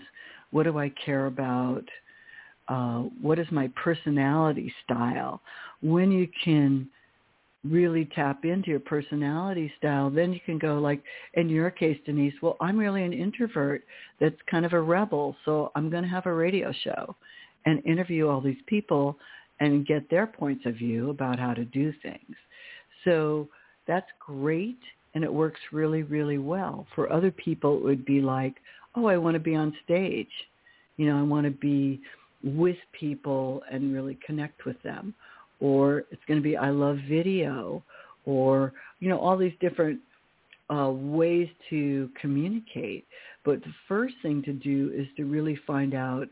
What 0.51 0.63
do 0.63 0.77
I 0.77 0.91
care 1.05 1.27
about? 1.27 1.83
Uh, 2.67 3.03
what 3.21 3.39
is 3.39 3.47
my 3.51 3.71
personality 3.81 4.73
style? 4.83 5.41
When 5.81 6.11
you 6.11 6.27
can 6.43 6.87
really 7.63 8.09
tap 8.15 8.45
into 8.45 8.69
your 8.69 8.79
personality 8.79 9.71
style, 9.77 10.09
then 10.09 10.31
you 10.31 10.39
can 10.45 10.57
go 10.57 10.79
like, 10.79 11.01
in 11.33 11.49
your 11.49 11.69
case, 11.69 11.97
Denise, 12.05 12.33
well, 12.41 12.57
I'm 12.61 12.77
really 12.77 13.03
an 13.03 13.13
introvert 13.13 13.83
that's 14.19 14.35
kind 14.49 14.65
of 14.65 14.73
a 14.73 14.81
rebel, 14.81 15.35
so 15.45 15.71
I'm 15.75 15.89
going 15.89 16.03
to 16.03 16.09
have 16.09 16.25
a 16.25 16.33
radio 16.33 16.71
show 16.83 17.15
and 17.65 17.85
interview 17.85 18.27
all 18.27 18.41
these 18.41 18.61
people 18.67 19.17
and 19.59 19.85
get 19.85 20.09
their 20.09 20.27
points 20.27 20.65
of 20.65 20.75
view 20.75 21.09
about 21.09 21.39
how 21.39 21.53
to 21.53 21.65
do 21.65 21.93
things. 22.01 22.35
So 23.03 23.47
that's 23.87 24.07
great 24.19 24.79
and 25.15 25.23
it 25.23 25.33
works 25.33 25.59
really, 25.71 26.03
really 26.03 26.37
well. 26.37 26.85
For 26.95 27.11
other 27.11 27.31
people, 27.31 27.77
it 27.77 27.83
would 27.83 28.05
be 28.05 28.21
like, 28.21 28.55
oh, 28.95 29.07
I 29.07 29.17
want 29.17 29.35
to 29.35 29.39
be 29.39 29.55
on 29.55 29.75
stage. 29.83 30.29
You 30.97 31.07
know, 31.07 31.19
I 31.19 31.23
want 31.23 31.45
to 31.45 31.51
be 31.51 32.01
with 32.43 32.77
people 32.97 33.63
and 33.71 33.93
really 33.93 34.17
connect 34.25 34.65
with 34.65 34.81
them. 34.83 35.13
Or 35.59 36.03
it's 36.11 36.21
going 36.27 36.39
to 36.39 36.43
be, 36.43 36.55
I 36.55 36.69
love 36.69 36.99
video. 37.09 37.83
Or, 38.25 38.73
you 38.99 39.09
know, 39.09 39.19
all 39.19 39.35
these 39.35 39.53
different 39.59 39.99
uh, 40.73 40.89
ways 40.91 41.49
to 41.69 42.09
communicate. 42.21 43.05
But 43.43 43.61
the 43.61 43.73
first 43.87 44.15
thing 44.21 44.43
to 44.43 44.53
do 44.53 44.91
is 44.95 45.07
to 45.17 45.25
really 45.25 45.57
find 45.65 45.95
out, 45.95 46.27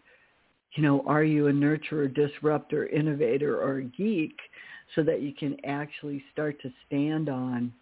you 0.78 0.84
know, 0.84 1.03
are 1.07 1.23
you 1.23 1.47
a 1.47 1.51
nurturer, 1.51 2.13
disruptor, 2.13 2.88
innovator, 2.88 3.61
or 3.61 3.80
a 3.80 3.84
geek 3.84 4.38
so 4.95 5.03
that 5.03 5.21
you 5.21 5.34
can 5.34 5.57
actually 5.65 6.23
start 6.32 6.61
to 6.61 6.71
stand 6.88 7.28
on 7.28 7.73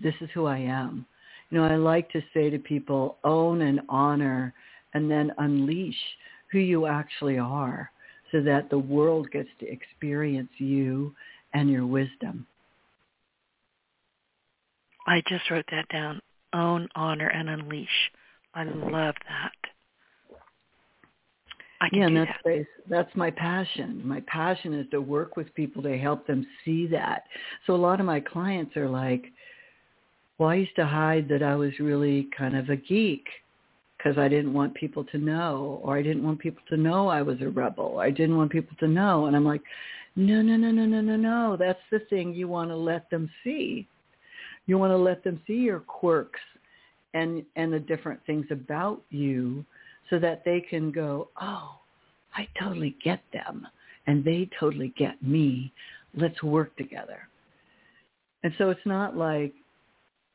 this 0.00 0.14
is 0.20 0.28
who 0.34 0.46
I 0.46 0.58
am. 0.58 1.06
You 1.50 1.58
know, 1.58 1.64
I 1.64 1.76
like 1.76 2.10
to 2.10 2.22
say 2.34 2.50
to 2.50 2.58
people, 2.58 3.18
own 3.24 3.62
and 3.62 3.80
honor 3.88 4.52
and 4.94 5.10
then 5.10 5.32
unleash 5.38 5.96
who 6.52 6.58
you 6.58 6.86
actually 6.86 7.38
are 7.38 7.90
so 8.32 8.42
that 8.42 8.68
the 8.70 8.78
world 8.78 9.30
gets 9.30 9.48
to 9.60 9.70
experience 9.70 10.50
you 10.58 11.14
and 11.54 11.70
your 11.70 11.86
wisdom. 11.86 12.46
I 15.06 15.22
just 15.28 15.48
wrote 15.50 15.66
that 15.70 15.88
down. 15.88 16.20
Own, 16.52 16.88
honor, 16.96 17.28
and 17.28 17.48
unleash. 17.48 17.88
I 18.54 18.64
love 18.64 19.14
that. 19.28 19.52
I 21.80 21.88
can 21.90 21.98
yeah, 21.98 22.06
and 22.06 22.16
that's 22.16 22.30
that. 22.44 22.66
that's 22.88 23.16
my 23.16 23.30
passion. 23.30 24.00
My 24.04 24.22
passion 24.26 24.72
is 24.74 24.86
to 24.90 25.00
work 25.00 25.36
with 25.36 25.54
people 25.54 25.82
to 25.82 25.98
help 25.98 26.26
them 26.26 26.46
see 26.64 26.86
that. 26.88 27.24
So 27.66 27.74
a 27.74 27.76
lot 27.76 28.00
of 28.00 28.06
my 28.06 28.20
clients 28.20 28.76
are 28.76 28.88
like, 28.88 29.24
well, 30.38 30.50
I 30.50 30.54
used 30.56 30.76
to 30.76 30.86
hide 30.86 31.28
that 31.28 31.42
I 31.42 31.54
was 31.54 31.72
really 31.78 32.28
kind 32.36 32.56
of 32.56 32.70
a 32.70 32.76
geek 32.76 33.24
because 33.96 34.18
I 34.18 34.28
didn't 34.28 34.52
want 34.52 34.74
people 34.74 35.04
to 35.04 35.18
know, 35.18 35.80
or 35.82 35.96
I 35.96 36.02
didn't 36.02 36.22
want 36.22 36.38
people 36.38 36.62
to 36.68 36.76
know 36.76 37.08
I 37.08 37.22
was 37.22 37.40
a 37.40 37.48
rebel. 37.48 37.98
I 37.98 38.10
didn't 38.10 38.36
want 38.36 38.52
people 38.52 38.76
to 38.80 38.88
know. 38.88 39.26
And 39.26 39.34
I'm 39.34 39.44
like, 39.44 39.62
no, 40.14 40.42
no, 40.42 40.56
no, 40.56 40.70
no, 40.70 40.86
no, 40.86 41.00
no, 41.00 41.16
no. 41.16 41.56
That's 41.58 41.78
the 41.90 42.00
thing 42.10 42.34
you 42.34 42.48
want 42.48 42.70
to 42.70 42.76
let 42.76 43.08
them 43.10 43.30
see. 43.44 43.86
You 44.66 44.78
want 44.78 44.92
to 44.92 44.96
let 44.96 45.22
them 45.24 45.40
see 45.46 45.54
your 45.54 45.80
quirks 45.80 46.40
and 47.14 47.44
and 47.54 47.72
the 47.72 47.78
different 47.78 48.20
things 48.26 48.46
about 48.50 49.00
you 49.10 49.64
so 50.10 50.18
that 50.18 50.44
they 50.44 50.60
can 50.60 50.90
go, 50.90 51.28
oh, 51.40 51.78
I 52.34 52.46
totally 52.60 52.96
get 53.02 53.22
them 53.32 53.66
and 54.06 54.24
they 54.24 54.48
totally 54.58 54.92
get 54.96 55.22
me. 55.22 55.72
Let's 56.14 56.42
work 56.42 56.76
together. 56.76 57.28
And 58.42 58.52
so 58.58 58.70
it's 58.70 58.86
not 58.86 59.16
like 59.16 59.52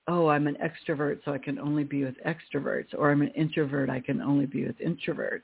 oh, 0.07 0.27
I'm 0.27 0.47
an 0.47 0.57
extrovert, 0.61 1.19
so 1.23 1.33
I 1.33 1.37
can 1.37 1.59
only 1.59 1.83
be 1.83 2.03
with 2.03 2.15
extroverts, 2.25 2.87
or 2.97 3.11
I'm 3.11 3.21
an 3.21 3.29
introvert, 3.29 3.89
I 3.89 3.99
can 3.99 4.21
only 4.21 4.45
be 4.45 4.65
with 4.65 4.77
introverts. 4.79 5.41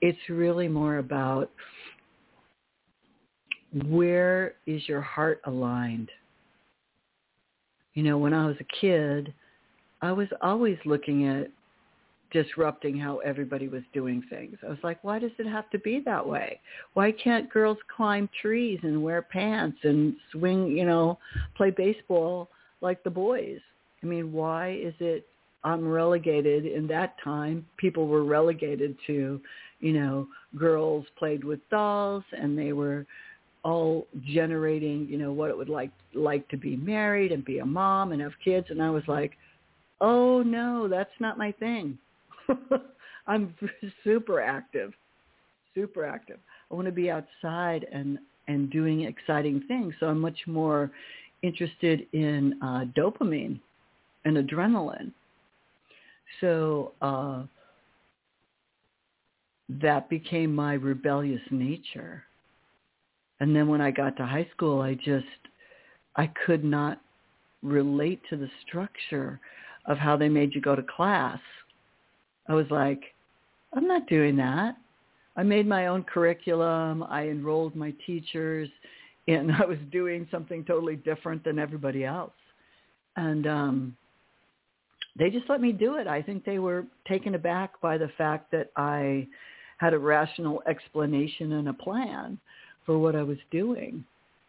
It's 0.00 0.18
really 0.28 0.68
more 0.68 0.98
about 0.98 1.50
where 3.86 4.54
is 4.66 4.88
your 4.88 5.00
heart 5.00 5.40
aligned? 5.44 6.10
You 7.94 8.02
know, 8.02 8.18
when 8.18 8.32
I 8.32 8.46
was 8.46 8.56
a 8.60 8.80
kid, 8.80 9.32
I 10.02 10.12
was 10.12 10.28
always 10.40 10.78
looking 10.84 11.26
at 11.26 11.48
disrupting 12.30 12.98
how 12.98 13.18
everybody 13.18 13.68
was 13.68 13.82
doing 13.92 14.22
things. 14.30 14.56
I 14.64 14.68
was 14.68 14.78
like, 14.82 15.02
why 15.02 15.18
does 15.18 15.30
it 15.38 15.46
have 15.46 15.68
to 15.70 15.78
be 15.78 16.00
that 16.04 16.26
way? 16.26 16.60
Why 16.94 17.12
can't 17.12 17.50
girls 17.50 17.78
climb 17.94 18.28
trees 18.40 18.78
and 18.82 19.02
wear 19.02 19.22
pants 19.22 19.78
and 19.82 20.14
swing, 20.32 20.68
you 20.68 20.84
know, 20.84 21.18
play 21.56 21.70
baseball 21.70 22.48
like 22.80 23.02
the 23.02 23.10
boys? 23.10 23.60
I 24.02 24.06
mean, 24.06 24.32
why 24.32 24.72
is 24.72 24.94
it 25.00 25.26
I'm 25.64 25.86
relegated 25.86 26.64
in 26.64 26.86
that 26.88 27.16
time? 27.22 27.66
People 27.76 28.06
were 28.06 28.24
relegated 28.24 28.96
to, 29.06 29.40
you 29.80 29.92
know, 29.92 30.26
girls 30.56 31.04
played 31.18 31.44
with 31.44 31.60
dolls 31.70 32.24
and 32.32 32.58
they 32.58 32.72
were 32.72 33.06
all 33.62 34.06
generating, 34.24 35.06
you 35.08 35.18
know, 35.18 35.32
what 35.32 35.50
it 35.50 35.56
would 35.56 35.68
like 35.68 35.90
like 36.14 36.48
to 36.48 36.56
be 36.56 36.76
married 36.76 37.30
and 37.30 37.44
be 37.44 37.58
a 37.58 37.66
mom 37.66 38.12
and 38.12 38.22
have 38.22 38.32
kids 38.42 38.68
and 38.70 38.82
I 38.82 38.90
was 38.90 39.02
like, 39.06 39.32
"Oh 40.00 40.42
no, 40.42 40.88
that's 40.88 41.10
not 41.20 41.36
my 41.36 41.52
thing." 41.52 41.98
I'm 43.26 43.54
super 44.04 44.40
active. 44.40 44.92
Super 45.74 46.04
active. 46.04 46.38
I 46.70 46.74
want 46.74 46.86
to 46.86 46.92
be 46.92 47.10
outside 47.10 47.86
and 47.92 48.18
and 48.48 48.68
doing 48.70 49.02
exciting 49.02 49.62
things. 49.68 49.94
So 50.00 50.06
I'm 50.06 50.18
much 50.18 50.38
more 50.46 50.90
interested 51.42 52.06
in 52.12 52.54
uh, 52.62 52.84
dopamine 52.96 53.60
and 54.24 54.36
adrenaline. 54.36 55.12
So 56.40 56.92
uh, 57.00 57.44
that 59.68 60.08
became 60.08 60.54
my 60.54 60.74
rebellious 60.74 61.40
nature. 61.50 62.24
And 63.40 63.54
then 63.54 63.68
when 63.68 63.80
I 63.80 63.90
got 63.90 64.16
to 64.16 64.26
high 64.26 64.48
school, 64.54 64.80
I 64.80 64.94
just, 64.94 65.26
I 66.16 66.30
could 66.46 66.64
not 66.64 67.00
relate 67.62 68.20
to 68.30 68.36
the 68.36 68.48
structure 68.66 69.40
of 69.86 69.96
how 69.96 70.16
they 70.16 70.28
made 70.28 70.54
you 70.54 70.60
go 70.60 70.74
to 70.74 70.82
class. 70.82 71.38
I 72.50 72.54
was 72.54 72.66
like, 72.68 73.00
I'm 73.74 73.86
not 73.86 74.08
doing 74.08 74.36
that. 74.36 74.76
I 75.36 75.44
made 75.44 75.68
my 75.68 75.86
own 75.86 76.02
curriculum. 76.02 77.04
I 77.04 77.28
enrolled 77.28 77.76
my 77.76 77.94
teachers 78.04 78.68
and 79.28 79.52
I 79.60 79.64
was 79.64 79.78
doing 79.92 80.26
something 80.32 80.64
totally 80.64 80.96
different 80.96 81.44
than 81.44 81.60
everybody 81.60 82.04
else. 82.04 82.32
And 83.16 83.46
um, 83.46 83.96
they 85.16 85.30
just 85.30 85.48
let 85.48 85.60
me 85.60 85.70
do 85.70 85.94
it. 85.94 86.08
I 86.08 86.22
think 86.22 86.44
they 86.44 86.58
were 86.58 86.84
taken 87.06 87.36
aback 87.36 87.80
by 87.80 87.96
the 87.96 88.10
fact 88.18 88.50
that 88.50 88.72
I 88.74 89.28
had 89.78 89.94
a 89.94 89.98
rational 89.98 90.60
explanation 90.68 91.52
and 91.52 91.68
a 91.68 91.72
plan 91.72 92.36
for 92.84 92.98
what 92.98 93.14
I 93.14 93.22
was 93.22 93.38
doing. 93.52 94.04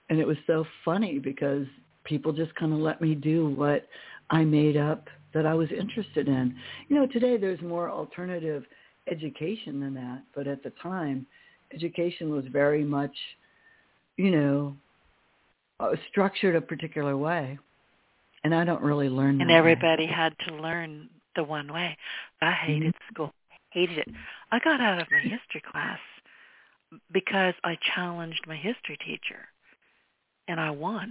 And 0.09 0.19
it 0.19 0.25
was 0.25 0.37
so 0.47 0.65
funny 0.83 1.19
because 1.19 1.67
people 2.03 2.33
just 2.33 2.55
kind 2.55 2.73
of 2.73 2.79
let 2.79 2.99
me 2.99 3.13
do 3.13 3.49
what 3.49 3.85
I 4.31 4.43
made 4.43 4.75
up 4.75 5.07
that 5.34 5.45
I 5.45 5.53
was 5.53 5.69
interested 5.71 6.27
in. 6.27 6.55
You 6.88 6.95
know, 6.97 7.07
today 7.07 7.38
there's 7.38 7.61
more 7.61 7.89
alternative 7.89 8.63
education 9.09 9.79
than 9.79 9.93
that, 9.95 10.23
but 10.36 10.47
at 10.47 10.63
the 10.63 10.71
time, 10.82 11.25
education 11.73 12.32
was 12.32 12.45
very 12.51 12.84
much, 12.84 13.15
you 14.17 14.32
know, 14.32 14.75
uh, 15.79 15.91
structured 16.09 16.55
a 16.55 16.61
particular 16.61 17.17
way. 17.17 17.57
And 18.43 18.55
I 18.55 18.63
don't 18.63 18.82
really 18.82 19.09
learn 19.09 19.39
And 19.41 19.51
everybody 19.51 20.05
way. 20.05 20.11
had 20.11 20.34
to 20.47 20.55
learn 20.55 21.09
the 21.36 21.43
one 21.43 21.71
way. 21.71 21.97
I 22.41 22.51
hated 22.51 22.93
mm-hmm. 22.93 23.13
school. 23.13 23.34
Hated 23.71 23.99
it. 23.99 24.07
I 24.51 24.59
got 24.59 24.82
out 24.82 24.99
of 24.99 25.07
my 25.11 25.19
history 25.19 25.61
class 25.71 25.99
because 27.13 27.53
I 27.63 27.77
challenged 27.95 28.41
my 28.47 28.57
history 28.57 28.97
teacher 29.05 29.47
and 30.47 30.59
I 30.59 30.71
won. 30.71 31.11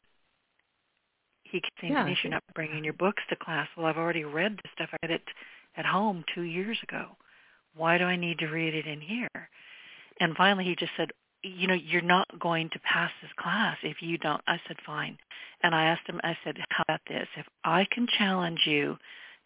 He 1.50 1.60
kept 1.60 1.80
saying, 1.80 1.92
yeah, 1.92 2.14
you're 2.22 2.30
not 2.30 2.44
bringing 2.54 2.84
your 2.84 2.94
books 2.94 3.22
to 3.28 3.36
class. 3.36 3.68
Well, 3.76 3.86
I've 3.86 3.96
already 3.96 4.24
read 4.24 4.56
the 4.56 4.68
stuff. 4.74 4.90
I 4.92 5.06
read 5.06 5.12
it 5.12 5.24
at 5.76 5.86
home 5.86 6.24
two 6.34 6.42
years 6.42 6.78
ago. 6.82 7.16
Why 7.74 7.98
do 7.98 8.04
I 8.04 8.16
need 8.16 8.38
to 8.40 8.46
read 8.46 8.74
it 8.74 8.86
in 8.86 9.00
here? 9.00 9.28
And 10.20 10.36
finally 10.36 10.64
he 10.64 10.76
just 10.76 10.92
said, 10.96 11.10
you 11.42 11.66
know, 11.66 11.74
you're 11.74 12.02
not 12.02 12.26
going 12.38 12.68
to 12.70 12.78
pass 12.80 13.10
this 13.22 13.30
class 13.38 13.76
if 13.82 14.02
you 14.02 14.18
don't. 14.18 14.42
I 14.46 14.60
said, 14.66 14.76
fine. 14.84 15.16
And 15.62 15.74
I 15.74 15.84
asked 15.84 16.06
him, 16.06 16.20
I 16.22 16.36
said, 16.44 16.58
how 16.68 16.84
about 16.86 17.00
this? 17.08 17.26
If 17.36 17.46
I 17.64 17.86
can 17.90 18.06
challenge 18.18 18.60
you 18.66 18.96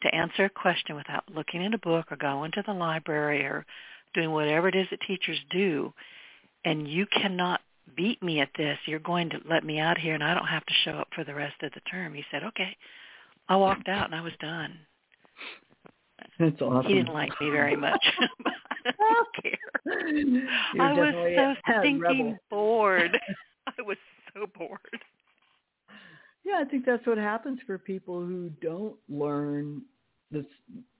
to 0.03 0.15
answer 0.15 0.45
a 0.45 0.51
question 0.51 0.97
without 0.97 1.25
looking 1.33 1.65
at 1.65 1.75
a 1.75 1.79
book 1.79 2.07
or 2.11 2.17
going 2.17 2.51
to 2.53 2.65
the 2.67 2.73
library 2.73 3.45
or 3.45 3.65
doing 4.13 4.33
whatever 4.33 4.69
it 4.69 4.75
is 4.75 4.89
that 4.91 5.01
teachers 5.07 5.39
do, 5.51 5.93
and 6.65 6.89
you 6.89 7.07
cannot 7.07 7.61
beat 7.97 8.23
me 8.23 8.41
at 8.41 8.51
this, 8.57 8.79
you're 8.87 8.99
going 8.99 9.31
to 9.31 9.39
let 9.49 9.65
me 9.65 9.79
out 9.79 9.99
here 9.99 10.15
and 10.15 10.25
I 10.25 10.35
don't 10.35 10.47
have 10.47 10.65
to 10.67 10.75
show 10.85 10.93
up 10.93 11.09
for 11.15 11.25
the 11.25 11.35
rest 11.35 11.63
of 11.63 11.73
the 11.73 11.81
term. 11.91 12.15
He 12.15 12.25
said, 12.31 12.45
okay. 12.45 12.77
I 13.49 13.57
walked 13.57 13.89
out 13.89 14.07
and 14.07 14.15
I 14.15 14.21
was 14.23 14.33
done. 14.41 14.79
That's 16.39 16.61
awesome. 16.63 16.91
He 16.91 16.95
didn't 16.95 17.13
like 17.13 17.33
me 17.41 17.51
very 17.51 17.77
much. 17.77 18.05
I 18.87 18.93
don't 18.99 19.43
care. 19.43 20.81
I 20.81 20.93
was 20.93 21.57
so 21.65 21.81
stinking 21.81 22.39
bored. 22.51 23.19
I 23.67 23.83
was 23.83 23.97
so 24.33 24.47
bored. 24.59 24.79
Yeah, 26.45 26.61
I 26.61 26.65
think 26.65 26.85
that's 26.85 27.07
what 27.07 27.17
happens 27.17 27.59
for 27.67 27.79
people 27.79 28.21
who 28.21 28.51
don't 28.61 28.97
learn 29.09 29.83
this, 30.31 30.45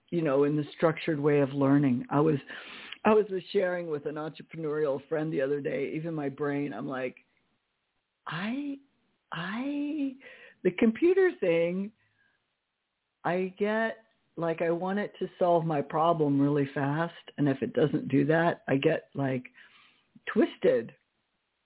you 0.09 0.23
know, 0.23 0.45
in 0.45 0.55
the 0.55 0.65
structured 0.75 1.19
way 1.19 1.39
of 1.39 1.53
learning. 1.53 2.05
I 2.09 2.19
was 2.19 2.37
I 3.05 3.13
was 3.13 3.25
sharing 3.53 3.87
with 3.87 4.07
an 4.07 4.15
entrepreneurial 4.15 4.99
friend 5.07 5.31
the 5.31 5.41
other 5.41 5.61
day, 5.61 5.91
even 5.95 6.13
my 6.13 6.27
brain, 6.27 6.73
I'm 6.73 6.87
like, 6.87 7.15
I, 8.27 8.79
I, 9.31 10.13
the 10.63 10.71
computer 10.71 11.29
thing, 11.39 11.91
I 13.23 13.53
get 13.59 13.97
like 14.37 14.61
I 14.61 14.69
want 14.69 14.99
it 14.99 15.13
to 15.19 15.29
solve 15.39 15.65
my 15.65 15.81
problem 15.81 16.41
really 16.41 16.69
fast. 16.73 17.13
And 17.37 17.47
if 17.47 17.61
it 17.61 17.73
doesn't 17.73 18.09
do 18.09 18.25
that, 18.25 18.63
I 18.67 18.75
get 18.75 19.05
like 19.13 19.43
twisted. 20.31 20.91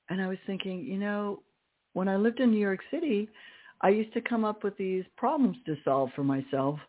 And 0.10 0.22
I 0.22 0.28
was 0.28 0.38
thinking, 0.46 0.84
you 0.86 0.98
know, 0.98 1.42
when 1.94 2.08
I 2.08 2.16
lived 2.16 2.40
in 2.40 2.52
New 2.52 2.60
York 2.60 2.82
City, 2.92 3.28
I 3.82 3.90
used 3.90 4.14
to 4.14 4.22
come 4.22 4.46
up 4.46 4.64
with 4.64 4.78
these 4.78 5.04
problems 5.18 5.58
to 5.66 5.78
solve 5.84 6.10
for 6.16 6.24
myself. 6.24 6.80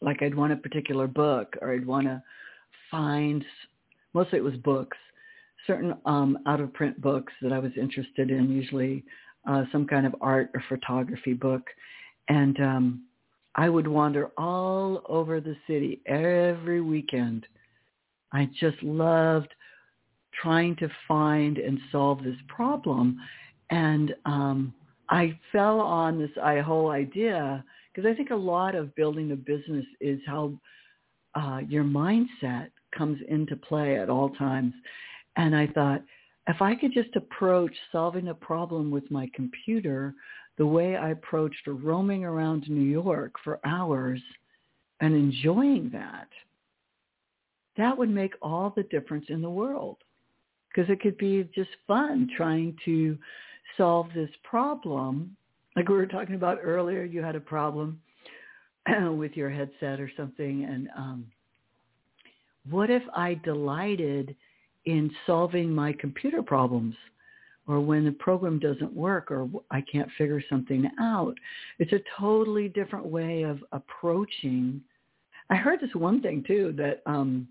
Like 0.00 0.22
I'd 0.22 0.34
want 0.34 0.52
a 0.52 0.56
particular 0.56 1.06
book 1.06 1.54
or 1.62 1.72
I'd 1.72 1.86
want 1.86 2.06
to 2.06 2.22
find, 2.90 3.44
mostly 4.12 4.38
it 4.38 4.44
was 4.44 4.56
books, 4.56 4.96
certain 5.66 5.94
um, 6.04 6.38
out-of-print 6.46 7.00
books 7.00 7.32
that 7.42 7.52
I 7.52 7.58
was 7.58 7.72
interested 7.76 8.30
in, 8.30 8.50
usually 8.50 9.04
uh, 9.48 9.64
some 9.72 9.86
kind 9.86 10.06
of 10.06 10.14
art 10.20 10.50
or 10.54 10.62
photography 10.68 11.32
book. 11.32 11.62
And 12.28 12.58
um, 12.60 13.04
I 13.54 13.68
would 13.68 13.86
wander 13.86 14.30
all 14.36 15.02
over 15.08 15.40
the 15.40 15.56
city 15.66 16.00
every 16.06 16.80
weekend. 16.80 17.46
I 18.32 18.48
just 18.58 18.82
loved 18.82 19.54
trying 20.42 20.76
to 20.76 20.88
find 21.06 21.58
and 21.58 21.78
solve 21.92 22.24
this 22.24 22.36
problem. 22.48 23.18
And 23.70 24.14
um, 24.24 24.74
I 25.08 25.38
fell 25.52 25.80
on 25.80 26.18
this 26.18 26.30
whole 26.64 26.90
idea 26.90 27.64
because 27.94 28.10
I 28.10 28.14
think 28.14 28.30
a 28.30 28.36
lot 28.36 28.74
of 28.74 28.94
building 28.96 29.30
a 29.32 29.36
business 29.36 29.84
is 30.00 30.18
how 30.26 30.52
uh, 31.34 31.60
your 31.68 31.84
mindset 31.84 32.68
comes 32.96 33.18
into 33.28 33.56
play 33.56 33.98
at 33.98 34.10
all 34.10 34.30
times. 34.30 34.72
And 35.36 35.54
I 35.54 35.66
thought, 35.68 36.02
if 36.46 36.60
I 36.60 36.74
could 36.74 36.92
just 36.92 37.16
approach 37.16 37.72
solving 37.90 38.28
a 38.28 38.34
problem 38.34 38.90
with 38.90 39.10
my 39.10 39.30
computer 39.34 40.14
the 40.56 40.66
way 40.66 40.96
I 40.96 41.10
approached 41.10 41.66
roaming 41.66 42.24
around 42.24 42.68
New 42.68 42.80
York 42.80 43.32
for 43.42 43.58
hours 43.64 44.20
and 45.00 45.14
enjoying 45.14 45.90
that, 45.92 46.28
that 47.76 47.96
would 47.96 48.10
make 48.10 48.34
all 48.40 48.72
the 48.76 48.84
difference 48.84 49.26
in 49.28 49.42
the 49.42 49.50
world. 49.50 49.96
Because 50.68 50.90
it 50.90 51.00
could 51.00 51.18
be 51.18 51.48
just 51.54 51.70
fun 51.86 52.28
trying 52.36 52.76
to 52.84 53.18
solve 53.76 54.08
this 54.14 54.30
problem. 54.42 55.36
Like 55.74 55.88
we 55.88 55.96
were 55.96 56.06
talking 56.06 56.34
about 56.34 56.58
earlier, 56.62 57.04
you 57.04 57.22
had 57.22 57.36
a 57.36 57.40
problem 57.40 58.00
with 59.16 59.32
your 59.32 59.50
headset 59.50 60.00
or 60.00 60.10
something, 60.16 60.64
and 60.64 60.88
um, 60.96 61.26
what 62.70 62.90
if 62.90 63.02
I 63.14 63.34
delighted 63.44 64.34
in 64.86 65.10
solving 65.26 65.70
my 65.70 65.92
computer 65.92 66.42
problems 66.42 66.94
or 67.66 67.80
when 67.80 68.04
the 68.04 68.12
program 68.12 68.58
doesn't 68.58 68.92
work 68.92 69.30
or 69.30 69.48
I 69.70 69.80
can't 69.82 70.08
figure 70.16 70.42
something 70.48 70.88
out? 71.00 71.34
It's 71.78 71.92
a 71.92 72.00
totally 72.18 72.68
different 72.68 73.06
way 73.06 73.42
of 73.42 73.62
approaching. 73.72 74.80
I 75.50 75.56
heard 75.56 75.80
this 75.80 75.94
one 75.94 76.22
thing 76.22 76.44
too 76.46 76.74
that 76.78 77.02
um 77.06 77.48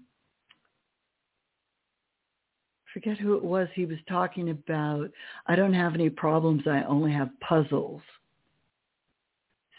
forget 2.93 3.17
who 3.17 3.35
it 3.35 3.43
was 3.43 3.67
he 3.73 3.85
was 3.85 3.97
talking 4.07 4.51
about 4.51 5.09
I 5.47 5.55
don't 5.55 5.73
have 5.73 5.95
any 5.95 6.09
problems 6.09 6.63
I 6.67 6.83
only 6.83 7.11
have 7.11 7.29
puzzles. 7.39 8.01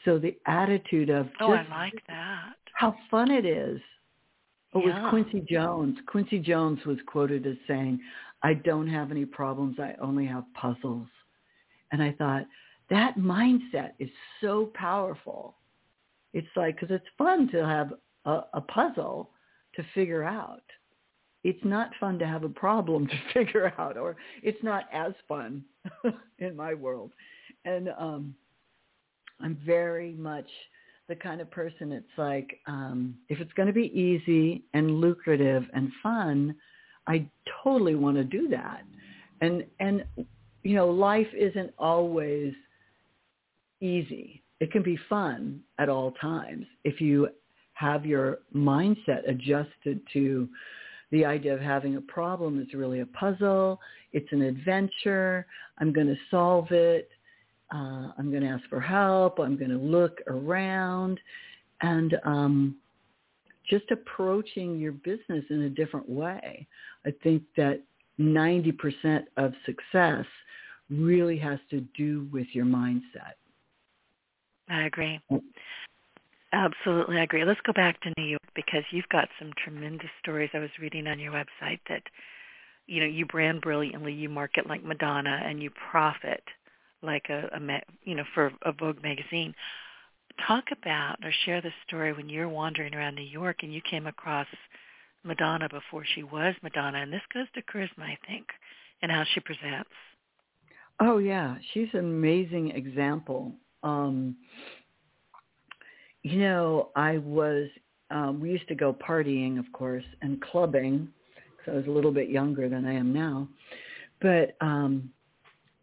So 0.04 0.18
the 0.18 0.36
attitude 0.46 1.10
of 1.10 1.28
Oh, 1.40 1.52
I 1.52 1.66
like 1.68 2.02
that. 2.08 2.54
How 2.74 2.94
fun 3.10 3.30
it 3.30 3.46
is 3.46 3.80
it 4.74 4.84
yeah. 4.84 5.02
was 5.02 5.10
Quincy 5.10 5.46
Jones. 5.48 5.98
Quincy 6.06 6.38
Jones 6.38 6.84
was 6.84 6.98
quoted 7.06 7.46
as 7.46 7.56
saying, 7.68 8.00
I 8.42 8.54
don't 8.54 8.88
have 8.88 9.10
any 9.10 9.24
problems. 9.24 9.78
I 9.78 9.94
only 10.00 10.26
have 10.26 10.44
puzzles. 10.54 11.06
And 11.92 12.02
I 12.02 12.12
thought, 12.12 12.44
that 12.90 13.16
mindset 13.16 13.92
is 13.98 14.10
so 14.40 14.70
powerful. 14.74 15.56
It's 16.32 16.48
like, 16.56 16.78
because 16.78 16.94
it's 16.94 17.06
fun 17.16 17.48
to 17.52 17.64
have 17.64 17.94
a, 18.24 18.42
a 18.54 18.60
puzzle 18.60 19.30
to 19.76 19.84
figure 19.94 20.24
out. 20.24 20.64
It's 21.44 21.64
not 21.64 21.90
fun 22.00 22.18
to 22.18 22.26
have 22.26 22.42
a 22.42 22.48
problem 22.48 23.06
to 23.06 23.14
figure 23.32 23.72
out, 23.78 23.96
or 23.96 24.16
it's 24.42 24.62
not 24.62 24.84
as 24.92 25.12
fun 25.28 25.64
in 26.38 26.56
my 26.56 26.74
world. 26.74 27.12
And 27.64 27.90
um, 27.98 28.34
I'm 29.40 29.58
very 29.64 30.12
much 30.12 30.48
the 31.08 31.16
kind 31.16 31.42
of 31.42 31.50
person 31.50 31.92
it's 31.92 32.06
like 32.16 32.58
um 32.66 33.14
if 33.28 33.38
it's 33.38 33.52
going 33.52 33.66
to 33.66 33.74
be 33.74 33.92
easy 33.92 34.62
and 34.72 35.00
lucrative 35.02 35.64
and 35.74 35.92
fun 36.02 36.54
i 37.06 37.26
totally 37.62 37.94
want 37.94 38.16
to 38.16 38.24
do 38.24 38.48
that. 38.48 38.82
And 39.40 39.64
and 39.80 40.04
you 40.62 40.76
know 40.76 40.88
life 40.90 41.26
isn't 41.36 41.72
always 41.78 42.54
easy. 43.80 44.42
It 44.60 44.72
can 44.72 44.82
be 44.82 44.98
fun 45.08 45.60
at 45.78 45.88
all 45.88 46.12
times 46.12 46.66
if 46.84 47.00
you 47.00 47.28
have 47.74 48.06
your 48.06 48.38
mindset 48.54 49.28
adjusted 49.28 50.00
to 50.12 50.48
the 51.10 51.24
idea 51.24 51.52
of 51.52 51.60
having 51.60 51.96
a 51.96 52.00
problem 52.00 52.60
is 52.60 52.72
really 52.72 53.00
a 53.00 53.06
puzzle. 53.06 53.80
It's 54.12 54.30
an 54.32 54.42
adventure. 54.42 55.46
I'm 55.78 55.92
going 55.92 56.06
to 56.06 56.16
solve 56.30 56.70
it 56.70 57.08
uh, 57.72 58.12
I'm 58.18 58.30
going 58.30 58.42
to 58.42 58.48
ask 58.48 58.64
for 58.68 58.80
help. 58.80 59.38
I'm 59.38 59.56
going 59.56 59.70
to 59.70 59.78
look 59.78 60.20
around. 60.26 61.20
And 61.80 62.16
um, 62.24 62.76
just 63.68 63.90
approaching 63.90 64.78
your 64.78 64.92
business 64.92 65.44
in 65.50 65.62
a 65.62 65.70
different 65.70 66.08
way. 66.08 66.66
I 67.06 67.12
think 67.22 67.42
that 67.56 67.82
90% 68.20 69.24
of 69.36 69.52
success 69.66 70.26
really 70.90 71.38
has 71.38 71.58
to 71.70 71.80
do 71.96 72.28
with 72.32 72.46
your 72.52 72.66
mindset. 72.66 73.34
I 74.68 74.84
agree. 74.84 75.20
Absolutely, 76.52 77.18
I 77.18 77.24
agree. 77.24 77.44
Let's 77.44 77.60
go 77.66 77.72
back 77.72 78.00
to 78.02 78.12
New 78.16 78.24
York 78.24 78.42
because 78.54 78.82
you've 78.90 79.08
got 79.08 79.28
some 79.38 79.50
tremendous 79.62 80.10
stories. 80.22 80.50
I 80.54 80.58
was 80.58 80.70
reading 80.80 81.06
on 81.06 81.18
your 81.18 81.32
website 81.32 81.80
that, 81.88 82.02
you 82.86 83.00
know, 83.00 83.06
you 83.06 83.26
brand 83.26 83.60
brilliantly, 83.60 84.12
you 84.12 84.28
market 84.28 84.66
like 84.66 84.84
Madonna, 84.84 85.42
and 85.44 85.62
you 85.62 85.70
profit 85.90 86.44
like 87.04 87.26
a, 87.28 87.48
a 87.54 87.80
you 88.04 88.14
know, 88.14 88.24
for 88.34 88.52
a 88.62 88.72
Vogue 88.72 89.02
magazine. 89.02 89.54
Talk 90.48 90.64
about 90.72 91.16
or 91.22 91.30
share 91.44 91.60
the 91.60 91.70
story 91.86 92.12
when 92.12 92.28
you're 92.28 92.48
wandering 92.48 92.94
around 92.94 93.14
New 93.14 93.22
York 93.22 93.58
and 93.62 93.72
you 93.72 93.80
came 93.88 94.06
across 94.06 94.48
Madonna 95.22 95.68
before 95.68 96.04
she 96.14 96.22
was 96.22 96.54
Madonna, 96.62 96.98
and 96.98 97.12
this 97.12 97.22
goes 97.32 97.46
to 97.54 97.62
charisma, 97.62 98.02
I 98.02 98.18
think, 98.26 98.46
and 99.00 99.10
how 99.10 99.24
she 99.32 99.40
presents. 99.40 99.90
Oh 101.00 101.18
yeah, 101.18 101.56
she's 101.72 101.88
an 101.92 102.00
amazing 102.00 102.70
example. 102.70 103.52
Um, 103.82 104.36
you 106.22 106.38
know, 106.38 106.90
I 106.96 107.18
was 107.18 107.68
um, 108.10 108.40
we 108.40 108.50
used 108.50 108.68
to 108.68 108.74
go 108.74 108.92
partying, 108.92 109.58
of 109.58 109.70
course, 109.72 110.04
and 110.22 110.40
clubbing 110.40 111.08
because 111.56 111.72
I 111.72 111.76
was 111.76 111.86
a 111.86 111.90
little 111.90 112.12
bit 112.12 112.28
younger 112.28 112.68
than 112.68 112.86
I 112.86 112.94
am 112.94 113.12
now. 113.12 113.48
But 114.20 114.56
um, 114.60 115.10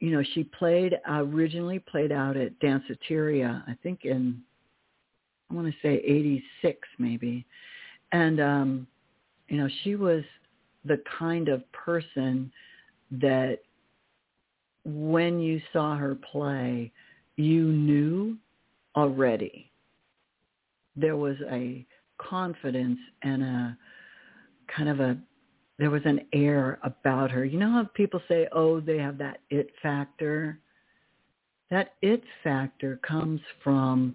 you 0.01 0.09
know, 0.09 0.23
she 0.33 0.43
played 0.43 0.99
originally 1.07 1.79
played 1.79 2.11
out 2.11 2.35
at 2.35 2.59
Danceteria, 2.59 3.63
I 3.67 3.77
think 3.83 4.03
in 4.03 4.41
I 5.49 5.53
want 5.53 5.67
to 5.67 5.73
say 5.81 6.01
'86 6.03 6.79
maybe, 6.97 7.45
and 8.11 8.41
um, 8.41 8.87
you 9.47 9.57
know, 9.57 9.69
she 9.83 9.95
was 9.95 10.23
the 10.85 11.01
kind 11.19 11.49
of 11.49 11.63
person 11.71 12.51
that 13.11 13.59
when 14.83 15.39
you 15.39 15.61
saw 15.71 15.95
her 15.95 16.15
play, 16.15 16.91
you 17.35 17.65
knew 17.65 18.35
already. 18.95 19.69
There 20.95 21.15
was 21.15 21.35
a 21.51 21.85
confidence 22.17 22.97
and 23.21 23.43
a 23.43 23.77
kind 24.75 24.89
of 24.89 24.99
a 24.99 25.17
there 25.81 25.89
was 25.89 26.03
an 26.05 26.21
air 26.31 26.77
about 26.83 27.31
her. 27.31 27.43
You 27.43 27.57
know 27.57 27.71
how 27.71 27.83
people 27.95 28.21
say, 28.27 28.47
"Oh, 28.51 28.79
they 28.79 28.99
have 28.99 29.17
that 29.17 29.39
it 29.49 29.71
factor." 29.81 30.59
That 31.71 31.95
it 32.03 32.23
factor 32.43 32.97
comes 32.97 33.41
from 33.63 34.13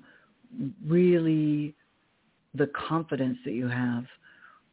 really 0.86 1.74
the 2.54 2.68
confidence 2.68 3.38
that 3.44 3.52
you 3.52 3.66
have 3.66 4.06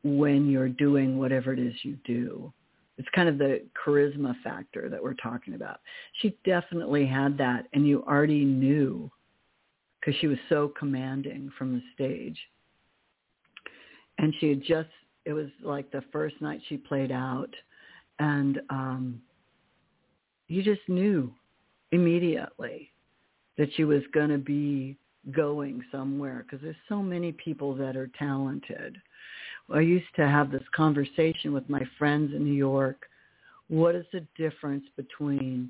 when 0.04 0.48
you're 0.50 0.70
doing 0.70 1.18
whatever 1.18 1.52
it 1.52 1.60
is 1.60 1.74
you 1.84 1.98
do. 2.06 2.54
It's 3.00 3.10
kind 3.16 3.28
of 3.28 3.40
the 3.40 3.66
charisma 3.74 4.40
factor 4.44 4.88
that 4.90 5.02
we're 5.02 5.16
talking 5.16 5.56
about. 5.56 5.80
She 6.22 6.38
definitely 6.46 7.08
had 7.08 7.40
that, 7.40 7.68
and 7.74 7.88
you 7.88 8.04
already 8.04 8.46
knew 8.46 9.10
because 10.00 10.20
she 10.20 10.28
was 10.28 10.38
so 10.48 10.68
commanding 10.78 11.50
from 11.58 11.74
the 11.74 11.82
stage. 11.96 12.38
And 14.20 14.32
she 14.40 14.50
had 14.50 14.62
just, 14.62 14.90
it 15.26 15.34
was 15.34 15.48
like 15.62 15.92
the 15.92 16.04
first 16.12 16.36
night 16.42 16.62
she 16.68 16.78
played 16.78 17.12
out, 17.12 17.50
and 18.20 18.62
um, 18.70 19.22
you 20.48 20.64
just 20.64 20.88
knew 20.88 21.32
immediately 21.92 22.90
that 23.58 23.70
she 23.76 23.84
was 23.84 24.02
going 24.14 24.30
to 24.30 24.38
be 24.38 24.98
going 25.32 25.84
somewhere 25.92 26.44
because 26.44 26.64
there's 26.64 26.76
so 26.90 27.02
many 27.02 27.32
people 27.32 27.74
that 27.76 27.96
are 27.96 28.10
talented 28.20 28.98
I 29.72 29.80
used 29.80 30.14
to 30.16 30.28
have 30.28 30.52
this 30.52 30.64
conversation 30.76 31.54
with 31.54 31.70
my 31.70 31.82
friends 31.98 32.34
in 32.34 32.44
New 32.44 32.54
York. 32.54 33.06
What 33.70 33.96
is 33.96 34.06
the 34.12 34.26
difference 34.38 34.84
between 34.98 35.70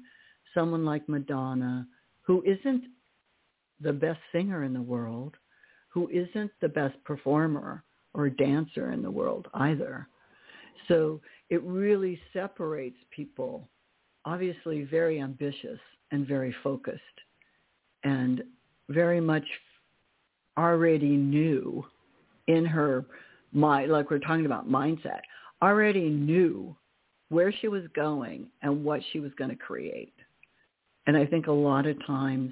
someone 0.53 0.83
like 0.83 1.07
Madonna, 1.07 1.87
who 2.21 2.43
isn't 2.43 2.85
the 3.81 3.93
best 3.93 4.19
singer 4.31 4.63
in 4.63 4.73
the 4.73 4.81
world, 4.81 5.35
who 5.89 6.09
isn't 6.09 6.51
the 6.61 6.69
best 6.69 6.95
performer 7.03 7.83
or 8.13 8.29
dancer 8.29 8.91
in 8.91 9.01
the 9.01 9.11
world 9.11 9.47
either. 9.55 10.07
So 10.87 11.21
it 11.49 11.61
really 11.63 12.19
separates 12.33 12.97
people, 13.11 13.67
obviously 14.25 14.83
very 14.83 15.21
ambitious 15.21 15.79
and 16.11 16.27
very 16.27 16.55
focused 16.63 17.01
and 18.03 18.43
very 18.89 19.21
much 19.21 19.45
already 20.57 21.15
knew 21.15 21.83
in 22.47 22.65
her 22.65 23.05
my 23.53 23.85
like 23.85 24.09
we're 24.09 24.19
talking 24.19 24.45
about 24.45 24.69
mindset, 24.69 25.21
already 25.61 26.09
knew 26.09 26.75
where 27.29 27.51
she 27.51 27.67
was 27.67 27.83
going 27.95 28.47
and 28.61 28.83
what 28.83 29.01
she 29.11 29.19
was 29.19 29.31
going 29.37 29.49
to 29.49 29.55
create. 29.55 30.13
And 31.07 31.15
I 31.15 31.25
think 31.25 31.47
a 31.47 31.51
lot 31.51 31.85
of 31.85 31.95
times 32.05 32.51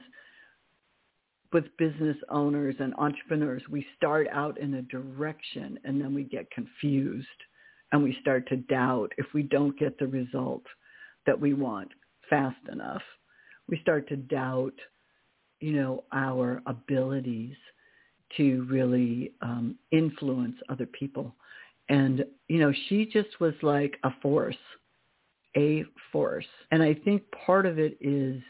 with 1.54 1.66
business 1.78 2.18
owners 2.30 2.76
and 2.80 2.94
entrepreneurs, 2.98 3.64
we 3.70 3.86
start 3.98 4.28
out 4.32 4.60
in 4.60 4.76
a 4.76 4.82
direction 4.84 5.78
and 5.84 6.00
then 6.00 6.14
we 6.14 6.24
get 6.24 6.50
confused 6.52 7.28
and 7.92 8.02
we 8.02 8.18
start 8.22 8.48
to 8.50 8.58
doubt 8.58 9.12
if 9.18 9.26
we 9.34 9.44
don't 9.44 9.78
get 9.78 9.98
the 10.00 10.08
result 10.08 10.64
that 11.26 11.40
we 11.40 11.54
want 11.54 11.90
fast 12.30 12.58
enough. 12.72 13.02
We 13.68 13.80
start 13.82 14.08
to 14.10 14.16
doubt, 14.16 14.74
you 15.60 15.74
know, 15.74 16.04
our 16.14 16.62
abilities 16.66 17.56
to 18.38 18.66
really 18.70 19.34
um, 19.42 19.76
influence 19.92 20.56
other 20.70 20.86
people. 20.86 21.36
And, 21.90 22.24
you 22.48 22.60
know, 22.60 22.72
she 22.88 23.06
just 23.06 23.40
was 23.42 23.54
like 23.62 23.98
a 24.04 24.12
force, 24.22 24.56
a 25.58 25.84
force. 26.12 26.46
And 26.72 26.82
I 26.82 26.94
think 26.94 27.24
part 27.46 27.66
of 27.66 27.78
it 27.78 27.98
is 28.00 28.42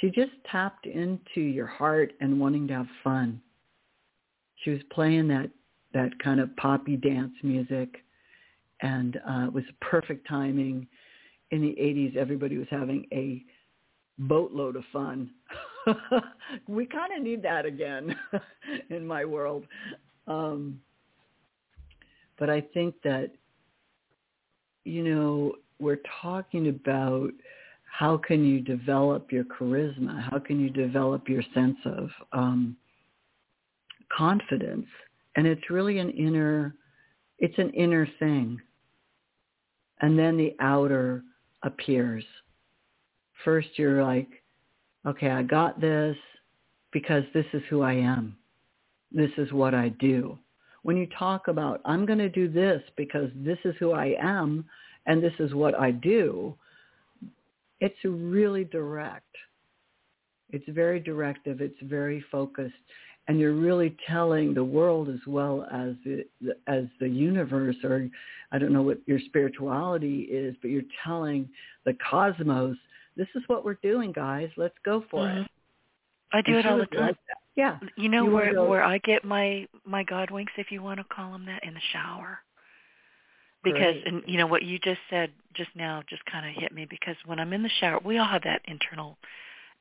she 0.00 0.10
just 0.10 0.32
tapped 0.50 0.86
into 0.86 1.40
your 1.40 1.66
heart 1.66 2.12
and 2.20 2.40
wanting 2.40 2.66
to 2.68 2.74
have 2.74 2.86
fun. 3.02 3.40
She 4.56 4.70
was 4.70 4.80
playing 4.90 5.28
that, 5.28 5.50
that 5.92 6.18
kind 6.22 6.40
of 6.40 6.54
poppy 6.56 6.96
dance 6.96 7.32
music 7.42 8.02
and 8.82 9.20
uh, 9.28 9.46
it 9.46 9.52
was 9.52 9.64
perfect 9.80 10.26
timing. 10.28 10.86
In 11.50 11.60
the 11.60 11.76
80s, 11.80 12.16
everybody 12.16 12.56
was 12.58 12.66
having 12.70 13.06
a 13.12 13.44
boatload 14.18 14.76
of 14.76 14.84
fun. 14.92 15.30
we 16.68 16.86
kind 16.86 17.12
of 17.16 17.22
need 17.22 17.42
that 17.42 17.66
again 17.66 18.16
in 18.90 19.06
my 19.06 19.24
world. 19.24 19.64
Um, 20.26 20.80
but 22.38 22.50
I 22.50 22.60
think 22.60 22.94
that, 23.04 23.32
you 24.84 25.04
know, 25.04 25.56
we're 25.78 26.00
talking 26.20 26.68
about 26.68 27.30
how 27.92 28.16
can 28.16 28.42
you 28.42 28.58
develop 28.58 29.30
your 29.30 29.44
charisma? 29.44 30.26
How 30.30 30.38
can 30.38 30.58
you 30.58 30.70
develop 30.70 31.28
your 31.28 31.42
sense 31.52 31.76
of 31.84 32.08
um, 32.32 32.74
confidence? 34.16 34.86
And 35.36 35.46
it's 35.46 35.68
really 35.68 35.98
an 35.98 36.08
inner, 36.10 36.74
it's 37.38 37.58
an 37.58 37.68
inner 37.74 38.08
thing. 38.18 38.58
And 40.00 40.18
then 40.18 40.38
the 40.38 40.56
outer 40.58 41.22
appears. 41.64 42.24
First 43.44 43.68
you're 43.76 44.02
like, 44.02 44.28
okay, 45.06 45.28
I 45.28 45.42
got 45.42 45.78
this 45.78 46.16
because 46.92 47.24
this 47.34 47.46
is 47.52 47.62
who 47.68 47.82
I 47.82 47.92
am. 47.92 48.34
This 49.12 49.30
is 49.36 49.52
what 49.52 49.74
I 49.74 49.90
do. 49.90 50.38
When 50.82 50.96
you 50.96 51.06
talk 51.18 51.48
about, 51.48 51.82
I'm 51.84 52.06
going 52.06 52.18
to 52.20 52.30
do 52.30 52.48
this 52.48 52.82
because 52.96 53.28
this 53.36 53.58
is 53.66 53.74
who 53.78 53.92
I 53.92 54.16
am 54.18 54.64
and 55.04 55.22
this 55.22 55.34
is 55.38 55.52
what 55.52 55.78
I 55.78 55.90
do, 55.90 56.56
it's 57.82 57.98
really 58.04 58.64
direct. 58.64 59.34
It's 60.50 60.68
very 60.68 61.00
directive. 61.00 61.60
It's 61.60 61.74
very 61.82 62.24
focused. 62.30 62.74
And 63.26 63.40
you're 63.40 63.54
really 63.54 63.96
telling 64.08 64.54
the 64.54 64.62
world 64.62 65.08
as 65.08 65.20
well 65.26 65.66
as 65.72 65.94
the, 66.04 66.24
as 66.68 66.84
the 67.00 67.08
universe, 67.08 67.76
or 67.82 68.08
I 68.52 68.58
don't 68.58 68.72
know 68.72 68.82
what 68.82 68.98
your 69.06 69.18
spirituality 69.26 70.22
is, 70.22 70.54
but 70.62 70.70
you're 70.70 70.82
telling 71.04 71.48
the 71.84 71.96
cosmos 72.08 72.76
this 73.16 73.28
is 73.34 73.42
what 73.46 73.64
we're 73.64 73.78
doing, 73.82 74.12
guys. 74.12 74.48
Let's 74.56 74.78
go 74.84 75.04
for 75.10 75.26
mm-hmm. 75.26 75.42
it. 75.42 75.50
I 76.32 76.40
do 76.40 76.56
and 76.56 76.60
it 76.60 76.66
all 76.66 76.78
the 76.78 76.86
time. 76.86 77.08
Like 77.08 77.16
yeah. 77.56 77.78
You 77.96 78.08
know 78.08 78.24
you 78.24 78.30
where 78.30 78.64
where 78.64 78.82
I 78.82 78.98
get 78.98 79.24
my 79.24 79.66
my 79.84 80.02
God 80.02 80.30
winks, 80.30 80.52
if 80.56 80.70
you 80.70 80.82
want 80.82 80.98
to 80.98 81.04
call 81.14 81.32
them 81.32 81.44
that, 81.46 81.62
in 81.64 81.74
the 81.74 81.80
shower. 81.92 82.38
Because 83.64 83.94
Great. 84.02 84.06
and 84.06 84.22
you 84.26 84.38
know 84.38 84.46
what 84.46 84.62
you 84.62 84.78
just 84.78 85.00
said 85.08 85.30
just 85.54 85.70
now 85.76 86.02
just 86.08 86.24
kind 86.26 86.48
of 86.48 86.60
hit 86.60 86.72
me 86.72 86.86
because 86.88 87.16
when 87.26 87.38
I'm 87.38 87.52
in 87.52 87.62
the 87.62 87.70
shower, 87.80 88.00
we 88.04 88.18
all 88.18 88.26
have 88.26 88.42
that 88.42 88.62
internal 88.66 89.16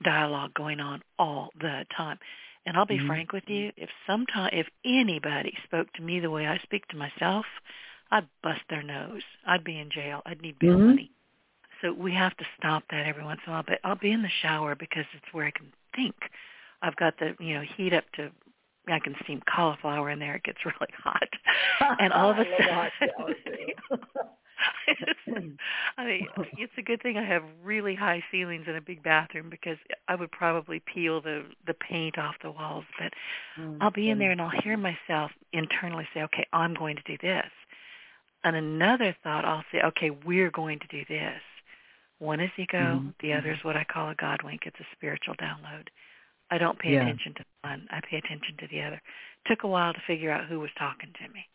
dialogue 0.03 0.53
going 0.53 0.79
on 0.79 1.01
all 1.17 1.49
the 1.59 1.85
time. 1.95 2.19
And 2.65 2.77
I'll 2.77 2.85
be 2.85 2.97
mm-hmm. 2.97 3.07
frank 3.07 3.31
with 3.33 3.45
you, 3.47 3.71
if 3.75 3.89
sometime 4.05 4.51
if 4.53 4.67
anybody 4.85 5.53
spoke 5.63 5.91
to 5.93 6.01
me 6.03 6.19
the 6.19 6.29
way 6.29 6.45
I 6.45 6.59
speak 6.59 6.87
to 6.89 6.97
myself, 6.97 7.45
I'd 8.11 8.27
bust 8.43 8.61
their 8.69 8.83
nose. 8.83 9.23
I'd 9.47 9.63
be 9.63 9.79
in 9.79 9.89
jail. 9.89 10.21
I'd 10.25 10.41
need 10.41 10.59
bail 10.59 10.75
mm-hmm. 10.75 10.87
money. 10.87 11.11
So 11.81 11.91
we 11.91 12.13
have 12.13 12.37
to 12.37 12.45
stop 12.59 12.83
that 12.91 13.07
every 13.07 13.23
once 13.23 13.39
in 13.45 13.51
a 13.51 13.55
while. 13.55 13.63
But 13.67 13.79
I'll 13.83 13.95
be 13.95 14.11
in 14.11 14.21
the 14.21 14.29
shower 14.41 14.75
because 14.75 15.05
it's 15.15 15.33
where 15.33 15.45
I 15.45 15.51
can 15.51 15.71
think. 15.95 16.15
I've 16.83 16.95
got 16.95 17.17
the 17.17 17.35
you 17.39 17.55
know 17.55 17.63
heat 17.77 17.93
up 17.93 18.03
to 18.15 18.31
I 18.87 18.99
can 18.99 19.15
steam 19.23 19.41
cauliflower 19.53 20.09
in 20.09 20.19
there. 20.19 20.35
It 20.35 20.43
gets 20.43 20.59
really 20.65 20.93
hot, 20.97 21.29
and 21.99 22.13
all 22.13 22.31
of 22.31 22.37
a 22.37 22.45
sudden, 22.45 22.67
I 25.97 26.05
mean, 26.05 26.27
it's 26.57 26.73
a 26.77 26.81
good 26.81 27.01
thing 27.01 27.17
I 27.17 27.25
have 27.25 27.43
really 27.63 27.95
high 27.95 28.23
ceilings 28.31 28.65
in 28.67 28.75
a 28.75 28.81
big 28.81 29.03
bathroom 29.03 29.49
because 29.49 29.77
I 30.07 30.15
would 30.15 30.31
probably 30.31 30.81
peel 30.93 31.21
the 31.21 31.45
the 31.65 31.73
paint 31.73 32.17
off 32.17 32.35
the 32.41 32.51
walls. 32.51 32.85
But 32.99 33.13
mm-hmm. 33.59 33.81
I'll 33.81 33.91
be 33.91 34.09
in 34.09 34.19
there 34.19 34.31
and 34.31 34.41
I'll 34.41 34.61
hear 34.63 34.77
myself 34.77 35.31
internally 35.53 36.07
say, 36.13 36.21
"Okay, 36.23 36.47
I'm 36.53 36.73
going 36.73 36.95
to 36.97 37.03
do 37.03 37.17
this," 37.21 37.49
and 38.43 38.55
another 38.55 39.15
thought 39.23 39.45
I'll 39.45 39.65
say, 39.71 39.81
"Okay, 39.81 40.09
we're 40.09 40.51
going 40.51 40.79
to 40.79 40.87
do 40.87 41.03
this." 41.07 41.41
One 42.19 42.39
is 42.39 42.51
ego, 42.55 42.77
mm-hmm. 42.77 43.09
the 43.19 43.33
other 43.33 43.51
is 43.51 43.63
what 43.63 43.75
I 43.75 43.83
call 43.83 44.09
a 44.09 44.15
God 44.15 44.43
wink. 44.43 44.61
It's 44.65 44.79
a 44.79 44.85
spiritual 44.95 45.33
download. 45.35 45.87
I 46.51 46.57
don't 46.57 46.77
pay 46.77 46.93
yeah. 46.93 47.03
attention 47.03 47.33
to 47.35 47.43
one. 47.61 47.87
I 47.89 48.01
pay 48.09 48.17
attention 48.17 48.55
to 48.59 48.67
the 48.69 48.81
other. 48.81 48.95
It 48.95 49.49
took 49.49 49.63
a 49.63 49.67
while 49.67 49.93
to 49.93 49.99
figure 50.05 50.31
out 50.31 50.47
who 50.47 50.59
was 50.59 50.69
talking 50.77 51.09
to 51.21 51.33
me. 51.33 51.45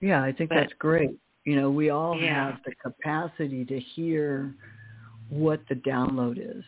Yeah, 0.00 0.22
I 0.22 0.32
think 0.32 0.48
but, 0.48 0.56
that's 0.56 0.72
great. 0.78 1.10
You 1.44 1.56
know, 1.56 1.70
we 1.70 1.90
all 1.90 2.18
yeah. 2.18 2.46
have 2.46 2.60
the 2.64 2.74
capacity 2.82 3.64
to 3.66 3.78
hear 3.78 4.54
what 5.28 5.60
the 5.68 5.74
download 5.74 6.38
is. 6.38 6.64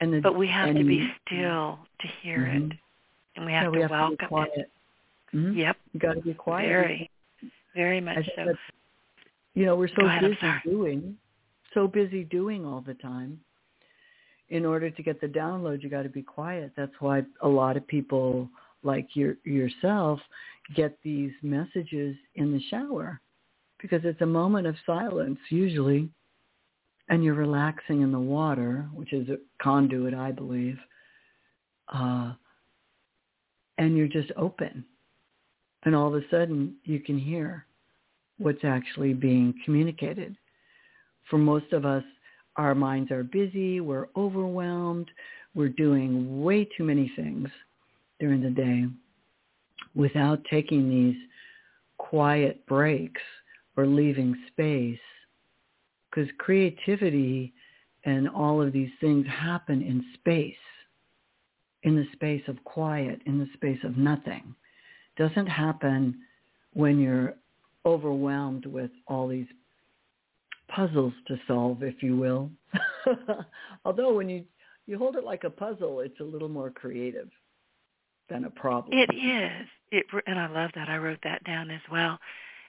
And 0.00 0.12
the, 0.12 0.20
but 0.20 0.36
we 0.36 0.48
have 0.48 0.74
to 0.74 0.84
be 0.84 1.08
still 1.26 1.78
to 2.00 2.08
hear 2.22 2.38
mm-hmm. 2.38 2.72
it. 2.72 2.78
And 3.36 3.46
we 3.46 3.52
have 3.52 3.72
yeah, 3.72 3.78
to 3.78 3.82
have 3.82 3.90
welcome 3.90 4.16
to 4.16 4.22
be 4.24 4.28
quiet. 4.28 4.50
it. 4.56 4.70
Mm-hmm. 5.34 5.58
Yep. 5.58 5.76
You 5.92 6.00
got 6.00 6.14
to 6.14 6.20
be 6.20 6.34
quiet. 6.34 6.66
Very, 6.66 7.10
very 7.74 8.00
much 8.00 8.28
so. 8.36 8.52
You 9.54 9.66
know, 9.66 9.76
we're 9.76 9.88
so 9.88 10.06
ahead, 10.06 10.22
busy 10.22 10.52
doing, 10.64 11.16
so 11.74 11.86
busy 11.86 12.24
doing 12.24 12.66
all 12.66 12.80
the 12.80 12.94
time. 12.94 13.40
In 14.48 14.66
order 14.66 14.90
to 14.90 15.02
get 15.02 15.20
the 15.20 15.26
download, 15.26 15.82
you 15.82 15.88
got 15.88 16.02
to 16.02 16.10
be 16.10 16.22
quiet. 16.22 16.72
That's 16.76 16.92
why 17.00 17.22
a 17.40 17.48
lot 17.48 17.76
of 17.76 17.86
people 17.86 18.50
like 18.82 19.08
your 19.14 19.36
yourself 19.44 20.20
get 20.74 20.98
these 21.02 21.32
messages 21.42 22.16
in 22.34 22.52
the 22.52 22.60
shower 22.70 23.20
because 23.80 24.00
it's 24.04 24.20
a 24.20 24.26
moment 24.26 24.66
of 24.66 24.76
silence 24.86 25.38
usually 25.50 26.08
and 27.08 27.22
you're 27.22 27.34
relaxing 27.34 28.00
in 28.00 28.12
the 28.12 28.18
water 28.18 28.88
which 28.94 29.12
is 29.12 29.28
a 29.28 29.38
conduit 29.62 30.14
i 30.14 30.30
believe 30.30 30.78
uh, 31.92 32.32
and 33.78 33.96
you're 33.96 34.08
just 34.08 34.30
open 34.36 34.84
and 35.84 35.94
all 35.94 36.08
of 36.08 36.14
a 36.14 36.28
sudden 36.30 36.74
you 36.84 37.00
can 37.00 37.18
hear 37.18 37.66
what's 38.38 38.64
actually 38.64 39.14
being 39.14 39.54
communicated 39.64 40.36
for 41.28 41.38
most 41.38 41.72
of 41.72 41.84
us 41.84 42.04
our 42.56 42.74
minds 42.74 43.10
are 43.10 43.24
busy 43.24 43.80
we're 43.80 44.08
overwhelmed 44.16 45.10
we're 45.54 45.68
doing 45.68 46.42
way 46.42 46.66
too 46.76 46.84
many 46.84 47.12
things 47.16 47.48
during 48.18 48.42
the 48.42 48.50
day 48.50 48.86
without 49.94 50.42
taking 50.50 50.88
these 50.88 51.16
quiet 51.98 52.64
breaks 52.66 53.20
or 53.76 53.86
leaving 53.86 54.36
space. 54.48 54.98
Because 56.10 56.30
creativity 56.38 57.52
and 58.04 58.28
all 58.28 58.60
of 58.60 58.72
these 58.72 58.90
things 59.00 59.26
happen 59.26 59.82
in 59.82 60.04
space, 60.14 60.54
in 61.84 61.96
the 61.96 62.06
space 62.12 62.42
of 62.48 62.62
quiet, 62.64 63.20
in 63.26 63.38
the 63.38 63.48
space 63.54 63.78
of 63.84 63.96
nothing. 63.96 64.54
Doesn't 65.16 65.46
happen 65.46 66.18
when 66.74 66.98
you're 66.98 67.34
overwhelmed 67.84 68.66
with 68.66 68.90
all 69.06 69.28
these 69.28 69.46
puzzles 70.74 71.12
to 71.28 71.38
solve, 71.46 71.82
if 71.82 72.02
you 72.02 72.16
will. 72.16 72.50
Although 73.84 74.14
when 74.14 74.28
you, 74.28 74.44
you 74.86 74.98
hold 74.98 75.16
it 75.16 75.24
like 75.24 75.44
a 75.44 75.50
puzzle, 75.50 76.00
it's 76.00 76.20
a 76.20 76.24
little 76.24 76.48
more 76.48 76.70
creative 76.70 77.28
than 78.28 78.44
a 78.44 78.50
problem. 78.50 78.98
It 78.98 79.14
is. 79.14 79.68
It, 79.90 80.06
and 80.26 80.38
I 80.38 80.48
love 80.48 80.70
that. 80.74 80.88
I 80.88 80.96
wrote 80.96 81.20
that 81.24 81.44
down 81.44 81.70
as 81.70 81.80
well. 81.90 82.18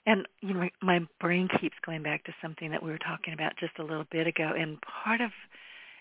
And 0.06 0.28
you 0.42 0.52
know, 0.52 0.68
my 0.82 1.00
brain 1.20 1.48
keeps 1.60 1.76
going 1.86 2.02
back 2.02 2.24
to 2.24 2.34
something 2.42 2.70
that 2.70 2.82
we 2.82 2.90
were 2.90 2.98
talking 2.98 3.32
about 3.32 3.56
just 3.56 3.78
a 3.78 3.82
little 3.82 4.06
bit 4.10 4.26
ago. 4.26 4.52
And 4.56 4.78
part 4.82 5.20
of 5.20 5.30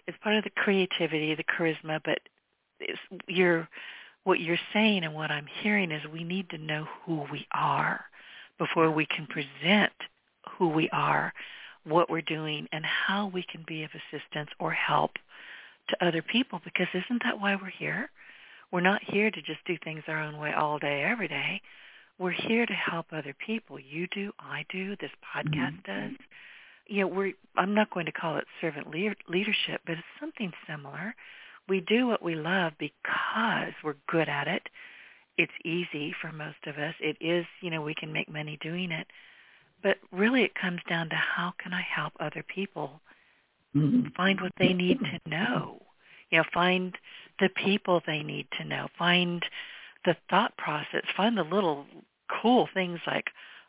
it's 0.08 0.18
part 0.22 0.36
of 0.36 0.43
the 0.43 0.49
creativity, 0.49 1.34
the 1.34 1.43
charisma, 1.45 2.01
but 2.04 2.20
it's, 2.82 2.99
you're 3.28 3.70
what 4.26 4.39
you're 4.39 4.60
saying 4.74 5.04
and 5.04 5.14
what 5.14 5.32
I'm 5.32 5.47
hearing 5.62 5.91
is 5.91 6.01
we 6.12 6.24
need 6.24 6.49
to 6.49 6.58
know 6.58 6.88
who 7.06 7.26
we 7.32 7.47
are 7.54 8.06
before 8.58 8.91
we 8.91 9.06
can 9.06 9.28
present 9.28 9.93
who 10.58 10.70
we 10.70 10.89
are, 10.91 11.34
what 11.86 12.10
we're 12.10 12.22
doing, 12.22 12.68
and 12.72 12.86
how 12.86 13.28
we 13.28 13.44
can 13.44 13.64
be 13.68 13.84
of 13.84 13.92
assistance 13.92 14.50
or 14.60 14.72
help 14.72 15.12
to 15.90 16.06
other 16.06 16.22
people. 16.22 16.62
Because 16.64 16.88
isn't 16.94 17.24
that 17.24 17.40
why 17.40 17.56
we're 17.56 17.70
here? 17.70 18.10
We're 18.72 18.82
not 18.82 19.02
here 19.04 19.30
to 19.30 19.42
just 19.42 19.64
do 19.66 19.78
things 19.84 20.04
our 20.08 20.22
own 20.22 20.38
way 20.40 20.52
all 20.52 20.80
day, 20.80 21.04
every 21.04 21.28
day. 21.28 21.62
We're 22.18 22.32
here 22.32 22.66
to 22.66 22.74
help 22.74 23.08
other 23.12 23.36
people. 23.46 23.80
You 23.80 24.08
do, 24.08 24.32
I 24.40 24.66
do, 24.70 24.96
this 24.96 25.12
podcast 25.36 25.80
mm-hmm. 25.86 26.10
does. 26.10 26.18
You 26.88 27.02
know, 27.02 27.08
we're, 27.08 27.34
I'm 27.56 27.74
not 27.74 27.92
going 27.92 28.06
to 28.08 28.12
call 28.12 28.38
it 28.38 28.46
servant 28.62 28.90
leadership, 28.90 29.82
but 29.86 29.94
it's 29.94 30.20
something 30.20 30.52
similar. 30.68 31.16
We 31.68 31.82
do 31.82 32.08
what 32.08 32.24
we 32.24 32.36
love 32.36 32.74
because 32.78 33.74
we're 33.84 33.96
good 34.08 34.28
at 34.28 34.48
it. 34.48 34.64
It's 35.38 35.52
easy 35.64 36.14
for 36.22 36.32
most 36.32 36.68
of 36.68 36.78
us. 36.78 36.94
It 37.00 37.18
is, 37.22 37.46
you 37.62 37.70
know, 37.70 37.82
we 37.82 37.96
can 37.96 38.12
make 38.12 38.32
money 38.32 38.58
doing 38.62 38.92
it. 38.92 39.08
But 39.84 39.98
really 40.12 40.44
it 40.44 40.56
comes 40.56 40.80
down 40.90 41.10
to 41.10 41.16
how 41.16 41.54
can 41.62 41.74
I 41.74 41.82
help 41.82 42.14
other 42.20 42.44
people 42.44 43.02
mm-hmm. 43.76 44.08
find 44.16 44.40
what 44.42 44.54
they 44.58 44.74
need 44.74 45.00
to 45.00 45.30
know. 45.30 45.82
You 46.30 46.40
know, 46.40 46.46
find 46.54 46.98
the 47.40 47.50
people 47.50 48.02
they 48.06 48.24
need 48.24 48.48
to 48.58 48.66
know. 48.66 48.88
Find 48.98 49.46
the 50.06 50.16
thought 50.30 50.56
process. 50.58 51.04
Find 51.16 51.38
the 51.38 51.44
little 51.44 51.86
cool 52.42 52.68
things 52.74 53.00
like 53.06 53.28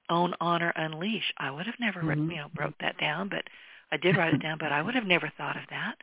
own, 0.08 0.34
honor, 0.40 0.72
unleash. 0.76 1.32
I 1.38 1.50
would 1.50 1.66
have 1.66 1.74
never, 1.80 2.00
mm-hmm. 2.02 2.30
you 2.30 2.36
know, 2.36 2.50
wrote 2.58 2.74
that 2.80 2.98
down, 2.98 3.28
but 3.28 3.44
I 3.90 3.96
did 3.96 4.16
write 4.16 4.34
it 4.34 4.42
down. 4.42 4.58
But 4.58 4.72
I 4.72 4.82
would 4.82 4.94
have 4.94 5.06
never 5.06 5.32
thought 5.36 5.56
of 5.56 5.64
that. 5.70 5.96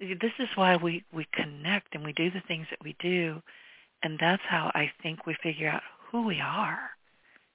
This 0.00 0.32
is 0.38 0.48
why 0.54 0.76
we 0.76 1.04
we 1.12 1.26
connect 1.34 1.94
and 1.94 2.02
we 2.02 2.14
do 2.14 2.30
the 2.30 2.42
things 2.48 2.66
that 2.70 2.82
we 2.82 2.96
do, 3.00 3.42
and 4.02 4.18
that's 4.18 4.42
how 4.48 4.70
I 4.74 4.90
think 5.02 5.26
we 5.26 5.36
figure 5.42 5.68
out 5.68 5.82
who 6.10 6.22
we 6.26 6.40
are 6.40 6.90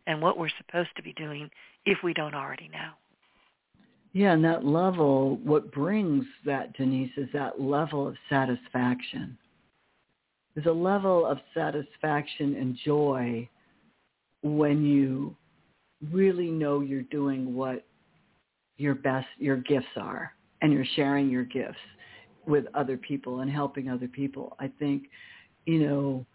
and 0.07 0.21
what 0.21 0.37
we're 0.37 0.49
supposed 0.57 0.89
to 0.95 1.03
be 1.03 1.13
doing 1.13 1.49
if 1.85 1.97
we 2.03 2.13
don't 2.13 2.35
already 2.35 2.69
know. 2.69 2.91
Yeah, 4.13 4.31
and 4.31 4.43
that 4.45 4.65
level, 4.65 5.37
what 5.43 5.73
brings 5.73 6.23
that, 6.45 6.75
Denise, 6.77 7.11
is 7.17 7.27
that 7.33 7.59
level 7.59 8.07
of 8.07 8.15
satisfaction. 8.29 9.37
There's 10.53 10.67
a 10.67 10.71
level 10.71 11.25
of 11.25 11.37
satisfaction 11.53 12.55
and 12.55 12.77
joy 12.85 13.49
when 14.41 14.85
you 14.85 15.35
really 16.11 16.49
know 16.49 16.79
you're 16.79 17.01
doing 17.03 17.55
what 17.55 17.85
your 18.77 18.95
best, 18.95 19.27
your 19.37 19.57
gifts 19.57 19.87
are, 19.97 20.31
and 20.61 20.71
you're 20.71 20.85
sharing 20.95 21.29
your 21.29 21.43
gifts 21.43 21.75
with 22.47 22.65
other 22.73 22.95
people 22.95 23.41
and 23.41 23.51
helping 23.51 23.89
other 23.89 24.07
people. 24.07 24.55
I 24.59 24.71
think, 24.79 25.03
you 25.65 25.79
know, 25.79 26.25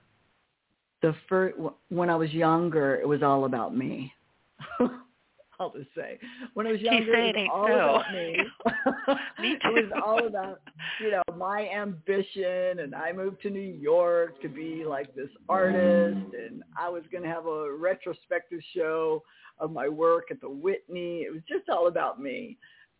the 1.02 1.14
first 1.28 1.56
when 1.88 2.10
I 2.10 2.16
was 2.16 2.30
younger, 2.32 2.96
it 2.96 3.08
was 3.08 3.22
all 3.22 3.44
about 3.44 3.76
me. 3.76 4.12
I'll 5.60 5.72
just 5.72 5.90
say. 5.94 6.18
When 6.54 6.66
I 6.66 6.72
was 6.72 6.80
younger, 6.80 7.12
it 7.14 7.36
was 7.36 7.48
all 7.52 7.66
about 7.66 8.12
me. 8.14 8.38
me 9.40 9.58
too. 9.62 9.76
it 9.76 9.90
was 9.90 10.02
all 10.02 10.26
about, 10.26 10.62
you 11.02 11.10
know, 11.10 11.22
my 11.36 11.68
ambition, 11.68 12.78
and 12.80 12.94
I 12.94 13.12
moved 13.12 13.42
to 13.42 13.50
New 13.50 13.60
York 13.60 14.40
to 14.40 14.48
be 14.48 14.84
like 14.86 15.14
this 15.14 15.28
artist, 15.50 16.34
and 16.34 16.62
I 16.78 16.88
was 16.88 17.02
going 17.12 17.24
to 17.24 17.28
have 17.28 17.44
a 17.44 17.74
retrospective 17.74 18.60
show 18.74 19.22
of 19.58 19.70
my 19.70 19.86
work 19.86 20.30
at 20.30 20.40
the 20.40 20.48
Whitney. 20.48 21.20
It 21.20 21.32
was 21.32 21.42
just 21.46 21.68
all 21.68 21.88
about 21.88 22.20
me. 22.20 22.56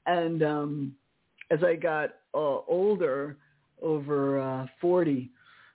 And 0.07 0.43
um 0.43 0.95
as 1.51 1.65
I 1.65 1.75
got 1.75 2.11
uh, 2.35 2.61
older, 2.69 3.37
over 3.83 4.41
uh, 4.41 4.67
40 4.81 5.31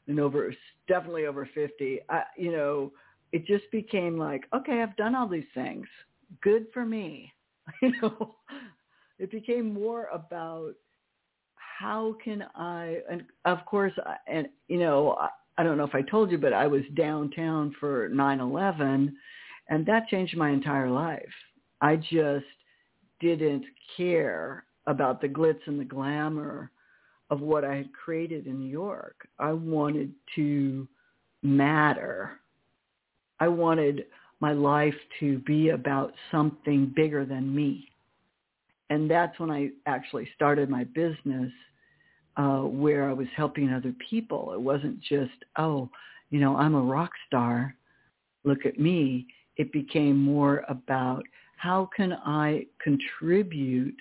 and 0.08 0.20
over 0.20 0.54
definitely 0.88 1.26
over 1.26 1.48
50, 1.54 2.00
I, 2.10 2.24
you 2.38 2.52
know, 2.52 2.92
it 3.32 3.46
just 3.46 3.70
became 3.72 4.18
like, 4.18 4.46
okay, 4.54 4.82
I've 4.82 4.96
done 4.98 5.16
all 5.16 5.28
these 5.28 5.44
things 5.54 5.88
good 6.42 6.68
for 6.74 6.86
me. 6.86 7.32
You 7.82 7.94
know, 8.00 8.36
it 9.18 9.32
became 9.32 9.74
more 9.74 10.08
about 10.14 10.76
how 11.56 12.16
can 12.24 12.46
I, 12.56 13.00
and 13.10 13.24
of 13.46 13.66
course, 13.66 13.92
and 14.28 14.48
you 14.68 14.78
know, 14.78 15.14
I, 15.20 15.30
I 15.58 15.64
don't 15.64 15.76
know 15.76 15.84
if 15.84 15.96
I 15.96 16.04
told 16.04 16.30
you, 16.30 16.38
but 16.38 16.54
I 16.54 16.68
was 16.68 16.84
downtown 16.96 17.76
for 17.80 18.08
9/11, 18.10 19.12
and 19.70 19.86
that 19.88 20.08
changed 20.10 20.38
my 20.38 20.52
entire 20.52 20.92
life. 20.92 21.34
I 21.82 21.96
just 21.96 22.46
didn't 23.20 23.66
care 23.98 24.66
about 24.86 25.22
the 25.22 25.30
glitz 25.30 25.66
and 25.66 25.80
the 25.80 25.86
glamour 25.86 26.70
of 27.30 27.42
what 27.42 27.66
I 27.66 27.76
had 27.76 27.94
created 27.94 28.48
in 28.48 28.60
New 28.60 28.70
York. 28.70 29.28
I 29.40 29.52
wanted 29.52 30.12
to 30.36 30.88
matter. 31.42 32.40
I 33.40 33.48
wanted 33.48 34.06
my 34.40 34.54
life 34.54 34.96
to 35.20 35.40
be 35.40 35.70
about 35.70 36.14
something 36.32 36.92
bigger 36.96 37.26
than 37.26 37.54
me. 37.54 37.90
And 38.90 39.10
that's 39.10 39.40
when 39.40 39.50
I 39.50 39.70
actually 39.88 40.30
started 40.36 40.70
my 40.70 40.84
business 40.84 41.52
uh, 42.38 42.60
where 42.60 43.10
I 43.10 43.14
was 43.14 43.28
helping 43.36 43.72
other 43.72 43.94
people. 44.10 44.54
It 44.54 44.62
wasn't 44.62 45.00
just, 45.02 45.34
oh, 45.58 45.90
you 46.30 46.40
know, 46.40 46.56
I'm 46.56 46.76
a 46.76 46.82
rock 46.82 47.12
star. 47.28 47.76
Look 48.44 48.66
at 48.66 48.80
me. 48.80 49.28
It 49.58 49.72
became 49.72 50.18
more 50.18 50.64
about 50.68 51.24
how 51.58 51.90
can 51.96 52.14
I 52.14 52.68
contribute 52.84 53.96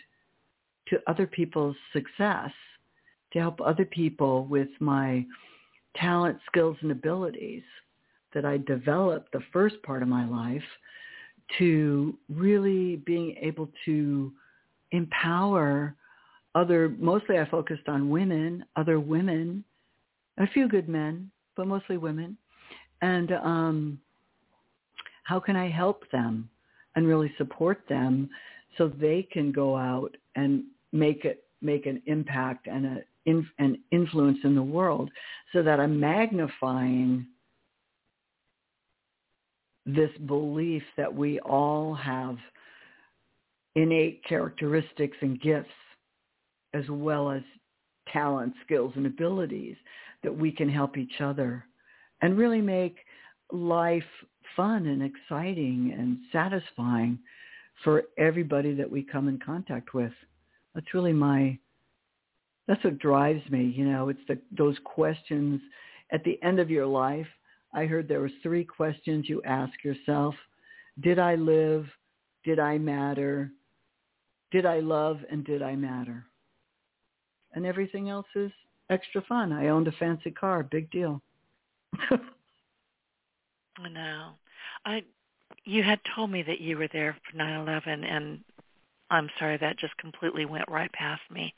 to 0.88 0.98
other 1.06 1.26
people's 1.26 1.76
success, 1.92 2.50
to 3.34 3.40
help 3.40 3.60
other 3.60 3.84
people 3.84 4.46
with 4.46 4.68
my 4.80 5.26
talent, 5.96 6.38
skills, 6.46 6.76
and 6.80 6.90
abilities 6.90 7.62
that 8.32 8.44
I 8.44 8.56
developed 8.58 9.32
the 9.32 9.42
first 9.52 9.76
part 9.82 10.02
of 10.02 10.08
my 10.08 10.26
life 10.26 10.62
to 11.58 12.16
really 12.28 12.96
being 12.96 13.36
able 13.40 13.68
to 13.84 14.32
empower 14.92 15.94
other, 16.54 16.94
mostly 16.98 17.38
I 17.38 17.48
focused 17.48 17.88
on 17.88 18.08
women, 18.08 18.64
other 18.76 19.00
women, 19.00 19.64
a 20.38 20.46
few 20.48 20.68
good 20.68 20.88
men, 20.88 21.30
but 21.56 21.66
mostly 21.66 21.96
women. 21.96 22.36
And 23.02 23.32
um, 23.32 24.00
how 25.24 25.40
can 25.40 25.56
I 25.56 25.68
help 25.68 26.08
them 26.10 26.48
and 26.96 27.06
really 27.06 27.32
support 27.36 27.82
them 27.88 28.30
so 28.78 28.88
they 28.88 29.26
can 29.30 29.52
go 29.52 29.76
out 29.76 30.16
and 30.36 30.64
make 30.92 31.24
it 31.24 31.44
make 31.60 31.86
an 31.86 32.02
impact 32.06 32.66
and 32.66 32.84
a, 32.84 32.98
in, 33.26 33.46
an 33.58 33.78
influence 33.90 34.38
in 34.44 34.54
the 34.54 34.62
world 34.62 35.10
so 35.52 35.62
that 35.62 35.80
I'm 35.80 35.98
magnifying 35.98 37.26
this 39.86 40.10
belief 40.26 40.82
that 40.96 41.14
we 41.14 41.38
all 41.40 41.94
have 41.94 42.36
innate 43.74 44.22
characteristics 44.24 45.16
and 45.20 45.40
gifts 45.40 45.68
as 46.72 46.84
well 46.88 47.30
as 47.30 47.42
talent, 48.12 48.54
skills, 48.64 48.92
and 48.96 49.06
abilities 49.06 49.76
that 50.22 50.36
we 50.36 50.50
can 50.50 50.68
help 50.68 50.96
each 50.96 51.20
other 51.20 51.64
and 52.22 52.38
really 52.38 52.60
make 52.60 52.96
life 53.52 54.02
fun 54.56 54.86
and 54.86 55.02
exciting 55.02 55.94
and 55.96 56.18
satisfying 56.32 57.18
for 57.82 58.04
everybody 58.18 58.74
that 58.74 58.90
we 58.90 59.02
come 59.02 59.28
in 59.28 59.38
contact 59.38 59.94
with. 59.94 60.12
That's 60.74 60.94
really 60.94 61.12
my, 61.12 61.58
that's 62.66 62.82
what 62.84 62.98
drives 62.98 63.42
me. 63.50 63.64
You 63.64 63.84
know, 63.84 64.08
it's 64.08 64.20
the, 64.28 64.38
those 64.56 64.76
questions 64.84 65.60
at 66.12 66.24
the 66.24 66.42
end 66.42 66.60
of 66.60 66.70
your 66.70 66.86
life 66.86 67.26
I 67.74 67.86
heard 67.86 68.06
there 68.06 68.20
were 68.20 68.30
three 68.42 68.64
questions 68.64 69.28
you 69.28 69.42
ask 69.44 69.72
yourself. 69.82 70.34
Did 71.00 71.18
I 71.18 71.34
live? 71.34 71.86
Did 72.44 72.60
I 72.60 72.78
matter? 72.78 73.50
Did 74.52 74.64
I 74.64 74.78
love? 74.78 75.18
And 75.30 75.44
did 75.44 75.60
I 75.60 75.74
matter? 75.74 76.24
And 77.52 77.66
everything 77.66 78.08
else 78.08 78.26
is 78.36 78.52
extra 78.90 79.22
fun. 79.22 79.52
I 79.52 79.68
owned 79.68 79.88
a 79.88 79.92
fancy 79.92 80.30
car. 80.30 80.62
Big 80.62 80.88
deal. 80.90 81.20
I 82.10 83.88
know. 83.88 84.30
I 84.84 85.02
you 85.64 85.82
had 85.82 85.98
told 86.14 86.30
me 86.30 86.42
that 86.42 86.60
you 86.60 86.76
were 86.76 86.88
there 86.92 87.16
for 87.24 87.36
9/11 87.36 88.04
and 88.04 88.40
I'm 89.10 89.28
sorry 89.38 89.56
that 89.56 89.78
just 89.78 89.96
completely 89.96 90.44
went 90.44 90.68
right 90.68 90.92
past 90.92 91.22
me. 91.30 91.54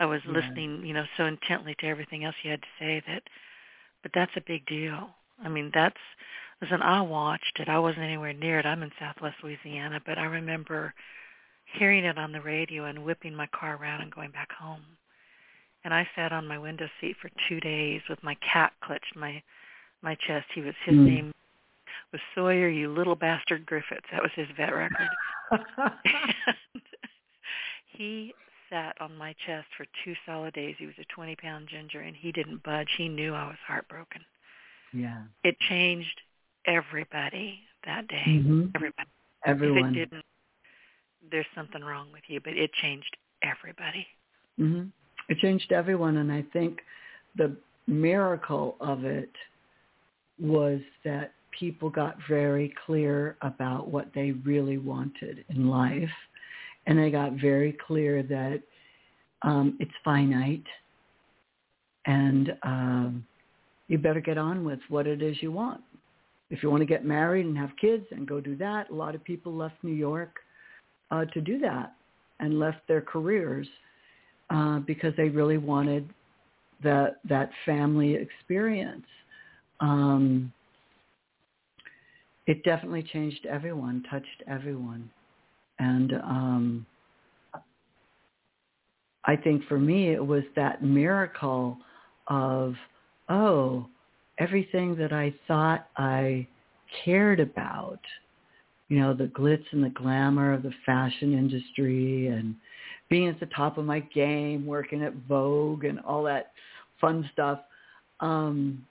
I 0.00 0.06
was 0.06 0.20
yeah. 0.26 0.32
listening, 0.32 0.84
you 0.84 0.94
know, 0.94 1.04
so 1.16 1.26
intently 1.26 1.76
to 1.78 1.86
everything 1.86 2.24
else 2.24 2.34
you 2.42 2.50
had 2.50 2.62
to 2.62 2.68
say 2.80 3.02
that 3.06 3.22
but 4.02 4.12
that's 4.14 4.32
a 4.36 4.42
big 4.46 4.66
deal. 4.66 5.10
I 5.42 5.48
mean, 5.48 5.70
that's 5.72 5.96
listen. 6.60 6.82
I 6.82 7.00
watched 7.00 7.58
it. 7.60 7.68
I 7.68 7.78
wasn't 7.78 8.04
anywhere 8.04 8.32
near 8.32 8.58
it. 8.58 8.66
I'm 8.66 8.82
in 8.82 8.90
Southwest 8.98 9.36
Louisiana, 9.42 10.00
but 10.04 10.18
I 10.18 10.24
remember 10.24 10.94
hearing 11.78 12.04
it 12.04 12.18
on 12.18 12.32
the 12.32 12.40
radio 12.40 12.84
and 12.84 13.04
whipping 13.04 13.34
my 13.34 13.46
car 13.48 13.76
around 13.76 14.02
and 14.02 14.14
going 14.14 14.30
back 14.30 14.50
home. 14.52 14.82
And 15.84 15.94
I 15.94 16.06
sat 16.14 16.32
on 16.32 16.46
my 16.46 16.58
window 16.58 16.88
seat 17.00 17.16
for 17.20 17.30
two 17.48 17.60
days 17.60 18.02
with 18.08 18.22
my 18.22 18.36
cat 18.36 18.72
clutched 18.82 19.16
my 19.16 19.42
my 20.02 20.14
chest. 20.14 20.46
He 20.54 20.60
was 20.60 20.74
his 20.84 20.94
mm. 20.94 21.06
name 21.06 21.32
was 22.12 22.20
Sawyer, 22.34 22.68
you 22.68 22.92
little 22.92 23.14
bastard 23.14 23.64
Griffiths. 23.64 24.06
That 24.10 24.22
was 24.22 24.32
his 24.34 24.48
vet 24.56 24.74
record. 24.74 25.08
he 27.86 28.34
sat 28.70 28.96
on 29.00 29.16
my 29.16 29.34
chest 29.46 29.66
for 29.76 29.84
two 30.04 30.14
solid 30.24 30.54
days. 30.54 30.76
He 30.78 30.86
was 30.86 30.94
a 30.98 31.14
20 31.14 31.36
pound 31.36 31.68
ginger 31.68 32.00
and 32.00 32.16
he 32.16 32.32
didn't 32.32 32.62
budge. 32.62 32.88
He 32.96 33.08
knew 33.08 33.34
I 33.34 33.46
was 33.46 33.56
heartbroken. 33.66 34.22
Yeah. 34.92 35.22
It 35.44 35.56
changed 35.68 36.20
everybody 36.66 37.60
that 37.84 38.08
day. 38.08 38.24
Mm-hmm. 38.26 38.66
Everybody. 38.74 39.08
Everyone. 39.44 39.90
If 39.90 39.90
it 39.90 40.10
didn't, 40.10 40.24
there's 41.30 41.46
something 41.54 41.82
wrong 41.82 42.08
with 42.12 42.22
you, 42.28 42.40
but 42.40 42.54
it 42.54 42.72
changed 42.74 43.16
everybody. 43.42 44.06
Mm-hmm. 44.58 44.88
It 45.28 45.38
changed 45.38 45.72
everyone, 45.72 46.16
and 46.16 46.32
I 46.32 46.44
think 46.52 46.80
the 47.36 47.56
miracle 47.86 48.76
of 48.80 49.04
it 49.04 49.30
was 50.40 50.80
that 51.04 51.32
people 51.58 51.90
got 51.90 52.16
very 52.28 52.72
clear 52.86 53.36
about 53.42 53.88
what 53.88 54.08
they 54.14 54.32
really 54.32 54.78
wanted 54.78 55.44
in 55.48 55.68
life, 55.68 56.10
and 56.86 57.00
I 57.00 57.10
got 57.10 57.32
very 57.34 57.76
clear 57.86 58.22
that 58.24 58.60
um, 59.42 59.76
it's 59.80 59.92
finite, 60.04 60.64
and 62.06 62.52
um, 62.62 63.26
you 63.88 63.98
better 63.98 64.20
get 64.20 64.38
on 64.38 64.64
with 64.64 64.80
what 64.88 65.06
it 65.06 65.22
is 65.22 65.36
you 65.40 65.52
want. 65.52 65.80
If 66.50 66.62
you 66.62 66.70
want 66.70 66.80
to 66.80 66.86
get 66.86 67.04
married 67.04 67.46
and 67.46 67.56
have 67.56 67.70
kids 67.80 68.04
and 68.10 68.26
go 68.26 68.40
do 68.40 68.56
that, 68.56 68.90
a 68.90 68.94
lot 68.94 69.14
of 69.14 69.22
people 69.24 69.54
left 69.54 69.76
New 69.82 69.92
York 69.92 70.36
uh, 71.10 71.24
to 71.26 71.40
do 71.40 71.58
that 71.60 71.94
and 72.40 72.58
left 72.58 72.78
their 72.88 73.00
careers 73.00 73.68
uh, 74.50 74.80
because 74.80 75.12
they 75.16 75.28
really 75.28 75.58
wanted 75.58 76.08
that 76.82 77.20
that 77.28 77.50
family 77.64 78.14
experience. 78.14 79.06
Um, 79.80 80.52
it 82.46 82.64
definitely 82.64 83.04
changed 83.12 83.46
everyone, 83.46 84.02
touched 84.10 84.42
everyone, 84.48 85.08
and 85.80 86.12
um, 86.12 86.86
I 89.24 89.34
think 89.36 89.64
for 89.66 89.78
me 89.78 90.12
it 90.12 90.24
was 90.24 90.44
that 90.54 90.84
miracle 90.84 91.76
of 92.28 92.74
oh, 93.28 93.86
everything 94.38 94.96
that 94.96 95.12
I 95.12 95.32
thought 95.46 95.86
I 95.96 96.46
cared 97.04 97.40
about, 97.40 98.00
you 98.88 98.98
know, 98.98 99.14
the 99.14 99.26
glitz 99.26 99.64
and 99.70 99.84
the 99.84 99.90
glamour 99.90 100.52
of 100.52 100.62
the 100.62 100.72
fashion 100.84 101.32
industry 101.32 102.26
and 102.26 102.56
being 103.08 103.28
at 103.28 103.38
the 103.40 103.46
top 103.46 103.78
of 103.78 103.84
my 103.84 104.00
game, 104.00 104.66
working 104.66 105.02
at 105.02 105.14
Vogue 105.28 105.84
and 105.84 106.00
all 106.00 106.24
that 106.24 106.52
fun 107.00 107.28
stuff, 107.32 107.60
um, 108.20 108.84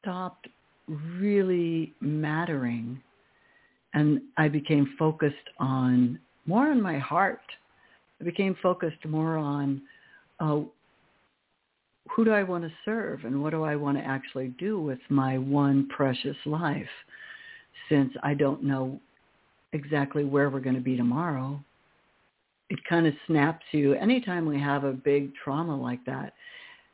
stopped 0.00 0.48
really 0.88 1.92
mattering. 2.00 3.00
And 3.94 4.20
I 4.36 4.48
became 4.48 4.94
focused 4.98 5.36
on 5.58 6.18
more 6.46 6.70
on 6.70 6.80
my 6.80 6.98
heart. 6.98 7.40
I 8.20 8.24
became 8.24 8.56
focused 8.62 9.04
more 9.04 9.36
on 9.36 9.82
uh, 10.40 10.60
who 12.10 12.24
do 12.24 12.32
I 12.32 12.42
want 12.42 12.64
to 12.64 12.70
serve 12.84 13.24
and 13.24 13.42
what 13.42 13.50
do 13.50 13.62
I 13.62 13.76
want 13.76 13.98
to 13.98 14.04
actually 14.04 14.48
do 14.58 14.80
with 14.80 14.98
my 15.08 15.38
one 15.38 15.88
precious 15.88 16.36
life 16.46 16.86
since 17.88 18.12
I 18.22 18.34
don't 18.34 18.62
know 18.62 19.00
exactly 19.72 20.24
where 20.24 20.50
we're 20.50 20.60
going 20.60 20.76
to 20.76 20.82
be 20.82 20.96
tomorrow. 20.96 21.60
It 22.70 22.78
kind 22.88 23.06
of 23.06 23.14
snaps 23.26 23.64
you 23.72 23.94
anytime 23.94 24.46
we 24.46 24.60
have 24.60 24.84
a 24.84 24.92
big 24.92 25.32
trauma 25.42 25.76
like 25.76 26.04
that, 26.06 26.34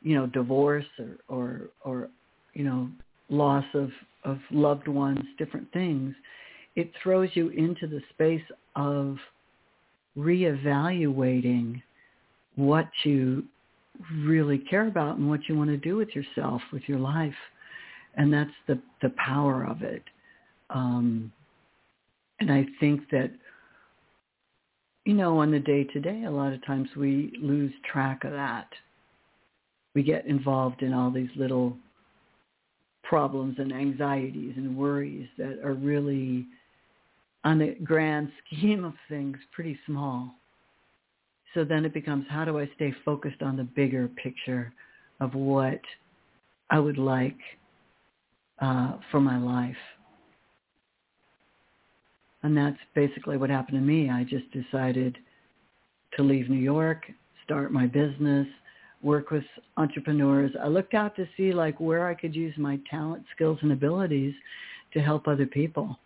you 0.01 0.15
know, 0.15 0.27
divorce 0.27 0.85
or 0.97 1.17
or 1.27 1.61
or 1.83 2.09
you 2.53 2.63
know, 2.63 2.89
loss 3.29 3.65
of 3.73 3.89
of 4.25 4.39
loved 4.51 4.87
ones, 4.87 5.23
different 5.37 5.71
things, 5.71 6.13
it 6.79 6.91
throws 7.03 7.29
you 7.33 7.49
into 7.49 7.87
the 7.87 8.01
space 8.11 8.47
of 8.77 9.17
reevaluating 10.17 11.81
what 12.55 12.87
you 13.03 13.43
really 14.23 14.59
care 14.59 14.87
about 14.87 15.17
and 15.17 15.29
what 15.29 15.41
you 15.49 15.57
want 15.57 15.69
to 15.69 15.77
do 15.77 15.97
with 15.97 16.15
yourself, 16.15 16.61
with 16.71 16.83
your 16.87 16.99
life. 16.99 17.33
And 18.15 18.31
that's 18.31 18.49
the, 18.67 18.79
the 19.01 19.13
power 19.17 19.65
of 19.65 19.81
it. 19.81 20.03
Um, 20.69 21.33
and 22.39 22.49
I 22.49 22.65
think 22.79 23.01
that, 23.11 23.31
you 25.03 25.15
know, 25.15 25.39
on 25.39 25.51
the 25.51 25.59
day 25.59 25.83
to 25.83 25.99
day, 25.99 26.23
a 26.23 26.31
lot 26.31 26.53
of 26.53 26.65
times 26.65 26.87
we 26.95 27.33
lose 27.41 27.73
track 27.91 28.23
of 28.23 28.31
that. 28.31 28.69
We 29.95 30.03
get 30.03 30.25
involved 30.27 30.81
in 30.81 30.93
all 30.93 31.11
these 31.11 31.29
little 31.35 31.75
problems 33.03 33.55
and 33.57 33.73
anxieties 33.73 34.53
and 34.55 34.77
worries 34.77 35.27
that 35.37 35.59
are 35.61 35.73
really, 35.73 36.45
on 37.43 37.59
the 37.59 37.75
grand 37.83 38.31
scheme 38.45 38.83
of 38.83 38.93
things, 39.07 39.37
pretty 39.51 39.77
small. 39.85 40.35
So 41.53 41.63
then 41.63 41.83
it 41.85 41.93
becomes 41.93 42.25
how 42.29 42.45
do 42.45 42.59
I 42.59 42.69
stay 42.75 42.93
focused 43.03 43.41
on 43.41 43.57
the 43.57 43.63
bigger 43.63 44.07
picture 44.07 44.71
of 45.19 45.33
what 45.33 45.81
I 46.69 46.79
would 46.79 46.97
like 46.97 47.37
uh, 48.61 48.97
for 49.09 49.19
my 49.19 49.37
life. 49.37 49.75
And 52.43 52.55
that's 52.55 52.77
basically 52.95 53.37
what 53.37 53.49
happened 53.49 53.79
to 53.79 53.85
me. 53.85 54.09
I 54.09 54.23
just 54.23 54.45
decided 54.51 55.17
to 56.15 56.23
leave 56.23 56.49
New 56.49 56.57
York, 56.57 57.05
start 57.43 57.71
my 57.71 57.85
business, 57.85 58.47
work 59.01 59.31
with 59.31 59.43
entrepreneurs. 59.77 60.51
I 60.61 60.67
looked 60.67 60.93
out 60.93 61.15
to 61.15 61.27
see 61.35 61.51
like 61.53 61.79
where 61.79 62.07
I 62.07 62.13
could 62.13 62.35
use 62.35 62.53
my 62.57 62.79
talent, 62.89 63.23
skills, 63.35 63.59
and 63.61 63.71
abilities 63.71 64.33
to 64.93 65.01
help 65.01 65.27
other 65.27 65.45
people. 65.45 65.97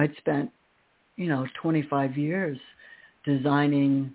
I'd 0.00 0.16
spent, 0.16 0.50
you 1.16 1.28
know, 1.28 1.46
25 1.60 2.16
years 2.16 2.58
designing 3.26 4.10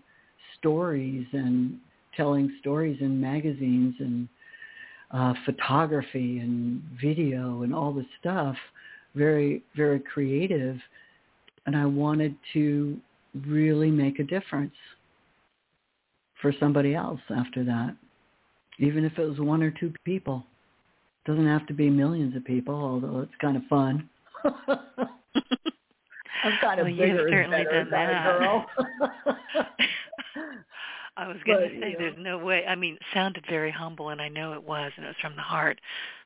stories 0.58 1.28
and 1.32 1.78
telling 2.18 2.52
stories 2.60 2.98
in 3.02 3.22
magazines 3.22 3.94
and 4.00 4.28
uh, 5.12 5.34
photography 5.46 6.40
and 6.40 6.82
video 7.00 7.62
and 7.62 7.74
all 7.74 7.94
this 7.94 8.08
stuff, 8.20 8.56
very, 9.14 9.62
very 9.76 10.00
creative. 10.00 10.78
And 11.68 11.76
I 11.76 11.86
wanted 11.86 12.36
to 12.54 12.98
really 13.46 13.92
make 13.92 14.18
a 14.18 14.24
difference 14.24 14.74
for 16.42 16.52
somebody 16.60 16.96
else 16.96 17.22
after 17.30 17.64
that, 17.64 17.96
even 18.80 19.06
if 19.06 19.20
it 19.20 19.24
was 19.24 19.40
one 19.40 19.62
or 19.62 19.70
two 19.70 19.94
people. 20.04 20.44
It 21.24 21.30
doesn't 21.30 21.48
have 21.48 21.68
to 21.68 21.74
be 21.74 21.92
millions 21.92 22.36
of 22.36 22.44
people, 22.44 22.74
although 22.74 23.20
it's 23.20 23.36
kind 23.40 23.56
of 23.56 23.64
fun. 23.70 24.10
I'm 26.44 26.58
kind 26.62 26.80
of 26.80 26.88
well, 26.88 26.96
bigger 26.96 27.28
and 27.28 27.52
better 27.52 28.38
girl. 28.40 28.66
I 31.18 31.28
was 31.28 31.38
going 31.46 31.60
But, 31.60 31.68
to 31.70 31.80
say, 31.80 31.92
know. 31.94 32.00
there's 32.00 32.18
no 32.18 32.38
way. 32.38 32.66
I 32.66 32.76
mean, 32.76 32.96
it 32.96 33.02
sounded 33.14 33.46
very 33.50 33.72
humble, 33.72 34.10
and 34.10 34.22
I 34.22 34.28
know 34.28 34.54
it 34.54 34.64
was, 34.64 34.92
and 34.98 35.06
it 35.06 35.10
was 35.10 35.16
from 35.22 35.36
the 35.36 35.42
heart. 35.42 35.80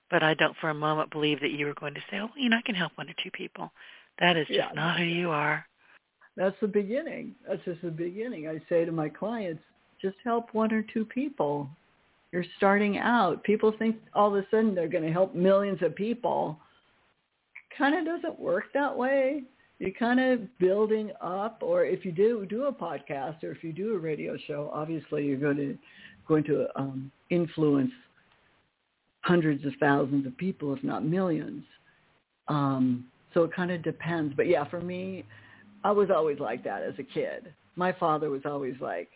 But 0.10 0.24
I 0.24 0.34
don't 0.34 0.57
for 0.57 0.72
a 0.72 0.74
moment 0.74 1.12
believe 1.12 1.39
that 1.41 1.51
you 1.51 1.68
were 1.68 1.76
going 1.76 1.93
to 1.93 2.01
say, 2.10 2.18
oh, 2.20 2.30
you 2.36 2.49
know, 2.49 2.57
I 2.57 2.62
can 2.64 2.74
help 2.76 2.93
one 2.95 3.07
or 3.10 3.14
two 3.24 3.30
people. 3.30 3.72
That 4.20 4.36
is 4.38 4.47
just 4.47 4.57
Yeah. 4.57 4.72
not 4.74 4.97
who 4.97 5.03
you 5.05 5.30
are. 5.30 5.66
That's 6.36 6.60
the 6.62 6.68
beginning. 6.68 7.36
That's 7.47 7.64
just 7.66 7.82
the 7.82 7.91
beginning. 7.91 8.47
I 8.47 8.60
say 8.70 8.86
to 8.86 8.91
my 8.91 9.10
clients, 9.10 9.62
just 10.01 10.16
help 10.24 10.53
one 10.53 10.74
or 10.74 10.82
two 10.82 11.05
people. 11.05 11.70
You're 12.32 12.45
starting 12.57 12.97
out. 12.97 13.43
People 13.43 13.72
think 13.78 13.97
all 14.14 14.36
of 14.36 14.43
a 14.43 14.47
sudden 14.49 14.74
they're 14.74 14.88
going 14.88 15.03
to 15.03 15.12
help 15.12 15.36
millions 15.36 15.82
of 15.84 15.95
people. 15.95 16.57
Kind 17.78 17.95
of 17.95 18.05
doesn't 18.05 18.39
work 18.39 18.66
that 18.74 18.95
way. 18.95 19.43
You're 19.80 19.91
kind 19.91 20.19
of 20.19 20.41
building 20.59 21.11
up, 21.21 21.59
or 21.61 21.86
if 21.86 22.03
you 22.03 22.11
do 22.11 22.45
do 22.45 22.65
a 22.65 22.73
podcast 22.73 23.43
or 23.43 23.51
if 23.51 23.63
you 23.63 23.71
do 23.71 23.95
a 23.95 23.97
radio 23.97 24.38
show, 24.45 24.69
obviously 24.73 25.25
you're 25.25 25.38
going 25.38 25.57
to 25.57 25.77
going 26.27 26.43
to 26.43 26.67
um, 26.75 27.11
influence 27.30 27.91
hundreds 29.21 29.65
of 29.65 29.73
thousands 29.80 30.27
of 30.27 30.38
people, 30.38 30.73
if 30.73 30.84
not 30.84 31.03
millions. 31.03 31.63
Um, 32.47 33.05
so 33.34 33.43
it 33.43 33.53
kind 33.53 33.71
of 33.71 33.82
depends. 33.84 34.34
But 34.36 34.47
yeah, 34.47 34.65
for 34.69 34.82
me, 34.82 35.23
I 35.84 35.91
was 35.91 36.09
always 36.13 36.39
like 36.39 36.63
that 36.65 36.84
as 36.84 36.93
a 36.99 37.03
kid. 37.03 37.53
My 37.75 37.93
father 37.93 38.30
was 38.30 38.41
always 38.45 38.75
like, 38.82 39.07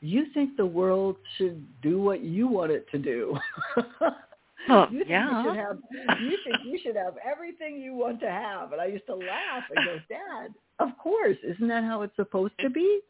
"You 0.00 0.26
think 0.32 0.56
the 0.56 0.66
world 0.66 1.16
should 1.36 1.66
do 1.82 2.00
what 2.00 2.22
you 2.22 2.46
want 2.46 2.70
it 2.70 2.88
to 2.92 2.98
do? 2.98 3.36
Oh, 4.68 4.86
you 4.90 4.98
think 4.98 5.10
yeah. 5.10 5.42
you 5.42 5.50
should 5.50 5.56
have 5.56 5.78
you 6.20 6.38
think 6.44 6.56
you 6.64 6.78
should 6.82 6.96
have 6.96 7.14
everything 7.24 7.80
you 7.80 7.94
want 7.94 8.20
to 8.20 8.30
have." 8.30 8.72
And 8.72 8.80
I 8.80 8.86
used 8.86 9.06
to 9.06 9.14
laugh 9.14 9.64
and 9.74 9.84
go, 9.84 9.98
"Dad, 10.08 10.54
of 10.78 10.96
course, 11.02 11.36
isn't 11.42 11.68
that 11.68 11.84
how 11.84 12.02
it's 12.02 12.16
supposed 12.16 12.54
to 12.60 12.70
be?" 12.70 13.00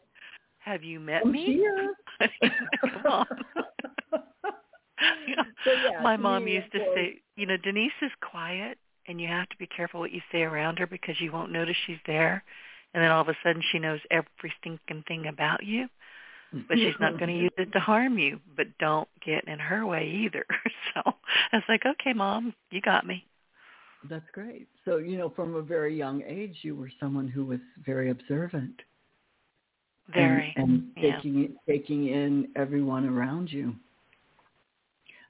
Have 0.65 0.85
you 0.85 1.01
met 1.01 1.23
I'm 1.25 1.33
me? 1.33 1.45
here. 1.45 1.95
Come 2.81 3.07
on. 3.07 3.27
You 5.27 5.37
So, 5.65 5.73
yeah, 5.73 6.01
my 6.03 6.17
mom 6.17 6.45
me, 6.45 6.55
used 6.55 6.73
to 6.73 6.79
say, 6.95 7.21
you 7.37 7.47
know, 7.47 7.57
Denise 7.57 7.93
is 8.01 8.11
quiet, 8.21 8.79
and 9.07 9.21
you 9.21 9.29
have 9.29 9.49
to 9.49 9.57
be 9.57 9.67
careful 9.67 10.01
what 10.01 10.13
you 10.13 10.21
say 10.31 10.43
around 10.43 10.79
her 10.79 10.87
because 10.87 11.21
you 11.21 11.33
won't 11.33 11.53
notice 11.53 11.77
she's 11.87 11.99
there, 12.07 12.45
and 12.95 13.03
then 13.03 13.11
all 13.11 13.23
of 13.23 13.29
a 13.29 13.37
sudden 13.43 13.63
she 13.71 13.79
knows 13.79 14.01
every 14.11 14.53
stinking 14.61 15.05
thing 15.09 15.27
about 15.27 15.65
you, 15.65 15.89
but 16.69 16.77
she's 16.77 16.95
not 17.01 17.19
going 17.19 17.31
to 17.31 17.43
use 17.43 17.53
it 17.57 17.73
to 17.73 17.81
harm 17.81 18.19
you. 18.19 18.39
But 18.57 18.67
don't 18.79 19.09
get 19.25 19.49
in 19.49 19.59
her 19.59 19.87
way 19.87 20.09
either. 20.25 20.45
So 20.95 21.15
I 21.53 21.57
was 21.57 21.65
like, 21.69 21.85
okay, 21.87 22.13
mom, 22.13 22.55
you 22.71 22.81
got 22.81 23.07
me. 23.07 23.25
That's 24.11 24.29
great. 24.33 24.67
So, 24.85 24.97
you 24.99 25.17
know, 25.17 25.31
from 25.31 25.55
a 25.55 25.63
very 25.63 25.97
young 25.97 26.23
age, 26.27 26.57
you 26.63 26.75
were 26.75 26.91
someone 26.99 27.29
who 27.29 27.45
was 27.45 27.61
very 27.85 28.11
observant. 28.11 28.75
and- 30.09 30.15
Very. 30.15 30.53
and, 30.57 30.93
yeah. 30.97 31.15
taking 31.17 31.45
it- 31.45 31.57
taking 31.67 32.09
in 32.09 32.49
everyone 32.57 33.07
around 33.07 33.51
you. 33.53 33.75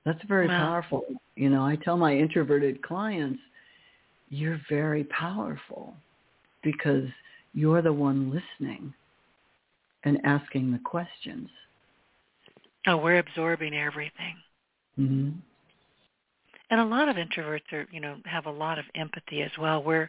That's 0.05 0.23
very 0.25 0.49
Wow. 0.49 0.59
powerful. 0.59 1.05
You 1.37 1.51
know, 1.51 1.65
I 1.65 1.77
tell 1.77 1.97
my 1.99 2.17
introverted 2.17 2.83
clients, 2.83 3.41
you're 4.31 4.61
very 4.71 5.05
powerful 5.05 5.95
because 6.63 7.09
you're 7.53 7.83
the 7.83 7.93
one 7.93 8.31
listening 8.31 8.95
and 10.05 10.19
asking 10.25 10.73
the 10.73 10.79
questions. 10.81 11.51
Oh, 12.87 12.97
we're 12.97 13.19
absorbing 13.19 13.75
everything. 13.75 14.37
hmm 14.97 15.31
And 16.73 16.81
a 16.81 16.87
lot 16.87 17.11
of 17.11 17.17
introverts 17.17 17.71
are, 17.75 17.87
you 17.93 18.01
know, 18.01 18.17
have 18.25 18.47
a 18.47 18.51
lot 18.51 18.79
of 18.79 18.87
empathy 18.95 19.43
as 19.43 19.51
well 19.61 19.83
where 19.83 20.09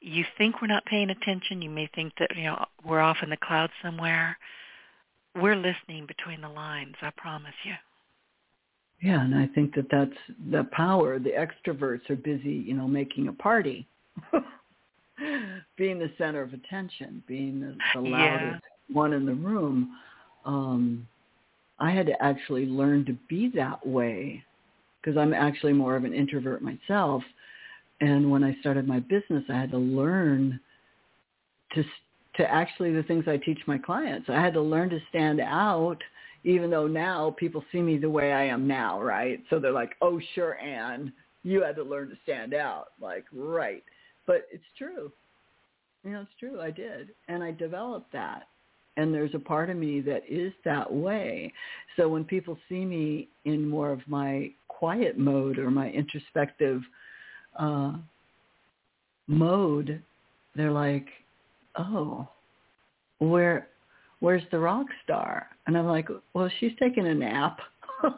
you 0.00 0.24
think 0.38 0.62
we're 0.62 0.66
not 0.68 0.86
paying 0.86 1.10
attention, 1.10 1.60
you 1.60 1.68
may 1.68 1.90
think 1.94 2.14
that, 2.18 2.34
you 2.34 2.44
know, 2.44 2.64
we're 2.82 3.00
off 3.00 3.18
in 3.22 3.28
the 3.28 3.36
clouds 3.36 3.74
somewhere. 3.82 4.38
We're 5.36 5.56
listening 5.56 6.06
between 6.06 6.40
the 6.40 6.48
lines, 6.48 6.94
I 7.02 7.10
promise 7.18 7.52
you. 7.64 7.74
Yeah, 9.02 9.22
and 9.22 9.34
I 9.34 9.46
think 9.48 9.74
that 9.74 9.90
that's 9.90 10.16
the 10.50 10.64
power. 10.72 11.18
The 11.18 11.32
extroverts 11.32 12.08
are 12.08 12.16
busy, 12.16 12.64
you 12.66 12.72
know, 12.72 12.88
making 12.88 13.28
a 13.28 13.34
party, 13.34 13.86
being 15.76 15.98
the 15.98 16.10
center 16.16 16.40
of 16.40 16.54
attention, 16.54 17.22
being 17.28 17.60
the, 17.60 17.76
the 17.94 18.08
Yeah. 18.08 18.32
loudest 18.32 18.62
one 18.90 19.12
in 19.12 19.26
the 19.26 19.34
room. 19.34 19.90
Um, 20.46 21.06
I 21.78 21.90
had 21.90 22.06
to 22.06 22.22
actually 22.22 22.64
learn 22.64 23.04
to 23.04 23.12
be 23.28 23.50
that 23.54 23.86
way 23.86 24.42
because 25.00 25.16
I'm 25.16 25.34
actually 25.34 25.72
more 25.72 25.96
of 25.96 26.04
an 26.04 26.12
introvert 26.12 26.62
myself. 26.62 27.22
And 28.00 28.30
when 28.30 28.44
I 28.44 28.56
started 28.60 28.86
my 28.86 29.00
business, 29.00 29.44
I 29.48 29.54
had 29.54 29.70
to 29.72 29.78
learn 29.78 30.60
to 31.74 31.84
to 32.36 32.50
actually 32.50 32.92
the 32.92 33.02
things 33.02 33.24
I 33.26 33.36
teach 33.36 33.58
my 33.66 33.76
clients. 33.76 34.28
I 34.30 34.40
had 34.40 34.54
to 34.54 34.60
learn 34.60 34.88
to 34.90 35.00
stand 35.08 35.40
out 35.40 35.98
even 36.44 36.70
though 36.70 36.86
now 36.86 37.34
people 37.38 37.62
see 37.70 37.80
me 37.80 37.98
the 37.98 38.08
way 38.08 38.32
I 38.32 38.44
am 38.44 38.66
now, 38.66 39.02
right? 39.02 39.42
So 39.50 39.58
they're 39.58 39.72
like, 39.72 39.96
"Oh, 40.00 40.20
sure, 40.34 40.58
Ann, 40.58 41.12
you 41.42 41.62
had 41.62 41.76
to 41.76 41.82
learn 41.82 42.08
to 42.08 42.16
stand 42.22 42.54
out." 42.54 42.92
Like, 43.00 43.26
right. 43.32 43.84
But 44.26 44.46
it's 44.50 44.64
true. 44.78 45.12
You 46.04 46.12
know, 46.12 46.22
it's 46.22 46.34
true. 46.38 46.60
I 46.60 46.70
did. 46.70 47.10
And 47.28 47.42
I 47.42 47.50
developed 47.52 48.12
that. 48.12 48.48
And 48.96 49.14
there's 49.14 49.34
a 49.34 49.38
part 49.38 49.70
of 49.70 49.76
me 49.76 50.00
that 50.02 50.22
is 50.28 50.52
that 50.64 50.92
way. 50.92 51.52
So 51.96 52.08
when 52.08 52.24
people 52.24 52.58
see 52.68 52.84
me 52.84 53.28
in 53.44 53.68
more 53.68 53.90
of 53.90 54.00
my 54.06 54.50
quiet 54.68 55.18
mode 55.18 55.58
or 55.58 55.70
my 55.70 55.90
introspective 55.90 56.82
uh, 57.58 57.92
mode, 59.26 60.02
they're 60.56 60.72
like, 60.72 61.06
"Oh, 61.76 62.28
where 63.18 63.68
where's 64.18 64.42
the 64.50 64.58
rock 64.58 64.86
star?" 65.04 65.48
And 65.66 65.78
I'm 65.78 65.86
like, 65.86 66.08
"Well, 66.34 66.50
she's 66.58 66.72
taking 66.80 67.06
a 67.06 67.14
nap." 67.14 67.58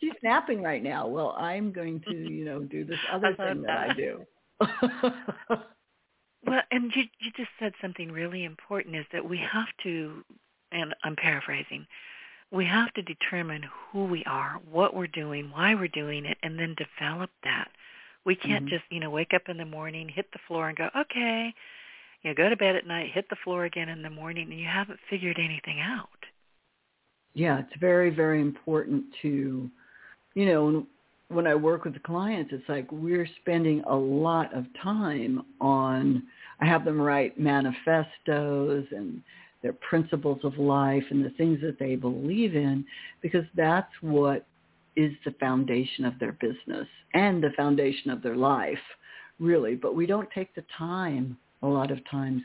she's 0.00 0.12
napping 0.22 0.62
right 0.62 0.82
now. 0.82 1.06
Well, 1.06 1.34
I'm 1.38 1.72
going 1.72 2.00
to, 2.08 2.14
you 2.14 2.44
know, 2.44 2.60
do 2.60 2.84
this 2.84 2.98
other 3.12 3.34
thing 3.36 3.62
that 3.62 3.90
I 3.90 3.94
do. 3.94 4.26
Well, 6.46 6.62
and 6.70 6.92
you 6.94 7.04
you 7.20 7.30
just 7.36 7.50
said 7.58 7.72
something 7.80 8.10
really 8.12 8.44
important 8.44 8.96
is 8.96 9.06
that 9.12 9.24
we 9.28 9.38
have 9.38 9.68
to 9.84 10.24
and 10.72 10.94
I'm 11.04 11.16
paraphrasing. 11.16 11.86
We 12.50 12.64
have 12.66 12.92
to 12.94 13.02
determine 13.02 13.64
who 13.90 14.04
we 14.04 14.24
are, 14.24 14.60
what 14.70 14.94
we're 14.94 15.06
doing, 15.06 15.50
why 15.50 15.74
we're 15.74 15.88
doing 15.88 16.24
it, 16.26 16.38
and 16.42 16.58
then 16.58 16.74
develop 16.76 17.30
that. 17.42 17.70
We 18.24 18.36
can't 18.36 18.64
Mhm. 18.64 18.70
just, 18.70 18.84
you 18.90 19.00
know, 19.00 19.10
wake 19.10 19.34
up 19.34 19.48
in 19.48 19.56
the 19.56 19.64
morning, 19.64 20.08
hit 20.08 20.30
the 20.32 20.38
floor 20.46 20.68
and 20.68 20.76
go, 20.76 20.90
okay, 20.96 21.54
you 22.22 22.30
know, 22.30 22.34
go 22.34 22.48
to 22.48 22.56
bed 22.56 22.76
at 22.76 22.86
night, 22.86 23.12
hit 23.12 23.28
the 23.28 23.36
floor 23.36 23.64
again 23.64 23.88
in 23.88 24.02
the 24.02 24.10
morning, 24.10 24.50
and 24.50 24.58
you 24.60 24.66
haven't 24.66 25.00
figured 25.10 25.38
anything 25.38 25.80
out. 25.80 26.08
yeah, 27.34 27.58
it's 27.58 27.74
very, 27.80 28.10
very 28.10 28.40
important 28.40 29.04
to, 29.22 29.70
you 30.34 30.46
know, 30.46 30.86
when, 31.28 31.46
I 31.46 31.54
work 31.54 31.84
with 31.84 31.94
the 31.94 32.00
clients, 32.00 32.52
it's 32.52 32.68
like 32.68 32.90
we're 32.92 33.28
spending 33.40 33.82
a 33.86 33.94
lot 33.94 34.54
of 34.54 34.66
time 34.82 35.42
on, 35.60 36.22
I 36.60 36.66
have 36.66 36.84
them 36.84 37.00
write 37.00 37.38
manifestos 37.38 38.86
and 38.90 39.22
their 39.62 39.72
principles 39.72 40.40
of 40.44 40.58
life 40.58 41.04
and 41.10 41.24
the 41.24 41.30
things 41.30 41.60
that 41.62 41.78
they 41.78 41.96
believe 41.96 42.54
in 42.54 42.84
because 43.22 43.44
that's 43.56 43.90
what 44.02 44.46
is 44.96 45.12
the 45.24 45.32
foundation 45.40 46.04
of 46.04 46.18
their 46.18 46.32
business 46.32 46.86
and 47.14 47.42
the 47.42 47.50
foundation 47.56 48.10
of 48.10 48.22
their 48.22 48.36
life, 48.36 48.78
really. 49.40 49.74
But 49.74 49.96
we 49.96 50.06
don't 50.06 50.28
take 50.32 50.54
the 50.54 50.64
time 50.76 51.36
a 51.62 51.66
lot 51.66 51.90
of 51.90 51.98
times 52.10 52.42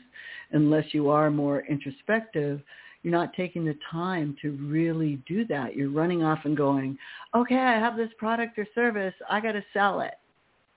unless 0.52 0.86
you 0.92 1.10
are 1.10 1.30
more 1.30 1.60
introspective 1.66 2.60
you're 3.02 3.12
not 3.12 3.32
taking 3.34 3.64
the 3.64 3.76
time 3.90 4.36
to 4.42 4.52
really 4.62 5.22
do 5.26 5.46
that. 5.46 5.74
You're 5.74 5.90
running 5.90 6.22
off 6.22 6.40
and 6.44 6.56
going, 6.56 6.98
okay, 7.34 7.56
I 7.56 7.78
have 7.78 7.96
this 7.96 8.10
product 8.18 8.58
or 8.58 8.66
service. 8.74 9.14
I 9.28 9.40
got 9.40 9.52
to 9.52 9.64
sell 9.72 10.00
it. 10.00 10.14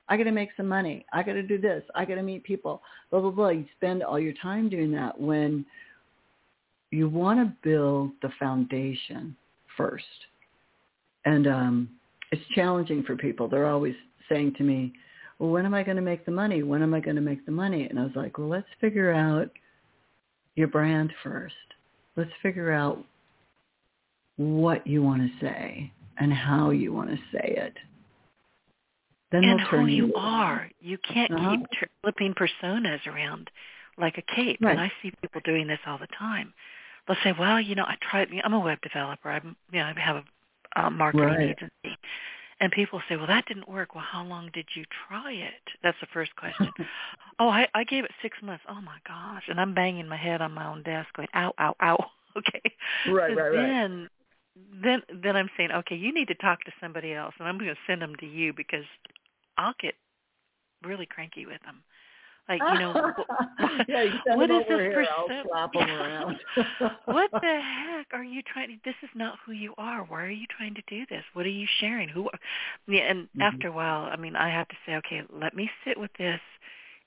I 0.09 0.17
got 0.17 0.23
to 0.23 0.31
make 0.31 0.49
some 0.55 0.67
money. 0.67 1.05
I 1.13 1.23
got 1.23 1.33
to 1.33 1.43
do 1.43 1.59
this. 1.59 1.83
I 1.95 2.05
got 2.05 2.15
to 2.15 2.23
meet 2.23 2.43
people. 2.43 2.81
Blah 3.11 3.21
blah 3.21 3.31
blah. 3.31 3.49
You 3.49 3.65
spend 3.77 4.03
all 4.03 4.19
your 4.19 4.33
time 4.41 4.69
doing 4.69 4.91
that 4.91 5.19
when 5.19 5.65
you 6.91 7.09
want 7.09 7.39
to 7.39 7.53
build 7.67 8.11
the 8.21 8.29
foundation 8.39 9.35
first. 9.75 10.05
And 11.25 11.47
um, 11.47 11.89
it's 12.31 12.41
challenging 12.53 13.03
for 13.03 13.15
people. 13.15 13.47
They're 13.47 13.67
always 13.67 13.95
saying 14.29 14.55
to 14.57 14.63
me, 14.63 14.93
well, 15.39 15.49
when 15.49 15.65
am 15.65 15.73
I 15.73 15.83
going 15.83 15.95
to 15.97 16.03
make 16.03 16.25
the 16.25 16.31
money? 16.31 16.63
When 16.63 16.83
am 16.83 16.93
I 16.93 16.99
going 16.99 17.15
to 17.15 17.21
make 17.21 17.45
the 17.45 17.51
money? 17.51 17.87
And 17.89 17.97
I 17.97 18.03
was 18.03 18.11
like, 18.15 18.37
well, 18.37 18.49
let's 18.49 18.67
figure 18.79 19.11
out 19.11 19.49
your 20.55 20.67
brand 20.67 21.11
first. 21.23 21.55
Let's 22.15 22.31
figure 22.41 22.71
out 22.71 23.03
what 24.37 24.85
you 24.85 25.01
want 25.01 25.21
to 25.21 25.45
say 25.45 25.91
and 26.17 26.33
how 26.33 26.69
you 26.71 26.93
want 26.93 27.09
to 27.09 27.17
say 27.31 27.55
it. 27.57 27.73
Then 29.31 29.43
and 29.45 29.61
who 29.61 29.85
you, 29.87 30.07
you 30.07 30.15
are. 30.15 30.69
You 30.79 30.97
can't 30.99 31.33
uh-huh. 31.33 31.57
keep 31.57 31.71
tri- 31.71 31.87
flipping 32.01 32.35
personas 32.35 33.05
around 33.07 33.49
like 33.97 34.17
a 34.17 34.35
cape. 34.35 34.59
Right. 34.61 34.71
And 34.71 34.79
I 34.79 34.91
see 35.01 35.11
people 35.21 35.41
doing 35.43 35.67
this 35.67 35.79
all 35.87 35.97
the 35.97 36.07
time. 36.17 36.53
They'll 37.07 37.17
say, 37.23 37.33
"Well, 37.37 37.59
you 37.59 37.75
know, 37.75 37.83
I 37.83 37.95
tried. 37.99 38.29
I'm 38.43 38.53
a 38.53 38.59
web 38.59 38.79
developer. 38.81 39.29
I'm, 39.29 39.55
you 39.71 39.79
know, 39.79 39.85
I 39.85 39.99
have 39.99 40.23
a, 40.75 40.81
a 40.81 40.91
marketing 40.91 41.25
right. 41.25 41.49
agency." 41.49 41.97
And 42.63 42.71
people 42.71 43.01
say, 43.09 43.17
"Well, 43.17 43.27
that 43.27 43.45
didn't 43.45 43.67
work. 43.67 43.93
Well, 43.93 44.05
how 44.09 44.23
long 44.23 44.49
did 44.53 44.67
you 44.73 44.85
try 45.05 45.33
it?" 45.33 45.75
That's 45.83 45.99
the 45.99 46.07
first 46.13 46.33
question. 46.37 46.71
oh, 47.39 47.49
I, 47.49 47.67
I 47.75 47.83
gave 47.83 48.05
it 48.05 48.11
six 48.21 48.37
months. 48.41 48.63
Oh 48.69 48.79
my 48.79 48.99
gosh! 49.05 49.43
And 49.49 49.59
I'm 49.59 49.73
banging 49.73 50.07
my 50.07 50.15
head 50.15 50.41
on 50.41 50.53
my 50.53 50.65
own 50.65 50.81
desk, 50.81 51.09
going, 51.13 51.27
"Ow, 51.35 51.53
ow, 51.59 51.75
ow." 51.83 51.97
okay. 52.37 52.61
Right, 53.09 53.35
right, 53.35 53.49
right. 53.49 53.51
Then, 53.51 54.09
then, 54.81 55.01
then 55.21 55.35
I'm 55.35 55.49
saying, 55.57 55.71
okay, 55.73 55.95
you 55.95 56.13
need 56.13 56.29
to 56.29 56.35
talk 56.35 56.63
to 56.63 56.71
somebody 56.79 57.13
else, 57.13 57.33
and 57.37 57.49
I'm 57.49 57.57
going 57.57 57.69
to 57.69 57.79
send 57.85 58.01
them 58.01 58.15
to 58.21 58.25
you 58.25 58.53
because 58.53 58.85
I'll 59.57 59.75
get 59.81 59.95
really 60.83 61.05
cranky 61.05 61.45
with 61.45 61.61
them. 61.63 61.83
Like 62.49 62.61
you 62.73 62.79
know, 62.79 62.93
yeah, 63.87 64.03
you 64.03 64.19
what 64.35 64.51
is 64.51 64.63
this 64.67 64.77
here, 64.77 65.05
I'll 65.17 65.27
slap 65.47 65.71
them 65.71 65.89
around. 65.89 66.35
what 67.05 67.31
the 67.31 67.61
heck 67.61 68.07
are 68.11 68.23
you 68.23 68.41
trying 68.41 68.67
to? 68.67 68.75
This 68.83 68.95
is 69.01 69.09
not 69.15 69.37
who 69.45 69.53
you 69.53 69.73
are. 69.77 70.03
Why 70.03 70.23
are 70.23 70.29
you 70.29 70.45
trying 70.57 70.75
to 70.75 70.81
do 70.87 71.05
this? 71.09 71.23
What 71.33 71.45
are 71.45 71.49
you 71.49 71.67
sharing? 71.79 72.09
Who? 72.09 72.25
are, 72.25 72.39
Yeah, 72.87 73.03
and 73.03 73.23
mm-hmm. 73.27 73.41
after 73.41 73.69
a 73.69 73.71
while, 73.71 74.09
I 74.11 74.17
mean, 74.17 74.35
I 74.35 74.49
have 74.49 74.67
to 74.67 74.75
say, 74.85 74.95
okay, 74.95 75.21
let 75.31 75.55
me 75.55 75.69
sit 75.85 75.97
with 75.97 76.11
this 76.19 76.41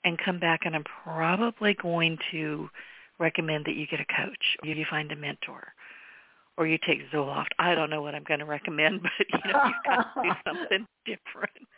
and 0.05 0.16
come 0.24 0.39
back, 0.39 0.61
and 0.64 0.74
I'm 0.74 0.84
probably 1.05 1.74
going 1.82 2.16
to 2.30 2.70
recommend 3.18 3.66
that 3.66 3.74
you 3.74 3.87
get 3.87 4.01
a 4.01 4.07
coach, 4.07 4.57
or 4.62 4.68
you 4.68 4.87
find 4.89 5.12
a 5.12 5.16
mentor, 5.16 5.66
or 6.57 6.66
you 6.66 6.78
take 6.87 7.01
Zoloft. 7.12 7.49
I 7.59 7.74
don't 7.74 7.91
know 7.91 8.01
what 8.01 8.14
I'm 8.14 8.24
going 8.24 8.41
to 8.41 8.47
recommend, 8.47 9.03
but 9.03 9.12
you 9.45 9.53
know, 9.53 9.64
you've 9.66 9.74
got 9.84 10.14
to 10.14 10.22
do 10.22 10.30
something 10.47 10.87
different. 11.05 11.68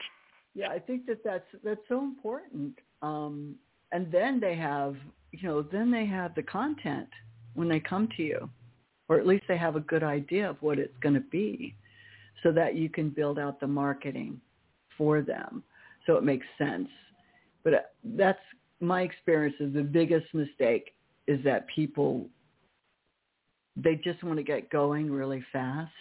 Yeah, 0.54 0.68
I 0.68 0.78
think 0.78 1.06
that 1.06 1.24
that's 1.24 1.46
that's 1.64 1.80
so 1.88 1.98
important. 1.98 2.78
Um, 3.02 3.54
and 3.92 4.10
then 4.12 4.40
they 4.40 4.56
have, 4.56 4.96
you 5.32 5.48
know, 5.48 5.62
then 5.62 5.90
they 5.90 6.06
have 6.06 6.34
the 6.34 6.42
content 6.42 7.08
when 7.54 7.68
they 7.68 7.80
come 7.80 8.08
to 8.16 8.22
you, 8.22 8.48
or 9.08 9.18
at 9.18 9.26
least 9.26 9.44
they 9.48 9.56
have 9.56 9.76
a 9.76 9.80
good 9.80 10.02
idea 10.02 10.48
of 10.48 10.56
what 10.60 10.78
it's 10.78 10.96
going 11.00 11.14
to 11.14 11.20
be, 11.20 11.74
so 12.42 12.52
that 12.52 12.76
you 12.76 12.88
can 12.88 13.10
build 13.10 13.38
out 13.38 13.60
the 13.60 13.66
marketing 13.66 14.40
for 14.96 15.22
them, 15.22 15.62
so 16.06 16.16
it 16.16 16.24
makes 16.24 16.46
sense. 16.56 16.88
But 17.64 17.74
uh, 17.74 17.78
that's 18.16 18.38
my 18.80 19.02
experience. 19.02 19.56
Is 19.60 19.74
the 19.74 19.82
biggest 19.82 20.32
mistake 20.34 20.94
is 21.26 21.42
that 21.44 21.66
people 21.68 22.26
they 23.76 23.94
just 23.94 24.22
want 24.24 24.36
to 24.38 24.42
get 24.42 24.70
going 24.70 25.10
really 25.10 25.44
fast, 25.52 25.92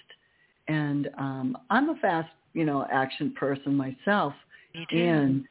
and 0.68 1.10
um, 1.18 1.58
I'm 1.70 1.89
a 1.89 1.95
fast 1.95 2.30
you 2.58 2.66
know, 2.66 2.88
action 2.91 3.32
person 3.38 3.76
myself. 3.76 4.34
Me 4.74 4.88
too. 4.89 4.98
And 4.98 5.45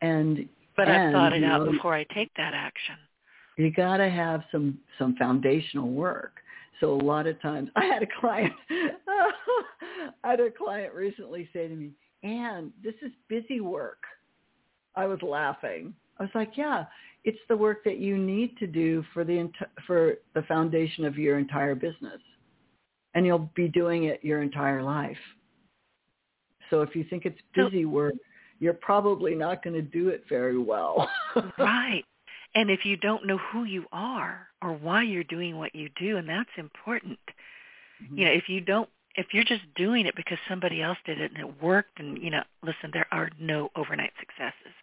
and 0.00 0.48
but 0.76 0.88
and, 0.88 1.08
I've 1.08 1.12
thought 1.12 1.32
it 1.32 1.44
out 1.44 1.64
know, 1.66 1.72
before 1.72 1.94
I 1.94 2.04
take 2.14 2.30
that 2.36 2.54
action. 2.54 2.96
You 3.56 3.70
got 3.70 3.98
to 3.98 4.08
have 4.08 4.42
some 4.50 4.78
some 4.98 5.16
foundational 5.16 5.90
work. 5.90 6.34
So 6.80 6.94
a 6.94 7.02
lot 7.02 7.26
of 7.26 7.40
times, 7.42 7.68
I 7.76 7.84
had 7.84 8.02
a 8.02 8.06
client, 8.20 8.54
I 8.70 10.30
had 10.30 10.40
a 10.40 10.50
client 10.50 10.94
recently 10.94 11.48
say 11.52 11.68
to 11.68 11.74
me, 11.74 11.90
"Ann, 12.22 12.72
this 12.82 12.94
is 13.02 13.12
busy 13.28 13.60
work." 13.60 13.98
I 14.96 15.06
was 15.06 15.20
laughing. 15.22 15.94
I 16.18 16.24
was 16.24 16.32
like, 16.34 16.52
"Yeah, 16.56 16.84
it's 17.24 17.38
the 17.48 17.56
work 17.56 17.84
that 17.84 17.98
you 17.98 18.16
need 18.16 18.56
to 18.58 18.66
do 18.66 19.04
for 19.12 19.24
the 19.24 19.50
for 19.86 20.14
the 20.34 20.42
foundation 20.42 21.04
of 21.04 21.18
your 21.18 21.38
entire 21.38 21.74
business, 21.74 22.20
and 23.14 23.26
you'll 23.26 23.50
be 23.54 23.68
doing 23.68 24.04
it 24.04 24.24
your 24.24 24.42
entire 24.42 24.82
life." 24.82 25.18
So 26.70 26.82
if 26.82 26.94
you 26.94 27.04
think 27.10 27.26
it's 27.26 27.40
busy 27.54 27.84
work, 27.84 28.14
you're 28.60 28.74
probably 28.74 29.34
not 29.34 29.64
going 29.64 29.74
to 29.74 29.82
do 29.82 30.10
it 30.10 30.24
very 30.28 30.58
well. 30.58 31.08
right. 31.58 32.04
And 32.54 32.70
if 32.70 32.84
you 32.84 32.96
don't 32.96 33.26
know 33.26 33.38
who 33.52 33.64
you 33.64 33.86
are 33.90 34.46
or 34.62 34.72
why 34.72 35.02
you're 35.02 35.24
doing 35.24 35.56
what 35.56 35.74
you 35.74 35.88
do, 35.98 36.18
and 36.18 36.28
that's 36.28 36.50
important. 36.56 37.18
Mm-hmm. 38.02 38.18
You 38.18 38.24
know, 38.26 38.32
if 38.32 38.48
you 38.48 38.60
don't, 38.60 38.88
if 39.16 39.28
you're 39.32 39.44
just 39.44 39.62
doing 39.76 40.06
it 40.06 40.14
because 40.14 40.38
somebody 40.48 40.82
else 40.82 40.98
did 41.06 41.20
it 41.20 41.32
and 41.32 41.40
it 41.40 41.62
worked, 41.62 41.98
and 41.98 42.18
you 42.22 42.30
know, 42.30 42.42
listen, 42.62 42.90
there 42.92 43.06
are 43.10 43.30
no 43.40 43.70
overnight 43.76 44.12
successes. 44.20 44.74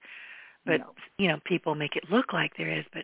But 0.66 0.80
no. 0.80 0.94
you 1.18 1.28
know, 1.28 1.40
people 1.46 1.76
make 1.76 1.96
it 1.96 2.06
look 2.10 2.34
like 2.34 2.52
there 2.58 2.72
is. 2.72 2.86
But 2.94 3.04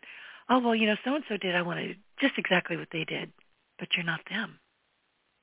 oh 0.49 0.59
well, 0.59 0.75
you 0.75 0.87
know, 0.87 0.95
so 1.05 1.15
and 1.15 1.23
so 1.29 1.37
did. 1.37 1.55
I 1.55 1.61
want 1.61 1.79
to 1.79 1.87
do 1.93 1.99
just 2.19 2.33
exactly 2.37 2.77
what 2.77 2.89
they 2.91 3.05
did, 3.05 3.31
but 3.79 3.89
you're 3.95 4.05
not 4.05 4.21
them. 4.29 4.57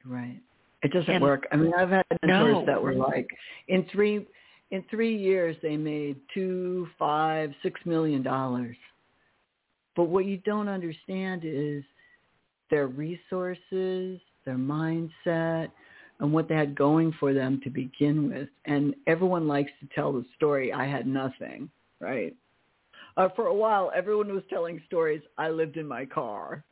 Right. 0.04 0.40
It 0.82 0.92
doesn't 0.92 1.10
and, 1.10 1.22
work. 1.22 1.46
I 1.52 1.56
mean, 1.56 1.72
I've 1.76 1.90
had 1.90 2.06
mentors 2.22 2.54
no. 2.54 2.66
that 2.66 2.82
were 2.82 2.94
like, 2.94 3.28
in 3.68 3.84
three 3.92 4.26
in 4.70 4.84
three 4.90 5.16
years 5.16 5.56
they 5.62 5.76
made 5.76 6.16
two, 6.32 6.88
five, 6.98 7.52
six 7.62 7.80
million 7.84 8.22
dollars. 8.22 8.76
But 9.96 10.04
what 10.04 10.24
you 10.24 10.38
don't 10.38 10.68
understand 10.68 11.42
is 11.44 11.82
their 12.70 12.86
resources, 12.86 14.20
their 14.44 14.56
mindset, 14.56 15.70
and 16.20 16.32
what 16.32 16.48
they 16.48 16.54
had 16.54 16.74
going 16.76 17.12
for 17.18 17.32
them 17.34 17.60
to 17.64 17.70
begin 17.70 18.30
with. 18.30 18.48
And 18.66 18.94
everyone 19.06 19.48
likes 19.48 19.72
to 19.80 19.88
tell 19.94 20.12
the 20.12 20.24
story, 20.36 20.72
I 20.72 20.86
had 20.86 21.06
nothing, 21.06 21.68
right? 21.98 22.34
Uh, 23.16 23.28
for 23.34 23.46
a 23.46 23.54
while, 23.54 23.90
everyone 23.94 24.32
was 24.32 24.44
telling 24.48 24.80
stories, 24.86 25.22
I 25.36 25.48
lived 25.48 25.76
in 25.76 25.86
my 25.86 26.04
car. 26.04 26.64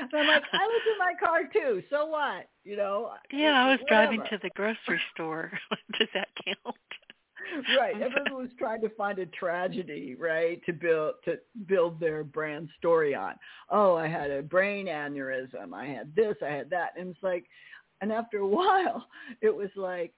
And 0.00 0.20
I'm 0.20 0.26
like, 0.26 0.42
I 0.52 0.66
was 0.66 0.82
in 0.92 0.98
my 0.98 1.12
car 1.24 1.40
too. 1.52 1.82
So 1.90 2.06
what? 2.06 2.48
You 2.64 2.76
know? 2.76 3.10
Yeah, 3.32 3.64
I 3.64 3.70
was 3.70 3.80
Whatever. 3.82 4.06
driving 4.16 4.22
to 4.30 4.38
the 4.42 4.50
grocery 4.54 5.00
store. 5.14 5.52
Does 5.98 6.08
that 6.14 6.28
count? 6.44 6.76
right. 7.78 7.94
Everyone 7.94 8.42
was 8.42 8.50
trying 8.58 8.80
to 8.82 8.88
find 8.90 9.18
a 9.18 9.26
tragedy, 9.26 10.14
right, 10.18 10.60
to 10.66 10.72
build 10.72 11.14
to 11.24 11.38
build 11.66 11.98
their 11.98 12.22
brand 12.22 12.68
story 12.78 13.14
on. 13.14 13.34
Oh, 13.70 13.96
I 13.96 14.06
had 14.06 14.30
a 14.30 14.42
brain 14.42 14.86
aneurysm. 14.86 15.72
I 15.74 15.86
had 15.86 16.14
this. 16.14 16.36
I 16.42 16.50
had 16.50 16.70
that. 16.70 16.92
And 16.98 17.10
it's 17.10 17.22
like, 17.22 17.44
and 18.00 18.12
after 18.12 18.38
a 18.38 18.46
while, 18.46 19.06
it 19.40 19.54
was 19.54 19.70
like 19.76 20.12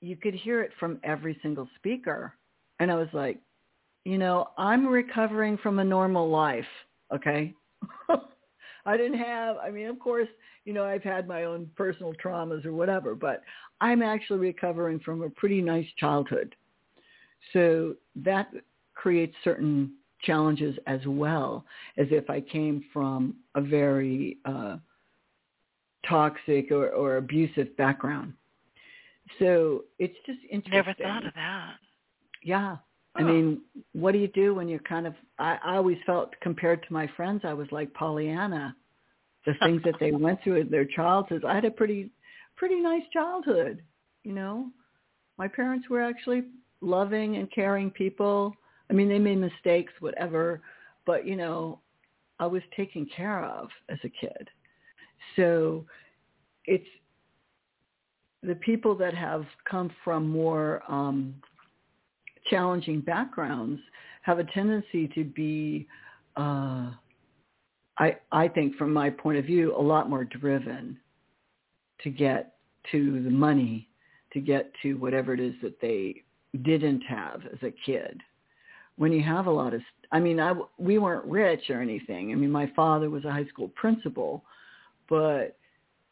you 0.00 0.16
could 0.16 0.34
hear 0.34 0.62
it 0.62 0.72
from 0.80 0.98
every 1.04 1.38
single 1.42 1.68
speaker, 1.76 2.34
and 2.78 2.90
I 2.90 2.94
was 2.96 3.08
like, 3.12 3.38
you 4.04 4.16
know, 4.18 4.48
I'm 4.56 4.86
recovering 4.86 5.58
from 5.58 5.78
a 5.78 5.84
normal 5.84 6.28
life. 6.28 6.64
Okay. 7.14 7.54
I 8.86 8.96
didn't 8.96 9.18
have, 9.18 9.56
I 9.58 9.70
mean, 9.70 9.86
of 9.86 9.98
course, 9.98 10.28
you 10.64 10.72
know, 10.72 10.84
I've 10.84 11.02
had 11.02 11.26
my 11.26 11.44
own 11.44 11.70
personal 11.76 12.12
traumas 12.22 12.64
or 12.64 12.72
whatever, 12.72 13.14
but 13.14 13.42
I'm 13.80 14.02
actually 14.02 14.38
recovering 14.38 15.00
from 15.00 15.22
a 15.22 15.30
pretty 15.30 15.60
nice 15.60 15.86
childhood. 15.98 16.54
So 17.52 17.94
that 18.16 18.50
creates 18.94 19.34
certain 19.42 19.94
challenges 20.22 20.76
as 20.86 21.00
well 21.06 21.64
as 21.96 22.06
if 22.10 22.28
I 22.28 22.40
came 22.40 22.84
from 22.92 23.36
a 23.54 23.60
very 23.60 24.36
uh, 24.44 24.76
toxic 26.06 26.70
or, 26.70 26.90
or 26.90 27.16
abusive 27.16 27.76
background. 27.76 28.34
So 29.38 29.84
it's 29.98 30.16
just 30.26 30.40
interesting. 30.50 30.72
Never 30.72 30.94
thought 30.94 31.26
of 31.26 31.34
that. 31.34 31.74
Yeah. 32.42 32.76
I 33.16 33.22
mean, 33.22 33.60
what 33.92 34.12
do 34.12 34.18
you 34.18 34.28
do 34.28 34.54
when 34.54 34.68
you're 34.68 34.78
kind 34.80 35.06
of? 35.06 35.14
I, 35.38 35.58
I 35.64 35.76
always 35.76 35.98
felt 36.06 36.32
compared 36.40 36.82
to 36.84 36.92
my 36.92 37.08
friends, 37.16 37.42
I 37.44 37.52
was 37.52 37.66
like 37.72 37.92
Pollyanna. 37.94 38.76
The 39.46 39.54
things 39.62 39.82
that 39.84 39.94
they 39.98 40.12
went 40.12 40.42
through 40.42 40.60
in 40.60 40.70
their 40.70 40.84
childhoods. 40.84 41.44
I 41.46 41.54
had 41.54 41.64
a 41.64 41.70
pretty, 41.70 42.10
pretty 42.56 42.80
nice 42.80 43.02
childhood. 43.12 43.82
You 44.22 44.32
know, 44.32 44.70
my 45.38 45.48
parents 45.48 45.88
were 45.88 46.02
actually 46.02 46.44
loving 46.80 47.36
and 47.36 47.50
caring 47.50 47.90
people. 47.90 48.54
I 48.88 48.92
mean, 48.92 49.08
they 49.08 49.18
made 49.18 49.38
mistakes, 49.38 49.92
whatever, 50.00 50.60
but 51.06 51.26
you 51.26 51.36
know, 51.36 51.80
I 52.38 52.46
was 52.46 52.62
taken 52.76 53.06
care 53.14 53.44
of 53.44 53.68
as 53.88 53.98
a 54.04 54.08
kid. 54.08 54.48
So, 55.36 55.84
it's 56.66 56.86
the 58.42 58.54
people 58.54 58.94
that 58.96 59.14
have 59.14 59.44
come 59.68 59.90
from 60.02 60.28
more 60.28 60.82
um, 60.88 61.34
challenging 62.48 63.00
backgrounds 63.00 63.80
have 64.22 64.38
a 64.38 64.44
tendency 64.44 65.08
to 65.14 65.24
be, 65.24 65.86
uh, 66.36 66.90
I, 67.98 68.16
I 68.32 68.48
think 68.48 68.76
from 68.76 68.92
my 68.92 69.10
point 69.10 69.38
of 69.38 69.44
view, 69.44 69.76
a 69.76 69.80
lot 69.80 70.08
more 70.08 70.24
driven 70.24 70.98
to 72.02 72.10
get 72.10 72.54
to 72.92 73.22
the 73.22 73.30
money, 73.30 73.88
to 74.32 74.40
get 74.40 74.70
to 74.82 74.94
whatever 74.94 75.34
it 75.34 75.40
is 75.40 75.54
that 75.62 75.80
they 75.80 76.22
didn't 76.62 77.02
have 77.02 77.42
as 77.52 77.58
a 77.62 77.74
kid. 77.84 78.20
When 78.96 79.12
you 79.12 79.22
have 79.22 79.46
a 79.46 79.50
lot 79.50 79.74
of 79.74 79.80
I 80.12 80.18
mean, 80.18 80.40
I 80.40 80.54
we 80.78 80.98
weren't 80.98 81.24
rich 81.24 81.70
or 81.70 81.80
anything. 81.80 82.32
I 82.32 82.34
mean, 82.34 82.50
my 82.50 82.70
father 82.74 83.10
was 83.10 83.24
a 83.24 83.32
high 83.32 83.46
school 83.46 83.68
principal, 83.68 84.44
but 85.08 85.56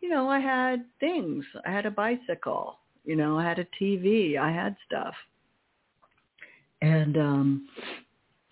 you 0.00 0.08
know, 0.08 0.28
I 0.28 0.38
had 0.38 0.84
things. 1.00 1.44
I 1.66 1.70
had 1.70 1.86
a 1.86 1.90
bicycle. 1.90 2.78
You 3.04 3.16
know, 3.16 3.38
I 3.38 3.44
had 3.44 3.58
a 3.58 3.66
TV. 3.80 4.38
I 4.38 4.52
had 4.52 4.76
stuff. 4.86 5.14
And 6.82 7.16
um 7.16 7.68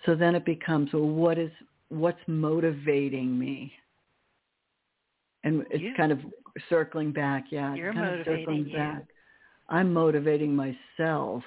so 0.04 0.14
then 0.14 0.34
it 0.34 0.44
becomes, 0.44 0.92
well, 0.92 1.02
what 1.02 1.38
is 1.38 1.50
what's 1.88 2.20
motivating 2.26 3.38
me? 3.38 3.72
And 5.44 5.64
it's 5.70 5.82
you. 5.82 5.94
kind 5.96 6.12
of 6.12 6.20
circling 6.68 7.12
back, 7.12 7.46
yeah. 7.50 7.74
You're 7.74 7.92
kind 7.92 8.06
motivating 8.06 8.32
of 8.32 8.40
circling 8.40 8.66
you. 8.66 8.76
back. 8.76 9.04
I'm 9.68 9.92
motivating 9.92 10.54
myself 10.54 11.42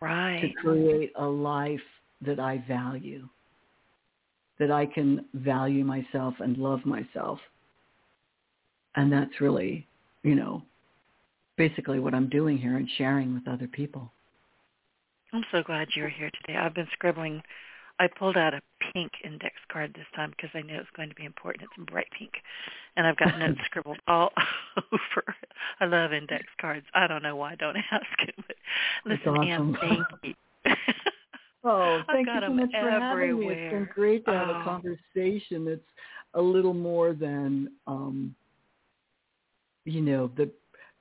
Right. 0.00 0.40
to 0.40 0.52
create 0.60 1.12
a 1.16 1.24
life 1.24 1.80
that 2.20 2.38
I 2.38 2.62
value, 2.68 3.26
that 4.58 4.70
I 4.70 4.86
can 4.86 5.24
value 5.34 5.84
myself 5.84 6.34
and 6.40 6.58
love 6.58 6.84
myself. 6.84 7.38
And 8.96 9.10
that's 9.10 9.40
really, 9.40 9.86
you 10.22 10.34
know, 10.34 10.62
basically 11.56 12.00
what 12.00 12.14
I'm 12.14 12.28
doing 12.28 12.58
here 12.58 12.76
and 12.76 12.88
sharing 12.98 13.34
with 13.34 13.48
other 13.48 13.66
people. 13.66 14.12
I'm 15.34 15.44
so 15.50 15.62
glad 15.64 15.88
you're 15.96 16.08
here 16.08 16.30
today. 16.42 16.56
I've 16.58 16.74
been 16.74 16.86
scribbling. 16.92 17.42
I 17.98 18.06
pulled 18.06 18.36
out 18.36 18.54
a 18.54 18.60
pink 18.92 19.10
index 19.24 19.54
card 19.70 19.92
this 19.94 20.06
time 20.14 20.30
because 20.30 20.50
I 20.54 20.62
knew 20.62 20.74
it 20.74 20.78
was 20.78 20.86
going 20.96 21.08
to 21.08 21.14
be 21.14 21.24
important. 21.24 21.68
It's 21.76 21.90
bright 21.90 22.06
pink. 22.16 22.32
And 22.96 23.06
I've 23.06 23.16
got 23.16 23.38
notes 23.38 23.58
scribbled 23.66 23.98
all 24.06 24.30
over. 24.92 25.34
I 25.80 25.86
love 25.86 26.12
index 26.12 26.44
cards. 26.60 26.86
I 26.94 27.06
don't 27.08 27.22
know 27.22 27.36
why. 27.36 27.52
I 27.52 27.54
don't 27.56 27.76
ask. 27.90 28.06
it. 28.28 28.34
But 28.46 28.56
listen, 29.04 29.28
awesome. 29.36 29.42
Ann, 29.42 29.76
thank 29.80 30.06
you. 30.22 30.34
Oh, 31.64 32.02
thank 32.08 32.26
you 32.28 32.40
so 32.40 32.52
much 32.52 32.70
for 32.72 32.90
having 32.90 33.38
me. 33.40 33.46
It's 33.48 33.72
been 33.72 33.88
great 33.94 34.24
to 34.26 34.32
have 34.32 34.48
Oh. 34.50 34.60
a 34.60 34.64
conversation 34.64 35.66
It's 35.66 35.82
a 36.34 36.40
little 36.42 36.74
more 36.74 37.12
than, 37.12 37.70
um, 37.86 38.34
you 39.84 40.00
know, 40.00 40.30
the 40.36 40.50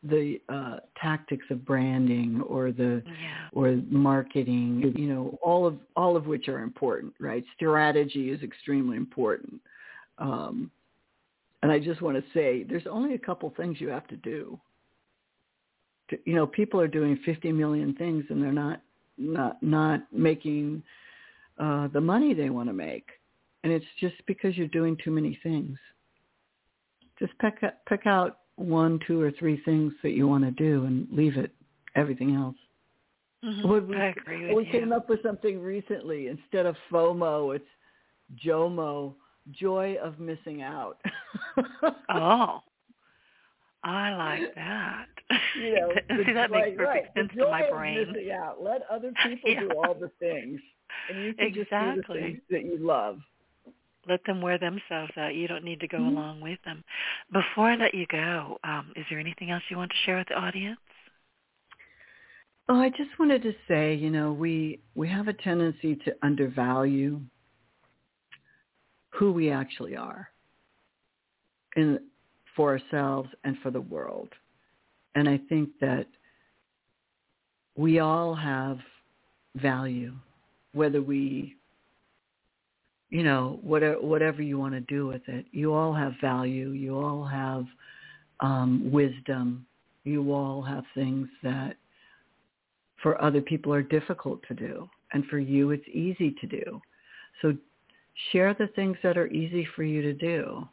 the 0.04 0.40
uh, 0.50 0.78
tactics 1.02 1.46
of 1.50 1.66
branding 1.66 2.42
or 2.48 2.72
the 2.72 3.02
yeah. 3.06 3.48
or 3.54 3.80
marketing. 3.90 4.94
You 4.98 5.08
know, 5.08 5.40
all 5.42 5.66
of 5.66 5.78
all 5.96 6.18
of 6.18 6.28
which 6.28 6.48
are 6.48 6.60
important, 6.60 7.14
right? 7.20 7.44
Strategy 7.56 8.30
is 8.30 8.42
extremely 8.44 8.98
important. 8.98 9.62
Um, 10.18 10.70
and 11.64 11.72
I 11.72 11.80
just 11.80 12.02
want 12.02 12.18
to 12.18 12.24
say, 12.34 12.64
there's 12.64 12.88
only 12.90 13.16
a 13.16 13.20
couple 13.20 13.52
things 13.56 13.80
you 13.80 13.88
have 13.88 14.06
to 14.08 14.18
do. 14.18 14.60
To, 16.10 16.18
you 16.26 16.36
know, 16.36 16.46
people 16.46 16.80
are 16.82 16.90
doing 16.90 17.18
50 17.26 17.54
million 17.54 17.96
things, 17.96 18.26
and 18.30 18.44
they're 18.44 18.52
not 18.52 18.82
not 19.18 19.64
not 19.64 20.02
making 20.12 20.84
uh, 21.58 21.88
the 21.88 22.02
money 22.02 22.34
they 22.34 22.50
want 22.50 22.68
to 22.68 22.74
make, 22.74 23.08
and 23.64 23.72
it's 23.72 23.86
just 24.00 24.16
because 24.28 24.58
you're 24.58 24.68
doing 24.68 24.98
too 25.04 25.12
many 25.12 25.40
things. 25.42 25.78
Just 27.18 27.32
pick 27.40 27.62
pick 27.88 28.06
out 28.06 28.40
one, 28.56 29.00
two, 29.08 29.20
or 29.22 29.32
three 29.32 29.62
things 29.66 29.94
that 30.04 30.12
you 30.12 30.28
want 30.28 30.44
to 30.44 30.52
do, 30.52 30.86
and 30.86 31.08
leave 31.12 31.38
it 31.38 31.52
everything 31.96 32.36
else. 32.36 32.56
Mhm. 33.44 33.66
What 33.66 33.88
we, 33.88 33.96
I 33.98 34.06
agree 34.10 34.46
with 34.48 34.56
we 34.56 34.66
you. 34.66 34.72
came 34.72 34.92
up 34.94 35.10
with 35.10 35.22
something 35.24 35.60
recently. 35.62 36.28
Instead 36.28 36.66
of 36.66 36.76
FOMO, 36.92 37.56
it's 37.56 37.66
JOMO, 38.44 39.14
joy 39.52 39.96
of 40.02 40.20
missing 40.20 40.62
out. 40.62 40.98
Oh, 42.10 42.62
I 43.84 44.16
like 44.16 44.56
that. 44.56 45.08
you 45.60 45.76
know, 45.76 45.92
See, 46.26 46.32
that 46.34 46.50
joy- 46.50 46.56
makes 46.56 46.78
perfect 46.78 46.80
right, 46.80 47.04
sense 47.16 47.32
to 47.38 47.50
my 47.50 47.70
brain. 47.70 48.08
Missing 48.14 48.32
out. 48.32 48.62
Let 48.64 48.84
other 48.90 49.12
people 49.24 49.50
Yeah. 49.52 49.60
do 49.62 49.72
all 49.72 49.94
the 49.94 50.10
things, 50.20 50.62
and 51.10 51.24
you 51.24 51.34
can 51.34 51.54
just 51.54 51.70
do 51.70 52.02
the 52.08 52.14
things 52.14 52.40
that 52.50 52.64
you 52.64 52.78
love. 52.78 53.20
Let 54.08 54.24
them 54.26 54.42
wear 54.42 54.58
themselves 54.58 55.12
out. 55.18 55.36
You 55.36 55.48
don't 55.48 55.64
need 55.64 55.80
to 55.80 55.88
go 55.88 56.00
Mhm. 56.00 56.08
along 56.08 56.42
with 56.42 56.62
them. 56.64 56.84
Before 57.32 57.70
I 57.70 57.76
let 57.76 57.94
you 57.94 58.06
go, 58.08 58.60
um, 58.64 58.92
is 58.96 59.06
there 59.10 59.20
anything 59.20 59.50
else 59.52 59.64
you 59.70 59.78
want 59.78 59.92
to 59.92 59.98
share 59.98 60.18
with 60.18 60.28
the 60.28 60.38
audience? 60.38 60.80
Oh, 62.70 62.80
I 62.80 62.90
just 62.90 63.18
wanted 63.20 63.42
to 63.44 63.54
say, 63.68 63.94
you 63.94 64.10
know, 64.10 64.32
we 64.32 64.80
we 64.96 65.08
have 65.10 65.28
a 65.28 65.34
tendency 65.34 65.96
to 65.98 66.16
undervalue 66.22 67.22
who 69.10 69.32
we 69.32 69.52
actually 69.52 69.96
are 69.96 70.32
in 71.76 72.00
for 72.56 72.72
ourselves 72.72 73.30
and 73.44 73.58
for 73.60 73.72
the 73.72 73.82
world. 73.82 74.30
And 75.16 75.28
I 75.28 75.38
think 75.50 75.70
that 75.80 76.08
we 77.76 78.00
all 78.00 78.34
have 78.34 78.80
value, 79.56 80.14
whether 80.74 81.02
we 81.02 81.56
you 83.14 83.22
know, 83.22 83.60
whatever 83.62 84.02
whatever 84.02 84.42
you 84.42 84.58
want 84.58 84.74
to 84.74 84.80
do 84.82 85.06
with 85.06 85.22
it. 85.28 85.46
You 85.52 85.72
all 85.72 85.94
have 85.94 86.14
value. 86.20 86.70
You 86.70 86.98
all 86.98 87.24
have 87.24 87.64
um, 88.40 88.90
wisdom. 88.92 89.68
You 90.04 90.34
all 90.34 90.64
have 90.64 90.84
things 90.96 91.28
that 91.44 91.76
for 93.04 93.22
other 93.22 93.40
people 93.40 93.72
are 93.72 93.84
difficult 93.84 94.42
to 94.48 94.56
do, 94.56 94.90
and 95.14 95.24
for 95.28 95.38
you 95.38 95.70
it's 95.70 95.88
easy 95.90 96.36
to 96.42 96.48
do. 96.48 96.82
So 97.44 97.56
share 98.32 98.56
the 98.56 98.68
things 98.76 98.98
that 99.04 99.16
are 99.16 99.28
easy 99.28 99.68
for 99.76 99.84
you 99.84 100.02
to 100.02 100.14
do. 100.14 100.68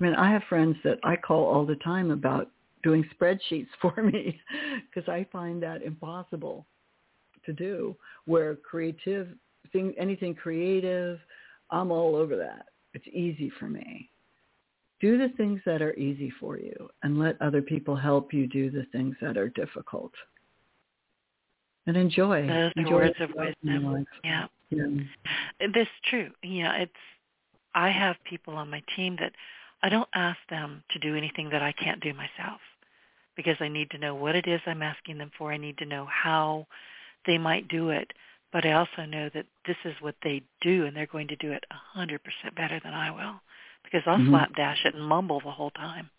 I 0.00 0.04
mean, 0.04 0.14
I 0.16 0.28
have 0.32 0.42
friends 0.48 0.76
that 0.82 0.98
I 1.04 1.14
call 1.14 1.44
all 1.44 1.64
the 1.64 1.76
time 1.76 2.10
about 2.10 2.50
doing 2.82 3.04
spreadsheets 3.16 3.68
for 3.80 4.02
me 4.02 4.40
because 4.92 5.08
I 5.08 5.24
find 5.30 5.62
that 5.62 5.84
impossible 5.84 6.66
to 7.44 7.52
do. 7.52 7.94
Where 8.24 8.56
creative 8.56 9.28
thing, 9.72 9.94
anything 9.96 10.34
creative, 10.34 11.20
I'm 11.70 11.90
all 11.90 12.16
over 12.16 12.36
that. 12.36 12.66
It's 12.94 13.06
easy 13.08 13.50
for 13.58 13.68
me. 13.68 14.10
Do 15.00 15.18
the 15.18 15.28
things 15.36 15.60
that 15.66 15.82
are 15.82 15.94
easy 15.94 16.32
for 16.40 16.58
you 16.58 16.88
and 17.02 17.18
let 17.18 17.40
other 17.42 17.60
people 17.60 17.94
help 17.94 18.32
you 18.32 18.46
do 18.46 18.70
the 18.70 18.86
things 18.92 19.14
that 19.20 19.36
are 19.36 19.48
difficult. 19.50 20.12
And 21.86 21.96
enjoy. 21.96 22.46
Those 22.46 22.72
enjoy 22.76 22.92
words 22.92 23.16
of 23.20 23.30
yourself 23.30 23.54
in 23.62 23.68
your 23.68 23.90
wisdom. 23.90 24.06
Yeah. 24.24 24.46
Yeah. 24.70 24.86
This 25.60 25.82
is 25.82 26.10
true. 26.10 26.30
Yeah, 26.42 26.74
it's 26.76 26.92
I 27.74 27.90
have 27.90 28.16
people 28.24 28.54
on 28.54 28.70
my 28.70 28.82
team 28.96 29.16
that 29.20 29.32
I 29.82 29.88
don't 29.88 30.08
ask 30.14 30.38
them 30.48 30.82
to 30.90 30.98
do 30.98 31.14
anything 31.14 31.50
that 31.50 31.62
I 31.62 31.72
can't 31.72 32.00
do 32.00 32.12
myself 32.14 32.60
because 33.36 33.56
I 33.60 33.68
need 33.68 33.90
to 33.90 33.98
know 33.98 34.14
what 34.14 34.34
it 34.34 34.48
is 34.48 34.60
I'm 34.66 34.82
asking 34.82 35.18
them 35.18 35.30
for. 35.36 35.52
I 35.52 35.58
need 35.58 35.78
to 35.78 35.86
know 35.86 36.06
how 36.06 36.66
they 37.26 37.38
might 37.38 37.68
do 37.68 37.90
it. 37.90 38.12
But 38.52 38.64
I 38.64 38.72
also 38.72 39.04
know 39.06 39.28
that 39.34 39.46
this 39.66 39.76
is 39.84 39.94
what 40.00 40.14
they 40.22 40.42
do 40.60 40.86
and 40.86 40.96
they're 40.96 41.06
going 41.06 41.28
to 41.28 41.36
do 41.36 41.52
it 41.52 41.64
a 41.70 41.98
100% 41.98 42.18
better 42.56 42.80
than 42.82 42.94
I 42.94 43.10
will 43.10 43.40
because 43.84 44.02
I'll 44.06 44.18
Mhm. 44.18 44.28
slapdash 44.30 44.84
it 44.84 44.94
and 44.94 45.04
mumble 45.04 45.40
the 45.40 45.50
whole 45.50 45.70
time. 45.72 46.10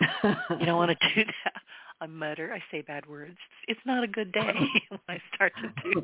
You 0.00 0.66
don't 0.66 0.76
want 0.78 0.98
to 0.98 1.08
do 1.14 1.24
that. 1.44 1.62
I 2.00 2.06
mutter. 2.06 2.52
I 2.52 2.62
say 2.70 2.82
bad 2.82 3.06
words. 3.06 3.38
It's 3.68 3.84
not 3.84 4.02
a 4.04 4.08
good 4.08 4.32
day 4.32 4.52
when 4.88 5.00
I 5.08 5.20
start 5.34 5.52
to 5.56 5.68
do 5.82 6.02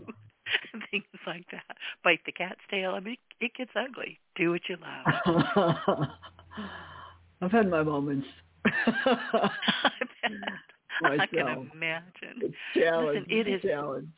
things 0.91 1.05
like 1.27 1.47
that. 1.53 1.77
Bite 2.05 2.21
the 2.27 2.33
cat's 2.33 2.61
tail. 2.71 2.93
I 2.93 3.01
mean, 3.01 3.17
it 3.41 3.53
gets 3.55 3.71
ugly. 3.77 4.19
Do 4.37 4.51
what 4.51 4.63
you 4.69 4.77
love. 4.77 6.09
I've 7.43 7.53
had 7.53 7.69
my 7.71 7.83
moments. 7.83 8.27
I 8.65 9.51
bet. 10.23 10.31
I 11.03 11.27
can 11.27 11.71
imagine. 11.75 12.43
It's 12.43 12.55
challenge. 12.75 13.27
Listen, 13.31 13.47
It's 13.49 13.65
a 13.65 13.69
challenge. 13.69 14.09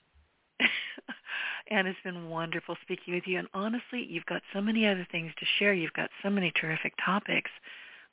And 1.71 1.87
it's 1.89 1.99
been 2.05 2.29
wonderful 2.29 2.77
speaking 2.83 3.15
with 3.15 3.25
you. 3.27 3.39
And 3.39 3.49
honestly, 3.55 4.07
you've 4.09 4.27
got 4.27 4.43
so 4.53 4.61
many 4.61 4.87
other 4.87 5.07
things 5.11 5.33
to 5.39 5.47
share. 5.59 5.73
You've 5.75 5.93
got 5.95 6.11
so 6.23 6.31
many 6.31 6.53
terrific 6.61 6.95
topics. 7.05 7.51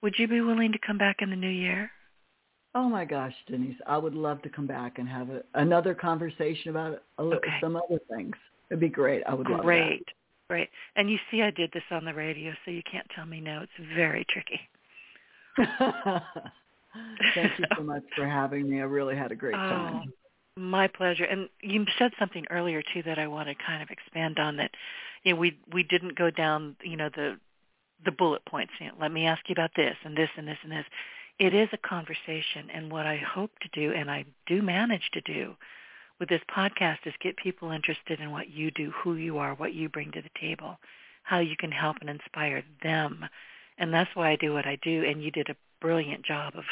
Would 0.02 0.16
you 0.18 0.28
be 0.28 0.42
willing 0.42 0.72
to 0.72 0.80
come 0.86 0.98
back 0.98 1.18
in 1.22 1.30
the 1.30 1.36
new 1.36 1.50
year? 1.50 1.92
Oh 2.76 2.88
my 2.88 3.04
gosh, 3.04 3.34
Denise, 3.48 3.76
I 3.88 3.98
would 3.98 4.14
love 4.14 4.42
to 4.44 4.50
come 4.50 4.68
back 4.68 5.00
and 5.00 5.10
have 5.10 5.30
a, 5.30 5.42
another 5.56 5.96
conversation 5.96 6.70
about 6.70 7.02
a, 7.18 7.24
Okay. 7.24 7.60
some 7.62 7.76
other 7.76 8.00
things. 8.16 8.36
It'd 8.70 8.80
be 8.80 8.90
great. 8.90 9.24
I 9.28 9.34
would 9.34 9.50
love 9.50 9.62
Great. 9.62 10.08
Great. 10.50 10.70
And 10.96 11.10
you 11.10 11.18
see 11.30 11.42
I 11.42 11.52
did 11.52 11.72
this 11.74 11.84
on 11.92 12.06
the 12.06 12.14
radio, 12.14 12.54
so 12.66 12.72
you 12.72 12.82
can't 12.90 13.08
tell 13.16 13.26
me 13.26 13.40
no. 13.40 13.62
It's 13.62 13.90
very 13.96 14.26
tricky. 14.30 14.60
Thank 17.36 17.60
you 17.60 17.66
so 17.78 17.84
much 17.84 18.04
for 18.16 18.26
having 18.26 18.70
me. 18.70 18.80
I 18.82 18.84
really 18.86 19.16
had 19.16 19.32
a 19.32 19.36
great 19.36 19.56
Oh, 19.56 19.70
time. 19.70 20.14
My 20.60 20.88
pleasure. 20.88 21.24
And 21.24 21.48
you 21.62 21.86
said 21.98 22.12
something 22.20 22.46
earlier 22.50 22.82
too 22.94 23.02
that 23.04 23.18
I 23.18 23.28
want 23.28 23.48
to 23.48 23.56
kind 23.56 23.82
of 23.82 23.90
expand 23.90 24.40
on. 24.40 24.58
That 24.58 24.72
you 25.24 25.34
know 25.34 25.40
we 25.40 25.58
we 25.72 25.84
didn't 25.84 26.18
go 26.18 26.30
down 26.30 26.76
you 26.84 26.98
know 26.98 27.10
the 27.16 27.40
the 28.04 28.12
bullet 28.12 28.44
points. 28.46 28.74
You 28.80 28.88
know, 28.88 28.94
let 29.00 29.12
me 29.12 29.26
ask 29.26 29.42
you 29.48 29.54
about 29.54 29.72
this 29.78 29.96
and 30.04 30.18
this 30.18 30.30
and 30.36 30.46
this 30.46 30.58
and 30.64 30.72
this. 30.72 30.86
It 31.40 31.54
is 31.54 31.70
a 31.72 31.88
conversation, 31.88 32.70
and 32.74 32.92
what 32.92 33.06
I 33.06 33.16
hope 33.18 33.52
to 33.62 33.70
do, 33.72 33.94
and 33.94 34.12
I 34.12 34.26
do 34.48 34.62
manage 34.62 35.10
to 35.14 35.22
do, 35.22 35.56
with 36.20 36.28
this 36.28 36.42
podcast 36.54 36.98
is 37.06 37.14
get 37.22 37.38
people 37.38 37.72
interested 37.72 38.20
in 38.20 38.32
what 38.32 38.50
you 38.50 38.72
do, 38.72 38.92
who 38.92 39.16
you 39.16 39.38
are, 39.38 39.54
what 39.56 39.74
you 39.74 39.88
bring 39.88 40.12
to 40.12 40.22
the 40.22 40.40
table, 40.40 40.78
how 41.24 41.40
you 41.40 41.56
can 41.58 41.72
help 41.72 41.96
and 42.02 42.10
inspire 42.10 42.62
them. 42.84 43.26
And 43.78 43.94
that's 43.94 44.14
why 44.14 44.32
I 44.32 44.36
do 44.36 44.52
what 44.52 44.66
I 44.66 44.78
do. 44.82 45.06
And 45.06 45.24
you 45.24 45.32
did 45.32 45.48
a 45.50 45.56
brilliant 45.80 46.26
job 46.26 46.56
of 46.58 46.66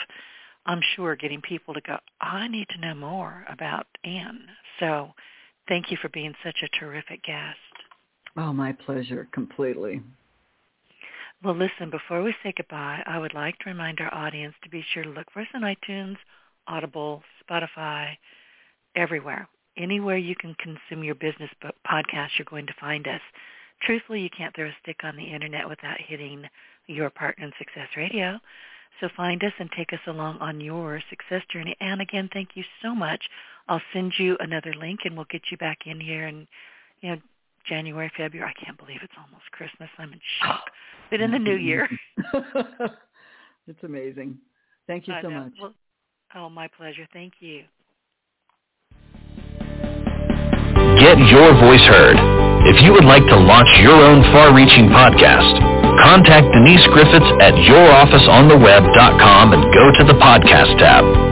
I'm 0.68 0.81
sure 0.95 1.15
getting 1.15 1.41
people 1.41 1.73
to 1.73 1.81
go, 1.81 1.98
I 2.19 2.48
need 2.48 2.68
to 2.69 2.81
know 2.81 2.94
more 2.94 3.45
about 3.49 3.88
Ann. 4.03 4.41
So 4.80 5.11
thank 5.68 5.91
you 5.91 5.98
for 6.02 6.10
being 6.10 6.34
such 6.44 6.57
a 6.61 6.80
terrific 6.80 7.23
guest. 7.23 7.57
Oh, 8.35 8.53
my 8.53 8.73
pleasure, 8.73 9.27
completely. 9.31 10.02
Well, 11.44 11.56
listen, 11.56 11.89
before 11.89 12.22
we 12.22 12.35
say 12.44 12.53
goodbye, 12.56 13.02
I 13.06 13.18
would 13.18 13.34
like 13.34 13.57
to 13.60 13.69
remind 13.69 13.99
our 13.99 14.14
audience 14.14 14.56
to 14.64 14.69
be 14.69 14.84
sure 14.94 15.03
to 15.03 15.10
look 15.10 15.31
for 15.31 15.41
us 15.41 15.48
on 15.53 15.61
iTunes, 15.61 16.18
Audible, 16.68 17.23
Spotify, 17.49 18.18
everywhere. 18.95 19.48
Anywhere 19.77 20.18
you 20.18 20.35
can 20.35 20.56
consume 20.56 21.03
your 21.03 21.15
business 21.15 21.52
podcast, 21.89 22.30
you're 22.38 22.45
going 22.49 22.65
to 22.68 22.73
find 22.80 23.07
us. 23.07 23.22
Truthfully, 23.84 24.22
you 24.22 24.30
can't 24.35 24.56
throw 24.56 24.68
a 24.68 24.76
stick 24.81 24.98
on 25.03 25.15
the 25.15 25.23
internet 25.23 25.69
without 25.69 25.98
hitting 26.06 26.44
your 26.88 27.10
partner 27.11 27.45
in 27.45 27.53
Success 27.60 27.88
Radio. 27.95 28.39
So 28.99 29.09
find 29.15 29.43
us 29.43 29.53
and 29.59 29.69
take 29.71 29.93
us 29.93 29.99
along 30.07 30.39
on 30.39 30.59
your 30.59 31.01
success 31.09 31.43
journey. 31.51 31.75
And 31.79 32.01
again, 32.01 32.29
thank 32.33 32.49
you 32.55 32.63
so 32.81 32.95
much. 32.95 33.29
I'll 33.67 33.81
send 33.93 34.13
you 34.17 34.37
another 34.39 34.73
link 34.73 35.01
and 35.05 35.15
we'll 35.15 35.27
get 35.29 35.43
you 35.51 35.57
back 35.57 35.79
in 35.85 35.99
here 35.99 36.25
and 36.25 36.47
you 37.01 37.11
know 37.11 37.17
January, 37.67 38.11
February. 38.15 38.49
I 38.49 38.65
can't 38.65 38.77
believe 38.77 38.99
it's 39.03 39.13
almost 39.17 39.51
Christmas. 39.51 39.89
I'm 39.97 40.13
in 40.13 40.19
shock. 40.41 40.63
But 41.09 41.21
in 41.21 41.31
the 41.31 41.39
new 41.39 41.55
year. 41.55 41.87
it's 43.65 43.81
amazing. 43.81 44.37
Thank 44.87 45.07
you 45.07 45.13
so 45.21 45.29
much. 45.29 45.53
Well, 45.61 45.73
oh, 46.35 46.49
my 46.49 46.67
pleasure. 46.67 47.07
Thank 47.13 47.35
you. 47.39 47.63
Get 50.99 51.17
your 51.31 51.53
voice 51.61 51.85
heard. 51.87 52.17
If 52.67 52.81
you 52.83 52.91
would 52.91 53.05
like 53.05 53.23
to 53.27 53.37
launch 53.37 53.69
your 53.79 53.93
own 53.93 54.21
far-reaching 54.33 54.89
podcast, 54.89 55.76
contact 55.99 56.53
Denise 56.53 56.85
Griffiths 56.93 57.31
at 57.41 57.53
yourofficeontheweb.com 57.53 59.53
and 59.53 59.63
go 59.73 59.91
to 59.97 60.03
the 60.03 60.13
podcast 60.19 60.77
tab. 60.77 61.26